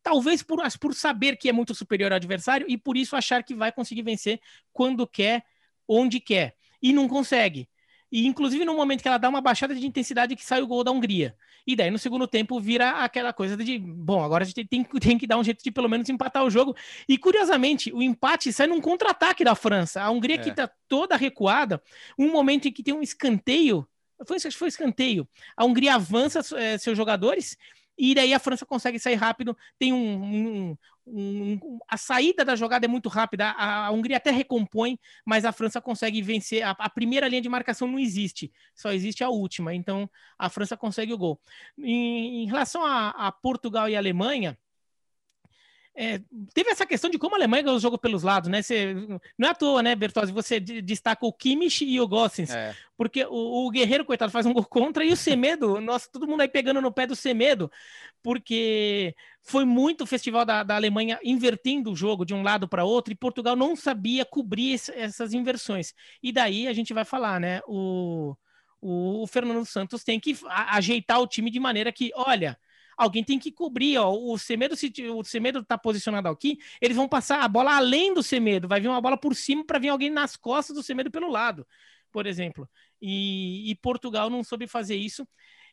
talvez 0.00 0.40
por, 0.40 0.60
por 0.78 0.94
saber 0.94 1.36
que 1.36 1.48
é 1.48 1.52
muito 1.52 1.74
superior 1.74 2.12
ao 2.12 2.16
adversário 2.16 2.64
e 2.70 2.78
por 2.78 2.96
isso 2.96 3.16
achar 3.16 3.42
que 3.42 3.56
vai 3.56 3.72
conseguir 3.72 4.02
vencer 4.02 4.40
quando 4.72 5.04
quer, 5.04 5.44
onde 5.88 6.20
quer. 6.20 6.54
E 6.80 6.92
não 6.92 7.08
consegue. 7.08 7.68
E 8.10 8.26
inclusive 8.26 8.64
no 8.64 8.74
momento 8.74 9.02
que 9.02 9.08
ela 9.08 9.18
dá 9.18 9.28
uma 9.28 9.40
baixada 9.40 9.74
de 9.74 9.86
intensidade 9.86 10.34
que 10.34 10.44
sai 10.44 10.62
o 10.62 10.66
gol 10.66 10.82
da 10.82 10.90
Hungria. 10.90 11.34
E 11.66 11.76
daí 11.76 11.90
no 11.90 11.98
segundo 11.98 12.26
tempo 12.26 12.58
vira 12.58 13.02
aquela 13.04 13.32
coisa 13.32 13.56
de, 13.56 13.78
bom, 13.78 14.24
agora 14.24 14.44
a 14.44 14.46
gente 14.46 14.64
tem, 14.64 14.82
tem 15.00 15.18
que 15.18 15.26
dar 15.26 15.38
um 15.38 15.44
jeito 15.44 15.62
de 15.62 15.70
pelo 15.70 15.88
menos 15.88 16.08
empatar 16.08 16.44
o 16.44 16.50
jogo. 16.50 16.74
E 17.08 17.18
curiosamente, 17.18 17.92
o 17.92 18.02
empate 18.02 18.52
sai 18.52 18.66
num 18.66 18.80
contra-ataque 18.80 19.44
da 19.44 19.54
França. 19.54 20.02
A 20.02 20.10
Hungria 20.10 20.36
é. 20.36 20.38
que 20.38 20.52
tá 20.52 20.70
toda 20.88 21.16
recuada, 21.16 21.82
um 22.18 22.32
momento 22.32 22.68
em 22.68 22.72
que 22.72 22.82
tem 22.82 22.94
um 22.94 23.02
escanteio, 23.02 23.86
foi, 24.26 24.36
acho 24.36 24.48
que 24.48 24.56
foi 24.56 24.68
escanteio. 24.68 25.28
A 25.56 25.64
Hungria 25.64 25.94
avança 25.94 26.40
é, 26.56 26.78
seus 26.78 26.96
jogadores 26.96 27.56
e 27.98 28.14
daí 28.14 28.32
a 28.32 28.38
França 28.38 28.64
consegue 28.64 28.98
sair 28.98 29.16
rápido. 29.16 29.56
Tem 29.78 29.92
um, 29.92 30.24
um, 30.24 30.76
um, 31.06 31.78
a 31.88 31.96
saída 31.96 32.44
da 32.44 32.54
jogada 32.54 32.86
é 32.86 32.88
muito 32.88 33.08
rápida. 33.08 33.46
A, 33.50 33.86
a, 33.86 33.90
Hungria 33.90 34.18
até 34.18 34.30
recompõe, 34.30 34.98
mas 35.26 35.44
a 35.44 35.52
França 35.52 35.80
consegue 35.80 36.22
vencer. 36.22 36.62
A, 36.62 36.70
a, 36.70 36.88
primeira 36.88 37.26
linha 37.26 37.42
de 37.42 37.48
marcação 37.48 37.88
não 37.88 37.98
existe, 37.98 38.52
só 38.74 38.92
existe 38.92 39.24
a 39.24 39.28
última. 39.28 39.74
Então 39.74 40.08
a 40.38 40.48
França 40.48 40.76
consegue 40.76 41.12
o 41.12 41.18
gol. 41.18 41.40
Em, 41.76 42.44
em 42.44 42.46
relação 42.46 42.84
a, 42.84 43.08
a 43.10 43.32
Portugal 43.32 43.88
e 43.88 43.96
Alemanha, 43.96 44.56
é, 46.00 46.20
teve 46.54 46.70
essa 46.70 46.86
questão 46.86 47.10
de 47.10 47.18
como 47.18 47.34
a 47.34 47.38
Alemanha 47.38 47.64
ganhou 47.64 47.76
o 47.76 47.80
jogo 47.80 47.98
pelos 47.98 48.22
lados, 48.22 48.48
né? 48.48 48.62
Você, 48.62 48.94
não 49.36 49.48
é 49.48 49.50
à 49.50 49.54
toa, 49.54 49.82
né, 49.82 49.96
Bertozzi? 49.96 50.30
Você 50.30 50.60
destaca 50.60 51.26
o 51.26 51.32
Kimmich 51.32 51.84
e 51.84 52.00
o 52.00 52.06
Gossens, 52.06 52.50
é. 52.50 52.72
porque 52.96 53.24
o, 53.24 53.66
o, 53.66 53.70
Guerreiro, 53.70 54.04
coitado, 54.04 54.30
faz 54.30 54.46
um 54.46 54.52
gol 54.52 54.64
contra 54.64 55.04
e 55.04 55.10
o 55.10 55.16
Semedo, 55.16 55.80
nossa, 55.82 56.08
todo 56.08 56.28
mundo 56.28 56.42
aí 56.42 56.48
pegando 56.48 56.80
no 56.80 56.92
pé 56.92 57.04
do 57.04 57.16
Semedo, 57.16 57.68
porque 58.22 59.12
foi 59.42 59.64
muito 59.64 60.04
o 60.04 60.06
festival 60.06 60.44
da, 60.44 60.62
da 60.62 60.76
Alemanha 60.76 61.18
invertendo 61.24 61.90
o 61.90 61.96
jogo 61.96 62.24
de 62.24 62.32
um 62.32 62.44
lado 62.44 62.68
para 62.68 62.84
outro 62.84 63.12
e 63.12 63.16
Portugal 63.16 63.56
não 63.56 63.74
sabia 63.74 64.24
cobrir 64.24 64.74
esse, 64.74 64.92
essas 64.92 65.34
inversões. 65.34 65.94
E 66.22 66.30
daí 66.30 66.68
a 66.68 66.72
gente 66.72 66.94
vai 66.94 67.04
falar, 67.04 67.40
né? 67.40 67.60
O, 67.66 68.36
o, 68.80 69.24
o 69.24 69.26
Fernando 69.26 69.66
Santos 69.66 70.04
tem 70.04 70.20
que 70.20 70.38
ajeitar 70.48 71.20
o 71.20 71.26
time 71.26 71.50
de 71.50 71.58
maneira 71.58 71.90
que, 71.90 72.12
olha 72.14 72.56
alguém 72.98 73.22
tem 73.22 73.38
que 73.38 73.52
cobrir, 73.52 73.96
ó, 73.96 74.12
o 74.12 74.36
Semedo, 74.36 74.76
se 74.76 74.92
o 75.08 75.22
Semedo 75.22 75.64
tá 75.64 75.78
posicionado 75.78 76.28
aqui, 76.28 76.58
eles 76.80 76.96
vão 76.96 77.08
passar 77.08 77.40
a 77.42 77.48
bola 77.48 77.76
além 77.76 78.12
do 78.12 78.22
Semedo, 78.22 78.66
vai 78.66 78.80
vir 78.80 78.88
uma 78.88 79.00
bola 79.00 79.16
por 79.16 79.36
cima 79.36 79.64
para 79.64 79.78
vir 79.78 79.88
alguém 79.88 80.10
nas 80.10 80.36
costas 80.36 80.74
do 80.74 80.82
Semedo 80.82 81.10
pelo 81.10 81.30
lado, 81.30 81.64
por 82.10 82.26
exemplo. 82.26 82.68
E, 83.00 83.70
e 83.70 83.74
Portugal 83.76 84.28
não 84.28 84.42
soube 84.42 84.66
fazer 84.66 84.96
isso. 84.96 85.26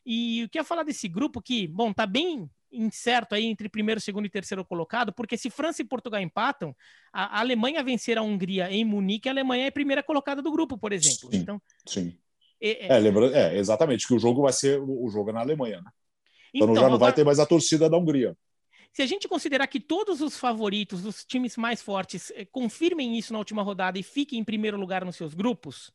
E 0.04 0.44
o 0.44 0.48
que 0.48 0.56
eu 0.56 0.60
ia 0.60 0.64
falar 0.64 0.84
desse 0.84 1.08
grupo 1.08 1.42
que, 1.42 1.66
bom, 1.66 1.92
tá 1.92 2.06
bem 2.06 2.48
incerto 2.70 3.34
aí 3.34 3.44
entre 3.44 3.68
primeiro, 3.68 4.00
segundo 4.00 4.26
e 4.26 4.30
terceiro 4.30 4.64
colocado, 4.64 5.12
porque 5.12 5.36
se 5.36 5.50
França 5.50 5.82
e 5.82 5.84
Portugal 5.84 6.20
empatam, 6.20 6.74
a, 7.12 7.40
Alemanha 7.40 7.82
vencer 7.82 8.16
a 8.16 8.22
Hungria 8.22 8.70
em 8.70 8.84
Munique, 8.84 9.28
a 9.28 9.32
Alemanha 9.32 9.64
é 9.64 9.68
a 9.68 9.72
primeira 9.72 10.02
colocada 10.02 10.40
do 10.40 10.52
grupo, 10.52 10.78
por 10.78 10.92
exemplo. 10.92 11.30
Sim, 11.30 11.38
então, 11.38 11.62
sim. 11.84 12.16
É, 12.60 12.94
é, 12.94 12.98
lembra, 12.98 13.26
é, 13.36 13.58
exatamente, 13.58 14.06
que 14.06 14.14
o 14.14 14.18
jogo 14.18 14.42
vai 14.42 14.52
ser 14.52 14.80
o 14.80 15.08
jogo 15.10 15.30
é 15.30 15.32
na 15.32 15.40
Alemanha, 15.40 15.80
né? 15.80 15.90
Então, 16.56 16.72
então 16.72 16.74
já 16.74 16.88
não 16.88 16.96
agora, 16.96 17.10
vai 17.10 17.12
ter 17.12 17.24
mais 17.24 17.38
a 17.38 17.46
torcida 17.46 17.88
da 17.88 17.96
Hungria. 17.96 18.36
Se 18.92 19.02
a 19.02 19.06
gente 19.06 19.28
considerar 19.28 19.66
que 19.66 19.78
todos 19.78 20.22
os 20.22 20.38
favoritos, 20.38 21.04
os 21.04 21.24
times 21.24 21.56
mais 21.56 21.82
fortes, 21.82 22.32
eh, 22.34 22.46
confirmem 22.46 23.18
isso 23.18 23.32
na 23.32 23.38
última 23.38 23.62
rodada 23.62 23.98
e 23.98 24.02
fiquem 24.02 24.38
em 24.38 24.44
primeiro 24.44 24.78
lugar 24.78 25.04
nos 25.04 25.16
seus 25.16 25.34
grupos, 25.34 25.92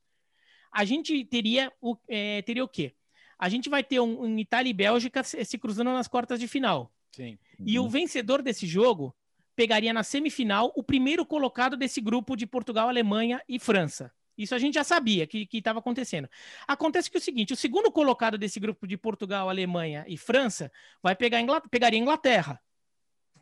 a 0.72 0.86
gente 0.86 1.26
teria 1.26 1.72
o, 1.82 1.98
é, 2.08 2.44
teria 2.44 2.64
o 2.64 2.68
quê? 2.68 2.94
A 3.40 3.50
gente 3.50 3.70
vai 3.70 3.84
ter 3.84 4.00
um, 4.00 4.22
um, 4.22 4.38
Itália 4.38 4.70
e 4.70 4.74
Bélgica 4.74 5.24
se 5.24 5.58
cruzando 5.58 5.92
nas 5.92 6.08
quartas 6.08 6.40
de 6.40 6.48
final. 6.48 6.94
Sim. 7.12 7.40
E 7.66 7.80
uhum. 7.80 7.86
o 7.86 7.90
vencedor 7.90 8.44
desse 8.44 8.68
jogo 8.68 9.16
pegaria 9.56 9.92
na 9.92 10.04
semifinal 10.04 10.72
o 10.76 10.84
primeiro 10.84 11.26
colocado 11.26 11.76
desse 11.76 12.00
grupo 12.00 12.36
de 12.36 12.46
Portugal, 12.46 12.88
Alemanha 12.88 13.42
e 13.50 13.60
França. 13.60 14.12
Isso 14.44 14.56
a 14.56 14.60
gente 14.60 14.76
já 14.76 14.84
sabia 14.84 15.28
que 15.28 15.48
estava 15.52 15.80
acontecendo. 15.80 16.30
Acontece 16.68 17.10
que 17.10 17.18
é 17.18 17.20
o 17.20 17.24
seguinte: 17.24 17.54
o 17.54 17.56
segundo 17.56 17.92
colocado 17.92 18.38
desse 18.38 18.60
grupo 18.60 18.88
de 18.88 18.98
Portugal, 18.98 19.50
Alemanha 19.50 20.06
e 20.08 20.18
França 20.18 20.72
vai 21.02 21.16
pegar 21.16 21.42
Inglaterra, 21.42 21.70
pegaria 21.70 22.00
Inglaterra. 22.00 22.62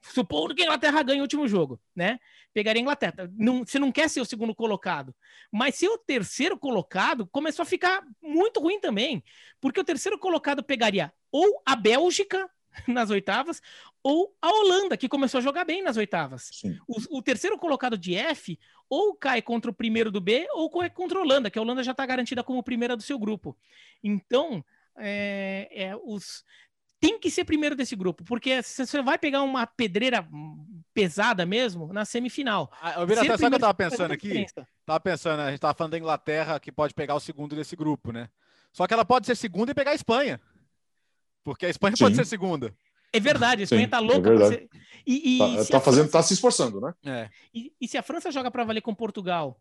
Supondo 0.02 0.56
que 0.56 0.62
a 0.62 0.66
Inglaterra 0.66 1.04
ganhe 1.04 1.20
o 1.20 1.24
último 1.24 1.48
jogo, 1.48 1.80
né? 1.94 2.20
Pegaria 2.54 2.80
a 2.80 2.84
Inglaterra. 2.84 3.30
Não, 3.34 3.66
você 3.66 3.78
não 3.78 3.92
quer 3.92 4.10
ser 4.10 4.22
o 4.22 4.26
segundo 4.26 4.56
colocado. 4.56 5.14
Mas 5.52 5.76
se 5.76 5.88
o 5.88 5.98
terceiro 5.98 6.58
colocado 6.58 7.28
começou 7.28 7.64
a 7.64 7.66
ficar 7.66 8.02
muito 8.22 8.62
ruim 8.62 8.80
também. 8.80 9.22
Porque 9.60 9.80
o 9.80 9.84
terceiro 9.84 10.18
colocado 10.18 10.64
pegaria 10.64 11.12
ou 11.32 11.62
a 11.66 11.76
Bélgica 11.76 12.50
nas 12.88 13.10
oitavas, 13.10 13.62
ou 14.02 14.36
a 14.42 14.50
Holanda, 14.50 14.96
que 14.96 15.10
começou 15.10 15.40
a 15.40 15.42
jogar 15.42 15.66
bem 15.66 15.84
nas 15.84 15.98
oitavas. 15.98 16.50
O, 16.88 17.18
o, 17.18 17.22
terceiro 17.22 17.58
colocado 17.58 17.98
de 17.98 18.16
F, 18.16 18.58
ou 18.90 19.14
cai 19.14 19.42
contra 19.42 19.70
o 19.70 19.74
primeiro 19.74 20.12
do 20.12 20.20
B, 20.20 20.48
ou 20.52 20.70
cai 20.70 20.90
contra 20.90 21.20
a 21.20 21.22
Holanda, 21.22 21.50
que 21.50 21.60
a 21.60 21.62
Holanda 21.62 21.84
já 21.84 21.92
está 21.92 22.06
garantida 22.06 22.44
como 22.44 22.64
primeira 22.64 22.98
do 22.98 23.04
seu 23.04 23.20
grupo. 23.20 23.56
Então, 24.04 24.66
é, 24.98 25.70
é, 25.72 25.96
os, 25.96 26.44
tem 27.00 27.20
que 27.20 27.30
ser 27.30 27.46
primeiro 27.46 27.76
desse 27.76 27.96
grupo, 27.96 28.24
porque 28.24 28.62
você 28.62 29.02
vai 29.02 29.18
pegar 29.18 29.42
uma 29.44 29.66
pedreira 29.66 30.28
pesada 30.94 31.46
mesmo 31.46 31.94
na 31.94 32.04
semifinal. 32.04 32.72
Ah, 32.82 33.06
Vira, 33.06 33.24
sabe 33.24 33.34
o 33.34 33.50
que 33.50 33.56
eu 33.56 33.60
tava 33.60 33.74
pensando 33.74 34.12
aqui? 34.12 34.46
Tava 34.86 35.00
pensando, 35.00 35.40
a 35.42 35.52
gente 35.52 35.60
tava 35.60 35.74
falando 35.74 35.92
da 35.92 35.98
Inglaterra 35.98 36.60
que 36.60 36.72
pode 36.72 36.94
pegar 36.94 37.16
o 37.16 37.20
segundo 37.20 37.56
desse 37.56 37.76
grupo, 37.76 38.12
né? 38.12 38.30
Só 38.74 38.86
que 38.86 38.94
ela 38.94 39.06
pode 39.06 39.26
ser 39.26 39.36
segunda 39.36 39.72
e 39.72 39.76
pegar 39.76 39.92
a 39.92 39.96
Espanha. 39.96 40.40
Porque 41.44 41.66
a 41.66 41.70
Espanha 41.70 41.96
Sim. 41.96 42.04
pode 42.04 42.16
ser 42.16 42.26
segunda. 42.26 42.76
É 43.12 43.20
verdade, 43.20 43.62
a 43.62 43.64
Espanha 43.64 43.84
Sim, 43.84 43.90
tá 43.90 44.00
louca. 44.00 44.34
É 44.34 44.48
ser... 44.48 44.70
E, 45.06 45.36
e 45.36 45.40
tá, 45.40 45.66
tá 45.66 45.80
fazendo, 45.80 46.04
França... 46.04 46.18
tá 46.18 46.24
se 46.24 46.34
esforçando, 46.34 46.80
né? 46.80 46.94
É. 47.04 47.30
E, 47.54 47.74
e, 47.82 47.88
se 47.88 47.98
a 47.98 48.04
França 48.04 48.32
joga 48.32 48.52
para 48.52 48.64
valer 48.64 48.82
com 48.82 48.94
Portugal 48.94 49.60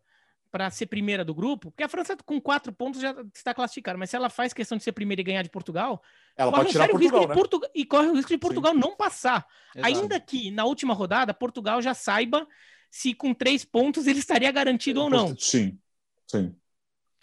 para 0.51 0.69
ser 0.69 0.87
primeira 0.87 1.23
do 1.23 1.33
grupo, 1.33 1.71
porque 1.71 1.83
a 1.83 1.89
França 1.89 2.17
com 2.25 2.41
quatro 2.41 2.73
pontos 2.73 3.01
já 3.01 3.15
está 3.33 3.53
classificada, 3.53 3.97
mas 3.97 4.09
se 4.09 4.15
ela 4.15 4.29
faz 4.29 4.53
questão 4.53 4.77
de 4.77 4.83
ser 4.83 4.91
primeira 4.91 5.21
e 5.21 5.23
ganhar 5.23 5.43
de 5.43 5.49
Portugal, 5.49 6.01
ela 6.35 6.51
pode 6.51 6.69
tirar 6.69 6.89
Portugal, 6.89 7.27
né? 7.27 7.33
Portugal, 7.33 7.69
e 7.73 7.85
corre 7.85 8.07
o 8.07 8.15
risco 8.15 8.31
de 8.31 8.37
Portugal 8.37 8.73
Sim. 8.73 8.79
não 8.79 8.95
passar. 8.95 9.45
Exato. 9.75 9.87
Ainda 9.87 10.19
que 10.19 10.51
na 10.51 10.65
última 10.65 10.93
rodada 10.93 11.33
Portugal 11.33 11.81
já 11.81 11.93
saiba 11.93 12.47
se 12.89 13.13
com 13.13 13.33
três 13.33 13.63
pontos 13.63 14.07
ele 14.07 14.19
estaria 14.19 14.51
garantido 14.51 15.01
ou 15.01 15.09
não. 15.09 15.35
Sim, 15.37 15.77
sim. 16.25 16.55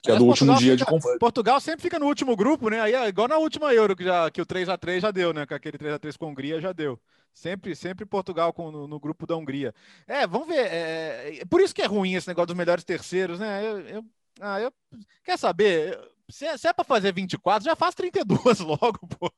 Que 0.07 0.13
é 0.13 0.17
do 0.17 0.27
último 0.27 0.57
dia 0.57 0.79
fica, 0.79 0.99
de 0.99 1.19
Portugal 1.19 1.61
sempre 1.61 1.83
fica 1.83 1.99
no 1.99 2.07
último 2.07 2.37
grupo, 2.37 2.69
né? 2.71 2.81
Aí 2.81 2.95
é 2.95 3.09
igual 3.09 3.29
na 3.29 3.37
última 3.39 3.75
Euro, 3.75 3.97
que, 3.97 4.05
já, 4.05 4.31
que 4.31 4.41
o 4.41 4.47
3 4.47 4.69
a 4.69 4.79
3 4.79 5.03
já 5.03 5.11
deu, 5.11 5.33
né? 5.33 5.47
Que 5.47 5.55
aquele 5.55 5.77
3 5.77 5.95
a 5.95 5.99
3 5.99 6.17
com 6.17 6.27
a 6.27 6.29
Hungria 6.29 6.61
já 6.61 6.73
deu. 6.73 6.99
Sempre, 7.35 7.77
sempre 7.77 8.07
Portugal 8.07 8.53
com, 8.53 8.71
no, 8.71 8.89
no 8.89 8.99
grupo 8.99 9.27
da 9.27 9.37
Hungria. 9.37 9.75
É, 10.07 10.27
vamos 10.27 10.49
ver. 10.49 10.67
É, 10.67 11.39
é, 11.41 11.45
por 11.45 11.61
isso 11.61 11.75
que 11.75 11.83
é 11.83 11.87
ruim 11.87 12.15
esse 12.15 12.29
negócio 12.29 12.47
dos 12.47 12.57
melhores 12.57 12.85
terceiros, 12.85 13.39
né? 13.39 13.65
Eu, 13.65 13.81
eu, 13.81 14.05
ah, 14.41 14.61
eu, 14.61 14.73
quer 15.23 15.39
saber? 15.39 15.99
Se 16.29 16.45
é, 16.45 16.57
se 16.57 16.67
é 16.67 16.73
para 16.73 16.85
fazer 16.85 17.15
24, 17.15 17.65
já 17.65 17.77
faz 17.77 17.95
32 17.95 18.59
logo, 18.59 18.99
pô. 19.19 19.31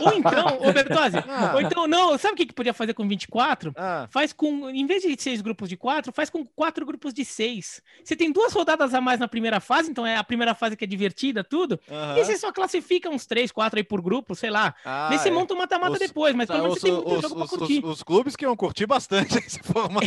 Ou 0.00 0.12
então, 0.12 0.58
ô 0.60 0.72
Bertozzi, 0.72 1.18
ah. 1.28 1.52
ou 1.54 1.60
então, 1.60 1.88
não, 1.88 2.16
sabe 2.16 2.34
o 2.34 2.36
que, 2.36 2.46
que 2.46 2.52
podia 2.52 2.72
fazer 2.72 2.94
com 2.94 3.06
24? 3.08 3.72
Ah. 3.76 4.06
Faz 4.10 4.32
com, 4.32 4.70
em 4.70 4.86
vez 4.86 5.02
de 5.02 5.20
seis 5.20 5.40
grupos 5.40 5.68
de 5.68 5.76
quatro, 5.76 6.12
faz 6.12 6.30
com 6.30 6.44
quatro 6.46 6.86
grupos 6.86 7.12
de 7.12 7.24
seis. 7.24 7.82
Você 8.04 8.14
tem 8.14 8.30
duas 8.30 8.52
rodadas 8.52 8.94
a 8.94 9.00
mais 9.00 9.18
na 9.18 9.26
primeira 9.26 9.58
fase, 9.58 9.90
então 9.90 10.06
é 10.06 10.16
a 10.16 10.22
primeira 10.22 10.54
fase 10.54 10.76
que 10.76 10.84
é 10.84 10.86
divertida, 10.86 11.42
tudo. 11.42 11.80
E 12.16 12.24
você 12.24 12.38
só 12.38 12.52
classifica 12.52 13.10
uns 13.10 13.26
três, 13.26 13.50
quatro 13.50 13.78
aí 13.78 13.84
por 13.84 14.00
grupo, 14.00 14.36
sei 14.36 14.50
lá. 14.50 14.72
Ah, 14.84 15.10
você 15.10 15.28
é. 15.28 15.32
monta 15.32 15.52
um 15.52 15.58
mata-mata 15.58 15.98
depois, 15.98 16.32
mas 16.34 16.46
pelo 16.46 16.62
menos 16.62 16.78
você 16.78 16.86
tem 16.86 16.92
muito 16.92 17.08
os, 17.12 17.22
jogo 17.22 17.42
os, 17.42 17.50
pra 17.50 17.58
curtir. 17.58 17.84
Os, 17.84 17.90
os, 17.90 18.02
clubes 18.04 18.36
que 18.36 18.44
iam 18.44 18.54
curtir 18.54 18.86
bastante 18.86 19.36
esse 19.44 19.58
formato. 19.58 20.06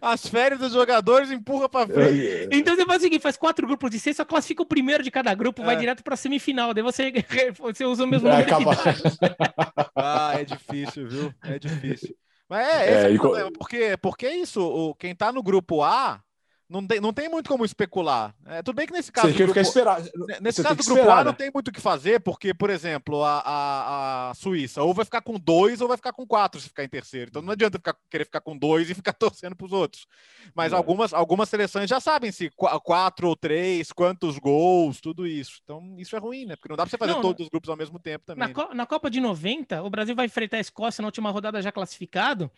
As 0.00 0.26
férias 0.26 0.58
dos 0.58 0.72
jogadores 0.72 1.30
empurra 1.30 1.68
pra 1.68 1.86
frente. 1.86 2.48
Então 2.50 2.74
você 2.74 2.86
faz 2.86 3.02
o 3.02 3.09
seguinte, 3.10 3.22
faz 3.22 3.36
quatro 3.36 3.66
grupos 3.66 3.90
de 3.90 3.98
seis, 3.98 4.16
só 4.16 4.24
classifica 4.24 4.62
o 4.62 4.66
primeiro 4.66 5.02
de 5.02 5.10
cada 5.10 5.34
grupo, 5.34 5.62
é. 5.62 5.64
vai 5.64 5.76
direto 5.76 6.02
pra 6.02 6.16
semifinal. 6.16 6.72
Daí 6.72 6.82
você, 6.82 7.12
você 7.58 7.84
usa 7.84 8.04
o 8.04 8.06
mesmo 8.06 8.28
é, 8.28 8.46
número 8.46 8.70
Ah, 9.94 10.32
é 10.34 10.44
difícil, 10.44 11.08
viu? 11.08 11.34
É 11.42 11.58
difícil. 11.58 12.14
Mas 12.48 12.66
é, 12.66 12.92
esse 12.92 13.06
é, 13.06 13.12
é 13.12 13.14
o 13.14 13.18
problema, 13.18 13.52
porque, 13.52 13.96
porque 14.00 14.26
é 14.26 14.36
isso, 14.36 14.60
o, 14.60 14.94
quem 14.94 15.14
tá 15.14 15.32
no 15.32 15.42
grupo 15.42 15.82
A 15.82 16.22
não 16.70 16.86
tem, 16.86 17.00
não 17.00 17.12
tem 17.12 17.28
muito 17.28 17.48
como 17.48 17.64
especular. 17.64 18.32
É, 18.46 18.62
tudo 18.62 18.76
bem 18.76 18.86
que 18.86 18.92
nesse 18.92 19.10
caso. 19.10 19.32
Você 19.32 19.44
grupo, 19.44 19.58
esperar. 19.58 20.00
Nesse 20.40 20.62
caso 20.62 20.76
do 20.76 20.84
grupo 20.84 21.00
esperar, 21.00 21.18
A 21.18 21.24
não 21.24 21.32
né? 21.32 21.36
tem 21.36 21.50
muito 21.52 21.68
o 21.68 21.72
que 21.72 21.80
fazer, 21.80 22.20
porque, 22.20 22.54
por 22.54 22.70
exemplo, 22.70 23.24
a, 23.24 23.40
a, 23.40 24.30
a, 24.30 24.34
Suíça 24.34 24.80
ou 24.80 24.94
vai 24.94 25.04
ficar 25.04 25.20
com 25.20 25.36
dois 25.36 25.80
ou 25.80 25.88
vai 25.88 25.96
ficar 25.96 26.12
com 26.12 26.24
quatro 26.24 26.60
se 26.60 26.68
ficar 26.68 26.84
em 26.84 26.88
terceiro. 26.88 27.28
Então 27.28 27.42
não 27.42 27.52
adianta 27.52 27.76
ficar, 27.76 27.96
querer 28.08 28.24
ficar 28.24 28.40
com 28.40 28.56
dois 28.56 28.88
e 28.88 28.94
ficar 28.94 29.12
torcendo 29.18 29.56
para 29.56 29.66
os 29.66 29.72
outros. 29.72 30.06
Mas 30.54 30.72
é. 30.72 30.76
algumas, 30.76 31.12
algumas 31.12 31.48
seleções 31.48 31.90
já 31.90 31.98
sabem 31.98 32.30
se 32.30 32.48
quatro 32.84 33.26
ou 33.26 33.34
três, 33.34 33.90
quantos 33.90 34.38
gols, 34.38 35.00
tudo 35.00 35.26
isso. 35.26 35.60
Então 35.64 35.96
isso 35.98 36.14
é 36.14 36.20
ruim, 36.20 36.46
né? 36.46 36.54
Porque 36.54 36.68
não 36.68 36.76
dá 36.76 36.84
para 36.84 36.90
você 36.90 36.98
fazer 36.98 37.14
não, 37.14 37.20
todos 37.20 37.42
os 37.42 37.48
grupos 37.48 37.68
ao 37.68 37.76
mesmo 37.76 37.98
tempo 37.98 38.24
também. 38.24 38.46
Na, 38.46 38.54
né? 38.54 38.74
na 38.74 38.86
Copa 38.86 39.10
de 39.10 39.20
90, 39.20 39.82
o 39.82 39.90
Brasil 39.90 40.14
vai 40.14 40.26
enfrentar 40.26 40.58
a 40.58 40.60
Escócia 40.60 41.02
na 41.02 41.08
última 41.08 41.32
rodada 41.32 41.60
já 41.60 41.72
classificado. 41.72 42.48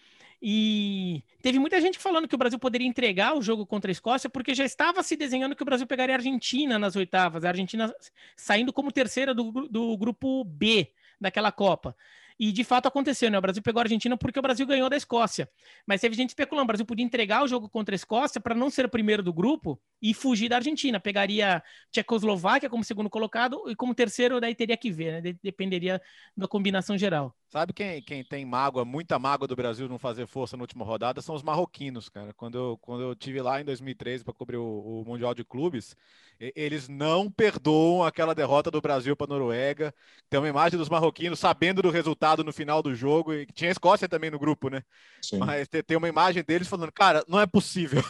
E 0.44 1.22
teve 1.40 1.60
muita 1.60 1.80
gente 1.80 2.00
falando 2.00 2.26
que 2.26 2.34
o 2.34 2.38
Brasil 2.38 2.58
poderia 2.58 2.86
entregar 2.86 3.36
o 3.36 3.42
jogo 3.42 3.64
contra 3.64 3.90
a 3.90 3.92
Escócia, 3.92 4.28
porque 4.28 4.54
já 4.54 4.64
estava 4.64 5.00
se 5.04 5.16
desenhando 5.16 5.54
que 5.54 5.62
o 5.62 5.64
Brasil 5.64 5.86
pegaria 5.86 6.16
a 6.16 6.18
Argentina 6.18 6.80
nas 6.80 6.96
oitavas, 6.96 7.44
a 7.44 7.48
Argentina 7.48 7.94
saindo 8.36 8.72
como 8.72 8.90
terceira 8.90 9.32
do, 9.32 9.52
do 9.68 9.96
grupo 9.96 10.42
B 10.42 10.92
daquela 11.20 11.52
Copa. 11.52 11.94
E 12.40 12.50
de 12.50 12.64
fato 12.64 12.88
aconteceu, 12.88 13.30
né? 13.30 13.38
O 13.38 13.40
Brasil 13.40 13.62
pegou 13.62 13.78
a 13.78 13.84
Argentina 13.84 14.16
porque 14.16 14.36
o 14.36 14.42
Brasil 14.42 14.66
ganhou 14.66 14.90
da 14.90 14.96
Escócia. 14.96 15.48
Mas 15.86 16.00
teve 16.00 16.16
gente 16.16 16.30
especulando: 16.30 16.64
o 16.64 16.66
Brasil 16.66 16.84
podia 16.84 17.04
entregar 17.04 17.44
o 17.44 17.46
jogo 17.46 17.68
contra 17.68 17.94
a 17.94 17.96
Escócia 17.96 18.40
para 18.40 18.54
não 18.54 18.68
ser 18.68 18.84
o 18.86 18.88
primeiro 18.88 19.22
do 19.22 19.32
grupo 19.32 19.80
e 20.00 20.12
fugir 20.12 20.48
da 20.48 20.56
Argentina. 20.56 20.98
Pegaria 20.98 21.62
Tchecoslováquia 21.92 22.68
como 22.68 22.82
segundo 22.82 23.08
colocado 23.08 23.70
e 23.70 23.76
como 23.76 23.94
terceiro, 23.94 24.40
daí 24.40 24.56
teria 24.56 24.76
que 24.76 24.90
ver, 24.90 25.22
né? 25.22 25.34
Dependeria 25.40 26.02
da 26.36 26.48
combinação 26.48 26.98
geral. 26.98 27.36
Sabe 27.52 27.74
quem, 27.74 28.00
quem 28.00 28.24
tem 28.24 28.46
mágoa, 28.46 28.82
muita 28.82 29.18
mágoa 29.18 29.46
do 29.46 29.54
Brasil 29.54 29.86
não 29.86 29.98
fazer 29.98 30.26
força 30.26 30.56
na 30.56 30.62
última 30.62 30.86
rodada? 30.86 31.20
São 31.20 31.34
os 31.34 31.42
marroquinos, 31.42 32.08
cara. 32.08 32.32
Quando 32.32 32.56
eu, 32.56 32.78
quando 32.80 33.02
eu 33.02 33.14
tive 33.14 33.42
lá 33.42 33.60
em 33.60 33.64
2013 33.66 34.24
para 34.24 34.32
cobrir 34.32 34.56
o, 34.56 34.64
o, 34.64 35.04
Mundial 35.06 35.34
de 35.34 35.44
Clubes, 35.44 35.94
eles 36.40 36.88
não 36.88 37.30
perdoam 37.30 38.04
aquela 38.04 38.34
derrota 38.34 38.70
do 38.70 38.80
Brasil 38.80 39.14
para 39.14 39.26
a 39.26 39.28
Noruega. 39.28 39.94
Tem 40.30 40.40
uma 40.40 40.48
imagem 40.48 40.78
dos 40.78 40.88
marroquinos 40.88 41.38
sabendo 41.38 41.82
do 41.82 41.90
resultado 41.90 42.42
no 42.42 42.54
final 42.54 42.82
do 42.82 42.94
jogo. 42.94 43.34
E 43.34 43.44
tinha 43.44 43.68
a 43.68 43.72
Escócia 43.72 44.08
também 44.08 44.30
no 44.30 44.38
grupo, 44.38 44.70
né? 44.70 44.82
Sim. 45.20 45.36
Mas 45.36 45.68
tem 45.68 45.98
uma 45.98 46.08
imagem 46.08 46.42
deles 46.42 46.66
falando, 46.66 46.90
cara, 46.90 47.22
não 47.28 47.38
é 47.38 47.46
possível. 47.46 48.02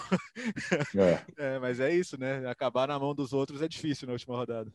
É. 0.95 1.21
é, 1.57 1.59
mas 1.59 1.81
é 1.81 1.93
isso, 1.93 2.17
né? 2.17 2.49
Acabar 2.49 2.87
na 2.87 2.97
mão 2.97 3.13
dos 3.13 3.33
outros 3.33 3.61
é 3.61 3.67
difícil 3.67 4.07
na 4.07 4.13
última 4.13 4.37
rodada. 4.37 4.73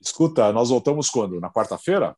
Escuta, 0.00 0.52
nós 0.52 0.68
voltamos 0.68 1.10
quando? 1.10 1.40
Na 1.40 1.50
quarta-feira? 1.50 2.16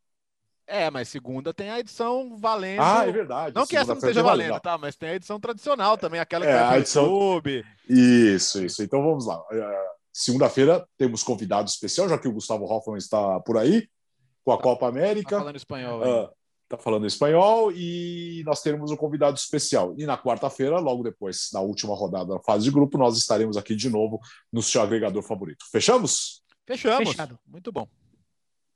É, 0.66 0.90
mas 0.90 1.08
segunda 1.08 1.52
tem 1.52 1.70
a 1.70 1.78
edição 1.78 2.36
valendo. 2.38 2.80
Ah, 2.80 3.06
é 3.06 3.12
verdade. 3.12 3.54
Não 3.54 3.66
que 3.66 3.76
essa 3.76 3.92
não 3.92 3.98
esteja 3.98 4.22
valendo, 4.22 4.58
tá? 4.60 4.78
Mas 4.78 4.96
tem 4.96 5.10
a 5.10 5.14
edição 5.14 5.38
tradicional 5.38 5.98
também, 5.98 6.20
aquela 6.20 6.44
que 6.44 6.50
é, 6.50 6.58
a 6.58 6.78
edição... 6.78 7.04
YouTube. 7.04 7.64
Isso, 7.88 8.64
isso. 8.64 8.82
Então 8.82 9.02
vamos 9.02 9.26
lá. 9.26 9.42
É, 9.52 9.86
segunda-feira 10.12 10.86
temos 10.96 11.22
convidado 11.22 11.68
especial, 11.68 12.08
já 12.08 12.18
que 12.18 12.28
o 12.28 12.32
Gustavo 12.32 12.64
Hoffman 12.64 12.96
está 12.96 13.40
por 13.40 13.58
aí, 13.58 13.88
com 14.42 14.52
a 14.52 14.56
tá, 14.56 14.62
Copa 14.62 14.88
América. 14.88 15.30
Tá 15.30 15.38
falando 15.38 15.56
espanhol. 15.56 16.00
Uh, 16.00 16.28
tá 16.66 16.78
falando 16.78 17.06
espanhol 17.06 17.72
e 17.72 18.42
nós 18.46 18.62
teremos 18.62 18.90
um 18.90 18.96
convidado 18.96 19.36
especial. 19.36 19.94
E 19.98 20.06
na 20.06 20.16
quarta-feira, 20.16 20.78
logo 20.78 21.02
depois, 21.02 21.50
na 21.52 21.60
última 21.60 21.94
rodada 21.94 22.34
da 22.34 22.40
fase 22.40 22.64
de 22.64 22.70
grupo, 22.70 22.96
nós 22.96 23.18
estaremos 23.18 23.58
aqui 23.58 23.76
de 23.76 23.90
novo 23.90 24.18
no 24.50 24.62
seu 24.62 24.80
agregador 24.80 25.22
favorito. 25.22 25.66
Fechamos? 25.70 26.42
Fechamos. 26.66 27.10
Fechado. 27.10 27.38
Muito 27.46 27.70
bom. 27.70 27.86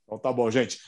Então 0.05 0.19
tá 0.19 0.33
bom, 0.33 0.51
gente. 0.51 0.79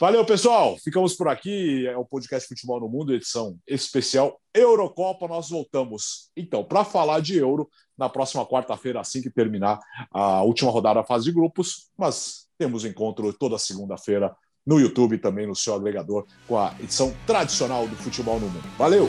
Valeu, 0.00 0.24
pessoal. 0.24 0.76
Ficamos 0.78 1.14
por 1.14 1.26
aqui. 1.26 1.84
É 1.88 1.96
o 1.96 2.04
podcast 2.04 2.46
Futebol 2.46 2.78
no 2.78 2.88
Mundo, 2.88 3.12
edição 3.12 3.58
especial 3.66 4.40
Eurocopa. 4.54 5.26
Nós 5.26 5.50
voltamos, 5.50 6.30
então, 6.36 6.62
para 6.62 6.84
falar 6.84 7.20
de 7.20 7.36
Euro 7.36 7.68
na 7.96 8.08
próxima 8.08 8.46
quarta-feira, 8.46 9.00
assim 9.00 9.20
que 9.20 9.28
terminar 9.28 9.80
a 10.12 10.42
última 10.42 10.70
rodada 10.70 11.00
da 11.00 11.06
fase 11.06 11.24
de 11.24 11.32
grupos. 11.32 11.90
Mas 11.98 12.46
temos 12.56 12.84
encontro 12.84 13.32
toda 13.32 13.58
segunda-feira 13.58 14.32
no 14.64 14.78
YouTube 14.78 15.18
também 15.18 15.48
no 15.48 15.56
seu 15.56 15.74
agregador 15.74 16.26
com 16.46 16.56
a 16.56 16.72
edição 16.78 17.12
tradicional 17.26 17.88
do 17.88 17.96
Futebol 17.96 18.38
no 18.38 18.48
Mundo. 18.48 18.68
Valeu! 18.78 19.08